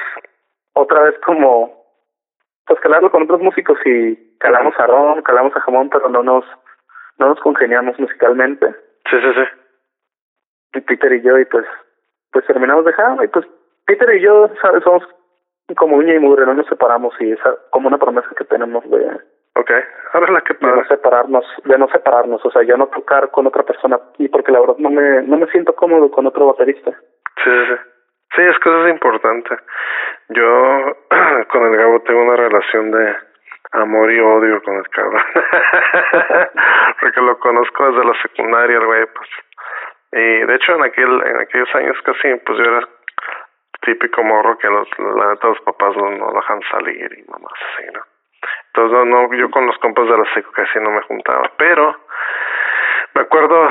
otra 0.73 1.03
vez 1.03 1.15
como, 1.25 1.85
pues 2.65 2.79
calarlo 2.79 3.11
con 3.11 3.23
otros 3.23 3.41
músicos 3.41 3.77
y 3.85 4.37
calamos 4.39 4.73
a 4.79 4.87
Ron, 4.87 5.21
calamos 5.21 5.55
a 5.55 5.61
Jamón, 5.61 5.89
pero 5.89 6.09
no 6.09 6.23
nos, 6.23 6.45
no 7.17 7.27
nos 7.27 7.39
congeniamos 7.41 7.99
musicalmente. 7.99 8.67
Sí, 9.09 9.17
sí, 9.21 9.33
sí. 9.33 10.77
Y 10.77 10.81
Peter 10.81 11.13
y 11.13 11.21
yo, 11.21 11.37
y 11.37 11.45
pues, 11.45 11.65
pues 12.31 12.45
terminamos 12.45 12.85
dejando, 12.85 13.23
y 13.23 13.27
pues 13.27 13.45
Peter 13.85 14.15
y 14.15 14.21
yo, 14.21 14.49
¿sabes? 14.61 14.83
Somos 14.83 15.03
como 15.75 15.97
uña 15.97 16.13
y 16.13 16.19
mugre, 16.19 16.45
no 16.45 16.53
nos 16.53 16.67
separamos 16.67 17.13
y 17.19 17.31
es 17.31 17.39
como 17.69 17.87
una 17.87 17.97
promesa 17.97 18.29
que 18.37 18.45
tenemos 18.45 18.83
de, 18.89 19.19
okay. 19.55 19.81
Ahora 20.13 20.31
la 20.31 20.41
que 20.41 20.53
de 20.53 20.75
no 20.75 20.83
separarnos, 20.85 21.45
de 21.63 21.77
no 21.77 21.87
separarnos, 21.89 22.43
o 22.45 22.51
sea, 22.51 22.63
yo 22.63 22.77
no 22.77 22.87
tocar 22.87 23.29
con 23.31 23.47
otra 23.47 23.63
persona 23.63 23.99
y 24.17 24.27
porque 24.29 24.51
la 24.51 24.59
verdad 24.59 24.75
no 24.77 24.89
me, 24.89 25.21
no 25.23 25.37
me 25.37 25.47
siento 25.47 25.75
cómodo 25.75 26.09
con 26.09 26.25
otro 26.25 26.47
baterista. 26.47 26.91
Sí, 27.43 27.51
sí, 27.67 27.75
sí, 28.35 28.41
es 28.41 28.59
que 28.59 28.69
eso 28.69 28.85
es 28.85 28.91
importante. 28.91 29.55
Yo 30.29 30.95
con 31.51 31.63
el 31.65 31.77
Gabo 31.77 32.01
tengo 32.01 32.23
una 32.23 32.35
relación 32.35 32.91
de 32.91 33.15
amor 33.71 34.11
y 34.11 34.19
odio 34.19 34.61
con 34.63 34.75
el 34.75 34.89
cabrón, 34.89 35.21
porque 37.01 37.21
lo 37.21 37.37
conozco 37.39 37.91
desde 37.91 38.05
la 38.07 38.21
secundaria, 38.21 38.77
el 38.77 38.85
güey, 38.85 39.05
pues. 39.13 39.29
Y 40.11 40.45
de 40.45 40.55
hecho 40.55 40.73
en 40.73 40.83
aquel, 40.83 41.21
en 41.23 41.39
aquellos 41.39 41.75
años 41.75 41.95
casi, 42.03 42.33
pues 42.45 42.57
yo 42.57 42.63
era 42.63 42.87
típico 43.89 44.23
morro 44.23 44.57
que 44.57 44.67
los, 44.67 44.87
la 44.99 45.29
neta 45.29 45.47
los 45.47 45.61
papás 45.61 45.95
no, 45.97 46.31
dejan 46.31 46.61
salir 46.69 47.09
y 47.17 47.23
mamás 47.31 47.53
así, 47.73 47.87
¿no? 47.91 48.01
Entonces 48.67 48.91
no, 48.93 49.05
no, 49.05 49.33
yo 49.33 49.49
con 49.49 49.65
los 49.65 49.77
compas 49.79 50.07
de 50.07 50.17
la 50.17 50.33
seco 50.33 50.51
casi 50.51 50.79
no 50.79 50.91
me 50.91 51.01
juntaba, 51.01 51.51
pero 51.57 51.95
me 53.15 53.21
acuerdo 53.21 53.67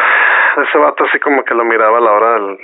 de 0.57 0.65
ese 0.65 0.79
vato 0.79 1.05
así 1.05 1.21
como 1.21 1.45
que 1.45 1.55
lo 1.55 1.65
miraba 1.65 1.99
a 1.99 2.01
la 2.01 2.13
hora 2.13 2.33
del, 2.33 2.59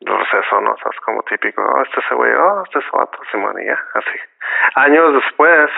receso, 0.00 0.60
¿no? 0.60 0.72
O 0.72 0.76
sea, 0.76 0.90
es 0.92 1.00
como 1.00 1.22
típico, 1.22 1.62
oh, 1.62 1.82
este 1.82 2.00
ese 2.00 2.14
güey, 2.14 2.32
oh, 2.32 2.62
este 2.64 2.78
es 2.78 2.84
vato, 2.92 3.18
Simonía, 3.30 3.78
así. 3.94 4.18
Años 4.74 5.14
después, 5.14 5.70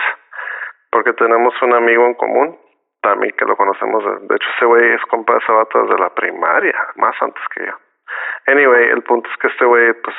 porque 0.91 1.13
tenemos 1.13 1.53
un 1.61 1.73
amigo 1.73 2.05
en 2.05 2.13
común, 2.15 2.59
también 3.01 3.33
que 3.37 3.45
lo 3.45 3.55
conocemos, 3.55 4.03
de, 4.03 4.27
de 4.27 4.35
hecho 4.35 4.49
ese 4.57 4.65
güey 4.65 4.93
es 4.93 5.01
compa 5.05 5.33
de 5.33 5.39
ese 5.39 5.51
vato 5.51 5.81
desde 5.83 6.01
la 6.01 6.09
primaria, 6.09 6.75
más 6.95 7.15
antes 7.21 7.43
que 7.53 7.65
yo. 7.65 7.73
Anyway, 8.47 8.89
el 8.89 9.03
punto 9.03 9.29
es 9.29 9.37
que 9.37 9.47
este 9.47 9.65
güey, 9.65 9.93
pues, 9.93 10.15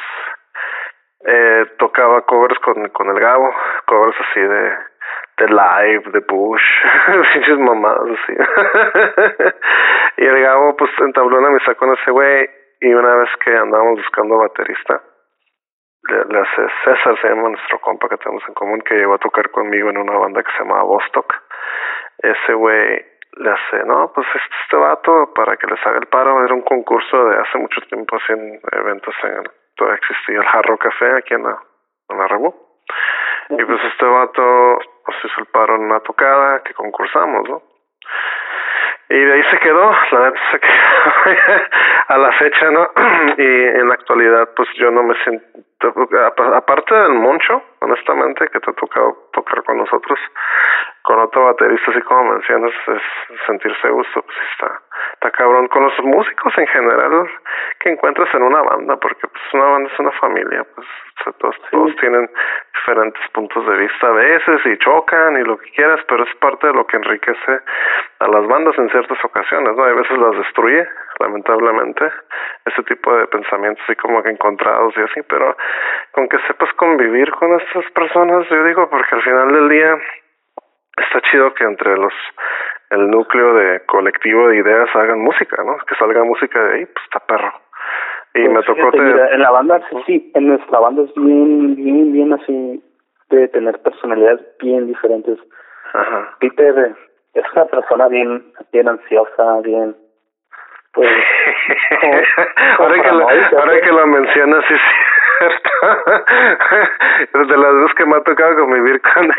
eh, 1.25 1.67
tocaba 1.79 2.23
covers 2.23 2.59
con, 2.61 2.89
con 2.91 3.09
el 3.09 3.21
Gabo, 3.21 3.53
covers 3.87 4.17
así 4.21 4.41
de, 4.41 4.77
de 5.39 5.49
Live, 5.49 6.11
de 6.13 6.21
Bush, 6.21 6.63
pinches 7.33 7.59
mamadas 7.59 8.09
así. 8.23 8.35
y 10.23 10.27
el 10.27 10.41
Gabo 10.43 10.77
pues 10.77 10.91
entabló 11.01 11.39
una 11.39 11.49
amistad 11.49 11.77
con 11.77 11.93
ese 11.95 12.11
güey 12.11 12.49
y 12.81 12.95
una 12.95 13.15
vez 13.17 13.29
que 13.45 13.57
andábamos 13.57 13.99
buscando 13.99 14.39
baterista, 14.39 15.03
le, 16.09 16.39
hace 16.39 16.67
César, 16.85 17.19
se 17.21 17.35
nuestro 17.35 17.81
compa 17.81 18.09
que 18.09 18.17
tenemos 18.19 18.43
en 18.49 18.55
común, 18.55 18.81
que 18.83 18.95
llegó 18.95 19.15
a 19.15 19.19
tocar 19.19 19.51
conmigo 19.51 19.91
en 19.91 19.99
una 19.99 20.17
banda 20.17 20.43
que 20.43 20.53
se 20.53 20.59
llamaba 20.59 20.85
Bostock. 20.85 21.35
Ese 22.19 22.55
güey 22.55 23.05
le 23.33 23.51
hace, 23.51 23.85
no, 23.85 24.11
pues 24.15 24.27
este, 24.29 24.55
este 24.65 24.77
vato 24.77 25.33
para 25.35 25.57
que 25.57 25.67
les 25.67 25.87
haga 25.87 25.99
el 25.99 26.07
paro, 26.07 26.45
era 26.45 26.55
un 26.55 26.63
concurso 26.63 27.25
de 27.27 27.37
hace 27.37 27.59
mucho 27.59 27.81
tiempo 27.83 28.17
así 28.17 28.33
en 28.33 28.61
eventos 28.73 29.15
en 29.23 29.58
todavía 29.79 29.97
existía 29.97 30.41
el 30.41 30.47
Jarro 30.47 30.77
Café 30.77 31.17
aquí 31.17 31.35
en 31.35 31.45
la, 31.45 31.57
en 32.11 32.19
la 32.19 32.27
Rebu. 32.27 32.55
Y 33.51 33.65
pues 33.65 33.81
este 33.85 34.05
vato 34.05 34.79
pues 35.05 35.17
hizo 35.25 35.41
el 35.41 35.47
paro 35.47 35.77
en 35.77 35.83
una 35.83 36.01
tocada 36.01 36.63
que 36.63 36.75
concursamos, 36.75 37.49
¿no? 37.49 37.63
Y 39.11 39.19
de 39.19 39.33
ahí 39.33 39.43
se 39.51 39.59
quedó, 39.61 39.91
la 40.11 40.21
neta 40.21 40.41
se 40.51 40.61
quedó 40.61 40.69
a 42.09 42.19
la 42.19 42.33
fecha, 42.33 42.71
¿no? 42.71 42.91
y 43.39 43.43
en 43.43 43.89
la 43.89 43.95
actualidad 43.95 44.51
pues 44.55 44.69
yo 44.75 44.91
no 44.91 45.03
me 45.03 45.15
siento, 45.23 45.47
aparte 46.55 46.95
del 46.95 47.15
Moncho, 47.15 47.63
honestamente, 47.81 48.49
que 48.49 48.61
te 48.61 48.71
ha 48.71 48.75
tocado 48.75 49.31
tocar 49.33 49.63
con 49.63 49.79
nosotros, 49.79 50.19
con 51.09 51.21
otro 51.21 51.47
baterista, 51.47 51.91
así 51.91 52.03
como 52.03 52.35
mencionas, 52.35 52.71
es 52.87 53.03
sentirse 53.47 53.89
gusto, 53.89 54.21
pues 54.21 54.37
está, 54.53 54.79
está 55.15 55.31
cabrón. 55.31 55.67
Con 55.69 55.85
los 55.85 55.99
músicos 56.05 56.53
en 56.59 56.67
general 56.67 57.27
que 57.81 57.89
encuentras 57.89 58.29
en 58.35 58.43
una 58.43 58.61
banda, 58.61 58.95
porque 58.99 59.27
pues 59.27 59.43
una 59.55 59.65
banda 59.65 59.91
es 59.91 59.99
una 59.99 60.11
familia, 60.13 60.67
pues 60.75 60.87
todos, 61.41 61.57
todos 61.71 61.97
tienen 61.97 62.29
diferentes 62.75 63.23
puntos 63.33 63.67
de 63.67 63.77
vista 63.79 64.07
a 64.07 64.11
veces 64.11 64.61
y 64.67 64.77
chocan 64.77 65.41
y 65.41 65.45
lo 65.45 65.57
que 65.57 65.71
quieras, 65.71 65.99
pero 66.09 66.25
es 66.25 66.35
parte 66.37 66.67
de 66.67 66.75
lo 66.75 66.87
que 66.87 66.99
enriquece 66.99 67.61
a 68.19 68.29
las 68.29 68.47
bandas 68.47 68.77
en 68.77 68.91
ciertas 68.91 69.25
ocasiones, 69.25 69.75
¿no? 69.75 69.85
Hay 69.85 69.95
veces 69.95 70.19
las 70.19 70.37
destruye, 70.37 70.87
lamentablemente, 71.21 72.05
ese 72.67 72.83
tipo 72.83 73.17
de 73.17 73.27
pensamientos 73.29 73.83
así 73.85 73.97
como 73.97 74.23
que 74.23 74.29
encontrados 74.29 74.93
y 74.99 75.01
así, 75.01 75.23
pero 75.23 75.57
con 76.13 76.29
que 76.29 76.39
sepas 76.47 76.71
convivir 76.75 77.31
con 77.33 77.59
estas 77.59 77.91
personas, 77.93 78.47
yo 78.51 78.63
digo, 78.65 78.91
porque 78.91 79.15
al 79.15 79.23
final 79.23 79.53
del 79.53 79.69
día 79.71 79.99
está 81.05 81.21
chido 81.31 81.55
que 81.55 81.65
entre 81.65 81.97
los 81.97 82.13
el 82.91 83.11
núcleo 83.11 83.55
de 83.55 83.85
colectivo 83.87 84.49
de 84.49 84.59
ideas 84.59 84.89
hagan 84.95 85.21
música, 85.21 85.63
¿no? 85.63 85.77
Que 85.87 85.95
salga 85.97 86.25
música 86.25 86.63
de 86.63 86.75
ahí, 86.75 86.87
pues 86.87 87.05
está 87.05 87.21
perro. 87.21 87.53
Y 88.35 88.45
pues 88.45 88.53
me 88.53 88.63
tocó 88.63 88.97
en 88.97 89.41
la 89.41 89.51
banda 89.51 89.81
sí, 90.07 90.31
en 90.35 90.49
nuestra 90.49 90.79
banda 90.79 91.03
es 91.03 91.15
bien 91.15 91.75
bien 91.77 92.13
bien 92.13 92.33
así 92.33 92.83
de 93.31 93.49
tener 93.49 93.79
personalidades 93.81 94.41
bien 94.61 94.87
diferentes. 94.87 95.39
Ajá. 95.93 96.37
Peter 96.41 96.95
es 97.35 97.45
una 97.55 97.65
persona 97.67 98.09
bien 98.09 98.53
bien 98.73 98.89
ansiosa, 98.89 99.61
bien 99.63 99.97
pues 100.93 101.09
ahora 102.79 103.03
que 103.03 103.13
lo, 103.13 103.29
ahora 103.29 103.81
que 103.81 103.93
lo 103.93 104.07
mencionas 104.07 104.65
sí 104.67 104.75
cierto. 104.75 105.08
De 107.49 107.57
las 107.57 107.73
dos 107.73 107.95
que 107.95 108.07
me 108.07 108.17
ha 108.17 108.23
tocado 108.23 108.57
convivir 108.57 109.01
con 109.01 109.25
él. 109.25 109.33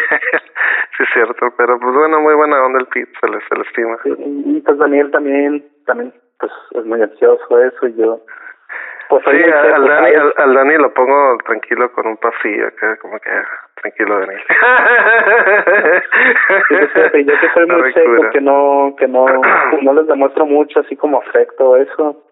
sí, 0.98 1.04
es 1.04 1.10
cierto. 1.14 1.54
Pero 1.58 1.80
pues 1.80 1.96
bueno, 1.96 2.22
muy 2.22 2.36
buena 2.36 2.64
onda 2.64 2.80
el 2.80 2.88
Pete, 2.88 3.12
se 3.20 3.28
le, 3.28 3.40
se 3.48 3.56
le 3.56 3.62
estima. 3.64 3.98
y 4.06 4.62
pues 4.62 4.78
Daniel 4.78 5.12
también, 5.12 5.66
también 5.86 6.14
pues 6.40 6.52
es 6.72 6.86
muy 6.86 7.02
ansioso 7.02 7.60
eso 7.62 7.88
y 7.88 7.96
yo. 7.96 8.22
Pues 9.10 9.24
sí, 9.26 9.44
al, 9.44 9.88
Dani, 9.88 10.12
al, 10.38 10.54
Dani 10.54 10.78
lo 10.78 10.94
pongo 10.94 11.38
tranquilo 11.44 11.92
con 11.94 12.06
un 12.06 12.18
pasillo, 12.18 12.70
que 12.80 12.96
como 13.02 13.20
que 13.20 13.32
tranquilo 13.82 14.20
Dani. 14.20 14.36
sí, 17.12 17.26
yo 17.26 17.34
que 17.40 17.50
soy 17.56 17.66
muy 17.66 17.92
seco, 17.92 18.30
que 18.32 18.40
no, 18.40 18.96
que 19.00 19.08
no, 19.08 19.26
no 19.82 19.94
les 19.94 20.06
demuestro 20.06 20.46
mucho 20.46 20.82
así 20.82 20.96
como 20.96 21.18
afecto 21.22 21.76
eso. 21.78 22.24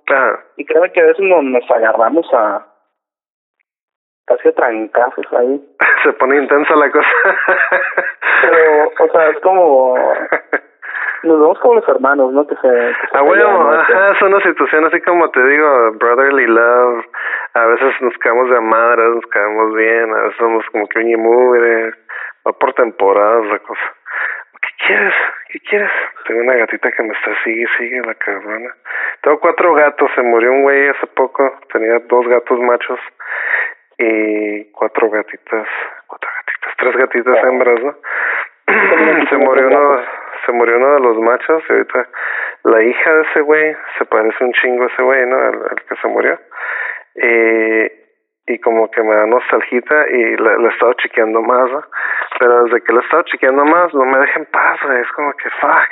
Y 0.58 0.66
creo 0.66 0.84
que 0.94 1.02
a 1.02 1.06
veces 1.06 1.26
nos, 1.26 1.44
nos 1.44 1.70
agarramos 1.72 2.32
a 2.34 2.66
casi 4.28 4.50
a 4.50 4.52
trancazos 4.52 5.34
ahí. 5.34 5.62
Se 6.04 6.14
pone 6.14 6.38
intensa 6.38 6.76
la 6.76 6.92
cosa. 6.92 7.10
Pero, 8.42 8.92
o 9.00 9.12
sea, 9.12 9.30
es 9.30 9.40
como... 9.40 9.96
Nos 11.24 11.40
vemos 11.40 11.60
como 11.60 11.76
los 11.76 11.90
hermanos, 11.90 12.32
¿no? 12.32 12.46
Que 12.46 12.56
se... 12.56 12.70
Que 12.70 13.18
ah, 13.18 13.22
bueno, 13.22 13.72
ajá, 13.72 14.12
es 14.12 14.22
una 14.22 14.40
situación 14.42 14.86
así 14.86 15.02
como 15.02 15.30
te 15.32 15.44
digo, 15.44 15.92
brotherly 15.94 16.46
love. 16.46 17.06
A 17.56 17.66
veces 17.66 18.02
nos 18.02 18.16
caemos 18.20 18.50
de 18.52 18.62
madre, 18.62 19.04
nos 19.10 19.26
caemos 19.26 19.74
bien, 19.74 20.14
a 20.14 20.22
veces 20.22 20.38
somos 20.38 20.64
como 20.72 20.88
que 20.88 21.00
un 21.00 21.22
mugre. 21.22 21.92
Va 22.46 22.54
por 22.54 22.72
temporadas 22.74 23.48
la 23.48 23.60
cosa. 23.60 23.82
¿Qué 24.62 24.86
quieres? 24.86 25.14
¿Qué 25.50 25.60
quieres? 25.62 25.92
Tengo 26.28 26.42
una 26.42 26.56
gatita 26.56 26.92
que 26.92 27.04
me 27.04 27.14
está 27.14 27.32
sigue, 27.44 27.66
sigue 27.78 28.02
la 28.06 28.14
cabrona. 28.14 28.76
Tengo 29.22 29.40
cuatro 29.40 29.74
gatos, 29.74 30.12
se 30.14 30.22
murió 30.22 30.52
un 30.52 30.62
güey 30.62 30.88
hace 30.90 31.08
poco, 31.08 31.52
tenía 31.74 32.00
dos 32.08 32.28
gatos 32.28 32.60
machos 32.60 33.00
y 33.98 34.66
cuatro 34.72 35.10
gatitas, 35.10 35.68
cuatro 36.08 36.30
gatitas 36.30 36.48
tres 36.78 36.96
gatitas 36.96 37.44
hembras, 37.44 37.80
¿no? 37.82 37.96
se 39.30 39.38
murió 39.38 39.68
uno, 39.68 40.02
se 40.46 40.52
murió 40.52 40.78
uno 40.78 40.94
de 40.94 41.00
los 41.00 41.18
machos 41.18 41.64
y 41.68 41.74
ahorita 41.74 42.08
la 42.64 42.84
hija 42.84 43.14
de 43.14 43.22
ese 43.24 43.42
güey 43.42 43.76
se 43.98 44.06
parece 44.06 44.44
un 44.44 44.54
chingo 44.54 44.84
a 44.84 44.88
ese 44.88 45.02
güey, 45.02 45.26
¿no? 45.26 45.44
El, 45.50 45.60
que 45.88 45.96
se 45.96 46.08
murió. 46.08 46.40
Y, 47.16 48.54
y 48.54 48.60
como 48.60 48.92
que 48.92 49.02
me 49.02 49.16
da 49.16 49.26
nostalgita 49.26 50.08
y 50.10 50.38
le, 50.38 50.52
he 50.52 50.68
estado 50.68 50.94
chiqueando 50.94 51.42
más, 51.42 51.72
¿no? 51.72 51.84
Pero 52.40 52.66
desde 52.66 52.82
que 52.84 52.94
le 52.94 53.00
he 53.00 53.04
estado 53.04 53.24
chiqueando 53.24 53.66
más, 53.66 53.94
no 53.94 54.06
me 54.06 54.20
dejen 54.20 54.46
paz, 54.46 54.80
güey. 54.84 55.02
Es 55.02 55.12
como 55.14 55.34
que, 55.34 55.50
fuck. 55.50 55.90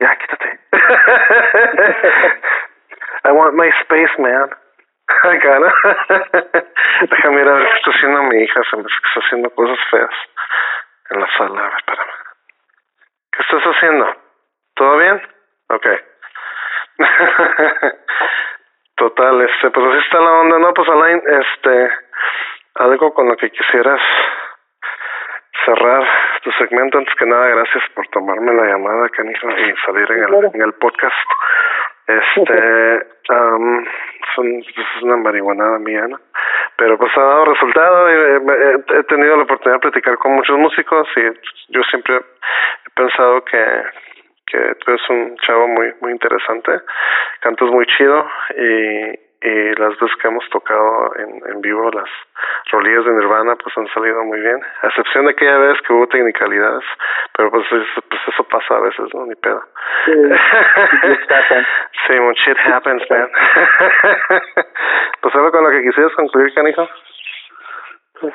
Ya, 0.00 0.16
quítate. 0.16 0.58
I 3.24 3.32
want 3.32 3.54
my 3.54 3.68
space, 3.82 4.18
man. 4.18 4.48
Acá, 5.22 5.58
¿no? 5.58 5.68
Déjame 7.10 7.40
ir 7.42 7.48
a 7.48 7.52
ver 7.52 7.68
qué 7.68 7.76
está 7.76 7.90
haciendo 7.90 8.22
mi 8.22 8.42
hija. 8.42 8.62
Se 8.70 8.76
me 8.76 8.82
está 8.82 9.20
haciendo 9.20 9.50
cosas 9.50 9.78
feas 9.90 10.14
en 11.10 11.20
la 11.20 11.28
sala. 11.36 11.60
A 11.60 11.64
ver, 11.64 11.74
espérame. 11.76 12.10
¿Qué 13.32 13.42
estás 13.42 13.62
haciendo? 13.62 14.16
¿Todo 14.74 14.96
bien? 14.98 15.22
Ok. 15.68 15.86
Total, 18.96 19.40
este, 19.42 19.70
pues 19.70 19.86
así 19.86 19.98
está 19.98 20.20
la 20.20 20.32
onda, 20.32 20.58
¿no? 20.58 20.74
Pues 20.74 20.88
Alain, 20.88 21.22
este, 21.26 21.90
algo 22.74 23.14
con 23.14 23.28
lo 23.28 23.36
que 23.36 23.50
quisieras 23.50 24.00
cerrar 25.64 26.06
tu 26.42 26.50
segmento. 26.52 26.98
Antes 26.98 27.14
que 27.14 27.26
nada, 27.26 27.48
gracias 27.48 27.84
por 27.94 28.06
tomarme 28.08 28.54
la 28.54 28.72
llamada, 28.72 29.08
Canijo, 29.10 29.50
y 29.50 29.74
salir 29.84 30.10
en 30.12 30.24
el, 30.24 30.50
en 30.54 30.62
el 30.62 30.72
podcast. 30.74 31.14
Este, 32.06 33.06
um, 33.30 33.84
es 34.38 35.02
una 35.02 35.16
marihuanada 35.16 35.78
mía, 35.78 36.06
¿no? 36.08 36.18
Pero 36.76 36.96
pues 36.98 37.16
ha 37.16 37.20
dado 37.20 37.44
resultado. 37.46 38.10
Y, 38.10 38.96
he 38.98 39.02
tenido 39.04 39.36
la 39.36 39.42
oportunidad 39.44 39.76
de 39.76 39.90
platicar 39.90 40.16
con 40.18 40.32
muchos 40.32 40.58
músicos 40.58 41.08
y 41.16 41.72
yo 41.72 41.82
siempre 41.84 42.16
he 42.16 42.90
pensado 42.94 43.44
que 43.44 43.82
que 44.50 44.74
tú 44.80 44.90
eres 44.90 45.10
un 45.10 45.36
chavo 45.46 45.68
muy 45.68 45.92
muy 46.00 46.12
interesante, 46.12 46.80
cantas 47.40 47.70
muy 47.70 47.86
chido 47.86 48.28
y, 48.56 49.29
y 49.42 49.74
las 49.80 49.98
veces 49.98 50.16
que 50.20 50.28
hemos 50.28 50.48
tocado 50.50 51.16
en, 51.16 51.40
en 51.50 51.60
vivo 51.62 51.90
las 51.90 52.08
rolillas 52.70 53.04
de 53.04 53.12
Nirvana 53.12 53.56
pues 53.56 53.76
han 53.78 53.88
salido 53.88 54.22
muy 54.24 54.40
bien, 54.40 54.60
a 54.82 54.88
excepción 54.88 55.24
de 55.24 55.30
aquella 55.32 55.58
vez 55.58 55.80
que 55.82 55.92
hubo 55.92 56.06
technicalidades, 56.08 56.84
pero 57.36 57.50
pues 57.50 57.64
eso, 57.66 58.02
pues 58.08 58.20
eso 58.28 58.44
pasa 58.44 58.76
a 58.76 58.80
veces, 58.80 59.08
¿no? 59.14 59.24
Ni 59.26 59.34
pedo. 59.36 59.62
Sí, 60.04 60.12
sí 62.06 62.18
when 62.18 62.34
shit 62.44 62.58
happens, 62.66 63.02
man. 63.10 63.30
pues 65.22 65.34
algo 65.34 65.50
con 65.50 65.64
lo 65.64 65.70
que 65.70 65.82
quisieras 65.82 66.14
concluir, 66.14 66.52
canijo. 66.54 66.88
Pues, 68.20 68.34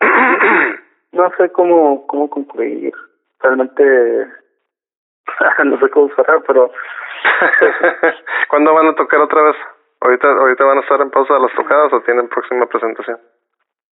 no 1.12 1.30
sé 1.38 1.50
cómo, 1.52 2.06
cómo 2.06 2.28
concluir. 2.28 2.92
Realmente 3.40 4.26
no 5.64 5.78
sé 5.78 5.90
cómo 5.90 6.08
cerrar, 6.14 6.42
pero... 6.46 6.70
¿Cuándo 8.48 8.74
van 8.74 8.88
a 8.88 8.94
tocar 8.94 9.20
otra 9.20 9.42
vez? 9.42 9.56
¿Ahorita, 10.00 10.28
¿Ahorita 10.28 10.64
van 10.64 10.78
a 10.78 10.80
estar 10.80 11.00
en 11.00 11.10
pausa 11.10 11.34
de 11.34 11.40
las 11.40 11.54
tocadas 11.54 11.92
o 11.92 12.00
tienen 12.02 12.28
próxima 12.28 12.66
presentación? 12.66 13.18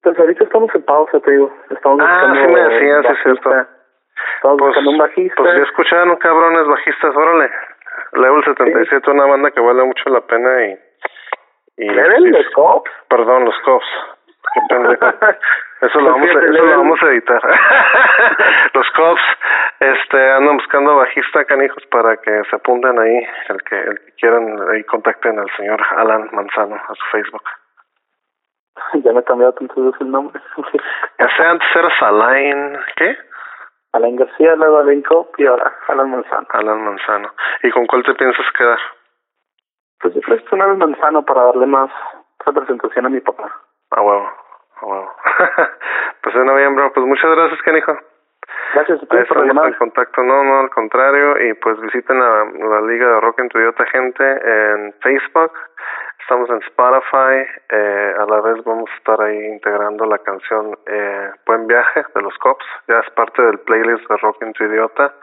Pues 0.02 0.18
ahorita 0.18 0.44
estamos 0.46 0.74
en 0.74 0.84
pausa, 0.84 1.20
te 1.20 1.32
digo. 1.32 1.54
Estamos 1.70 2.00
ah, 2.02 2.34
sí 2.34 2.54
me 2.54 2.62
decías, 2.62 3.06
sí 3.06 3.12
es 3.12 3.24
cierto. 3.24 3.50
Estamos 3.50 4.58
pues, 4.60 4.68
buscando 4.68 4.92
un 4.92 4.98
bajista. 4.98 5.36
Pues 5.36 5.56
ya 5.58 5.64
escucharon, 5.64 6.16
cabrones 6.18 6.68
bajistas, 6.68 7.16
órale. 7.16 7.52
Level 8.14 8.44
77, 8.46 9.02
sí. 9.04 9.12
una 9.12 9.26
banda 9.26 9.52
que 9.52 9.60
vale 9.60 9.84
mucho 9.84 10.10
la 10.10 10.22
pena 10.22 10.66
y... 10.68 10.80
y 11.78 11.90
¿Level? 11.90 12.32
¿Los 12.32 12.50
Cops? 12.56 12.90
Perdón, 13.10 13.46
los 13.46 13.60
Cops. 13.66 13.88
Qué 14.54 14.62
pendejo. 14.70 15.06
Eso 15.82 16.02
lo 16.02 16.12
vamos 16.12 16.28
a, 16.28 16.40
eso 16.40 16.52
lo 16.52 16.78
vamos 16.78 17.02
a 17.02 17.06
editar. 17.08 17.42
Los 18.74 18.90
cops 18.92 19.22
este 19.80 20.32
andan 20.32 20.58
buscando 20.58 20.96
bajista 20.96 21.46
canijos 21.46 21.84
para 21.88 22.18
que 22.18 22.44
se 22.50 22.56
apunten 22.56 23.00
ahí, 23.00 23.28
el 23.50 23.64
que 23.64 23.80
el 23.80 24.00
que 24.00 24.12
quieran 24.14 24.60
ahí 24.70 24.84
contacten 24.84 25.40
al 25.40 25.50
señor 25.56 25.82
Alan 25.96 26.30
Manzano 26.32 26.76
a 26.76 26.96
su 26.96 27.06
Facebook. 27.12 27.44
Ya 29.04 29.12
me 29.12 29.20
he 29.20 29.24
cambiado 29.24 29.54
tanto 29.54 29.94
el 30.00 30.12
nombre. 30.12 30.42
ya 31.20 31.36
sea 31.36 31.52
antes 31.52 31.68
eras 31.76 32.02
Alain, 32.02 32.80
¿qué? 32.96 33.18
Alain 33.92 34.16
García, 34.16 34.56
luego 34.56 34.78
Alain 34.80 35.02
Cop 35.02 35.34
y 35.38 35.46
ahora 35.46 35.74
Alan 35.88 36.12
Manzano. 36.12 36.48
Alan 36.52 36.84
Manzano. 36.84 37.34
¿Y 37.64 37.72
con 37.72 37.88
cuál 37.88 38.04
te 38.04 38.14
piensas 38.14 38.46
quedar? 38.58 38.80
Pues 40.00 40.14
yo 40.14 40.22
que 40.22 40.56
Alan 40.56 40.78
Manzano 40.78 41.26
para 41.26 41.44
darle 41.44 41.66
más 41.66 41.92
representación 42.46 43.06
a 43.06 43.10
mi 43.10 43.20
papá. 43.20 43.54
Ah, 43.92 44.02
huevo. 44.02 44.32
Wow. 44.82 45.10
pues 46.24 46.36
en 46.36 46.46
noviembre, 46.46 46.90
pues 46.94 47.06
muchas 47.06 47.32
gracias, 47.32 47.62
Canijo. 47.64 47.98
Gracias 48.74 49.02
a 49.02 49.06
por 49.06 49.68
en 49.68 49.74
contacto, 49.74 50.24
no, 50.24 50.44
no, 50.44 50.60
al 50.60 50.70
contrario, 50.70 51.40
y 51.44 51.54
pues 51.56 51.80
visiten 51.82 52.20
la, 52.20 52.46
la 52.46 52.82
Liga 52.82 53.08
de 53.08 53.20
Rock 53.20 53.40
en 53.40 53.50
tu 53.50 53.58
Idiota 53.58 53.86
Gente 53.88 54.24
en 54.24 54.94
Facebook, 55.02 55.54
estamos 56.22 56.50
en 56.52 56.58
Spotify, 56.58 57.50
eh, 57.72 58.14
a 58.16 58.26
la 58.26 58.42
vez 58.42 58.64
vamos 58.64 58.88
a 58.92 58.96
estar 58.98 59.20
ahí 59.22 59.46
integrando 59.48 60.06
la 60.06 60.20
canción 60.20 60.78
eh, 60.86 61.32
Buen 61.48 61.66
Viaje 61.66 62.06
de 62.14 62.22
los 62.22 62.38
Cops, 62.38 62.66
ya 62.88 63.00
es 63.00 63.10
parte 63.12 63.42
del 63.42 63.58
playlist 63.60 64.08
de 64.08 64.18
Rock 64.18 64.44
en 64.44 64.54
tu 64.54 64.64
Idiota, 64.66 65.14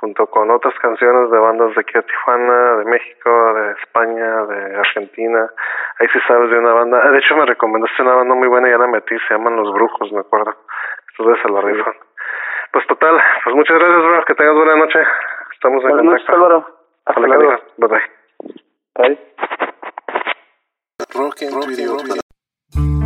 junto 0.00 0.26
con 0.26 0.50
otras 0.50 0.74
canciones 0.80 1.30
de 1.30 1.38
bandas 1.38 1.74
de 1.74 1.80
aquí 1.80 1.96
a 1.96 2.02
Tijuana, 2.02 2.76
de 2.76 2.84
México, 2.84 3.54
de 3.54 3.72
España, 3.72 4.44
de 4.44 4.76
Argentina, 4.76 5.50
ahí 5.98 6.08
sí 6.12 6.18
sabes 6.28 6.50
de 6.50 6.58
una 6.58 6.74
banda, 6.74 7.10
de 7.10 7.18
hecho 7.18 7.34
me 7.36 7.46
recomendaste 7.46 8.02
una 8.02 8.16
banda 8.16 8.34
muy 8.34 8.48
buena, 8.48 8.68
y 8.68 8.72
ya 8.72 8.78
la 8.78 8.86
metí, 8.88 9.16
se 9.26 9.34
llaman 9.34 9.56
Los 9.56 9.72
Brujos, 9.72 10.12
me 10.12 10.20
acuerdo, 10.20 10.54
entonces 11.16 11.42
se 11.42 11.48
la 11.50 11.60
rifan. 11.62 11.94
Pues 12.72 12.86
total, 12.86 13.20
pues 13.44 13.56
muchas 13.56 13.78
gracias, 13.78 14.02
bro. 14.02 14.24
Que 14.24 14.34
tengas 14.34 14.54
buena 14.54 14.76
noche. 14.76 14.98
Estamos 15.54 15.84
en 15.84 15.90
Buenas 15.90 16.04
contacto. 16.06 16.10
Noches, 16.10 16.28
Álvaro. 16.30 16.66
Hasta 17.04 17.20
luego. 17.20 17.62
Bye 17.76 17.88
bye. 17.88 18.02
Bye. 18.94 19.18
Rock 21.14 21.42
and 21.42 21.54
Rock 21.54 23.01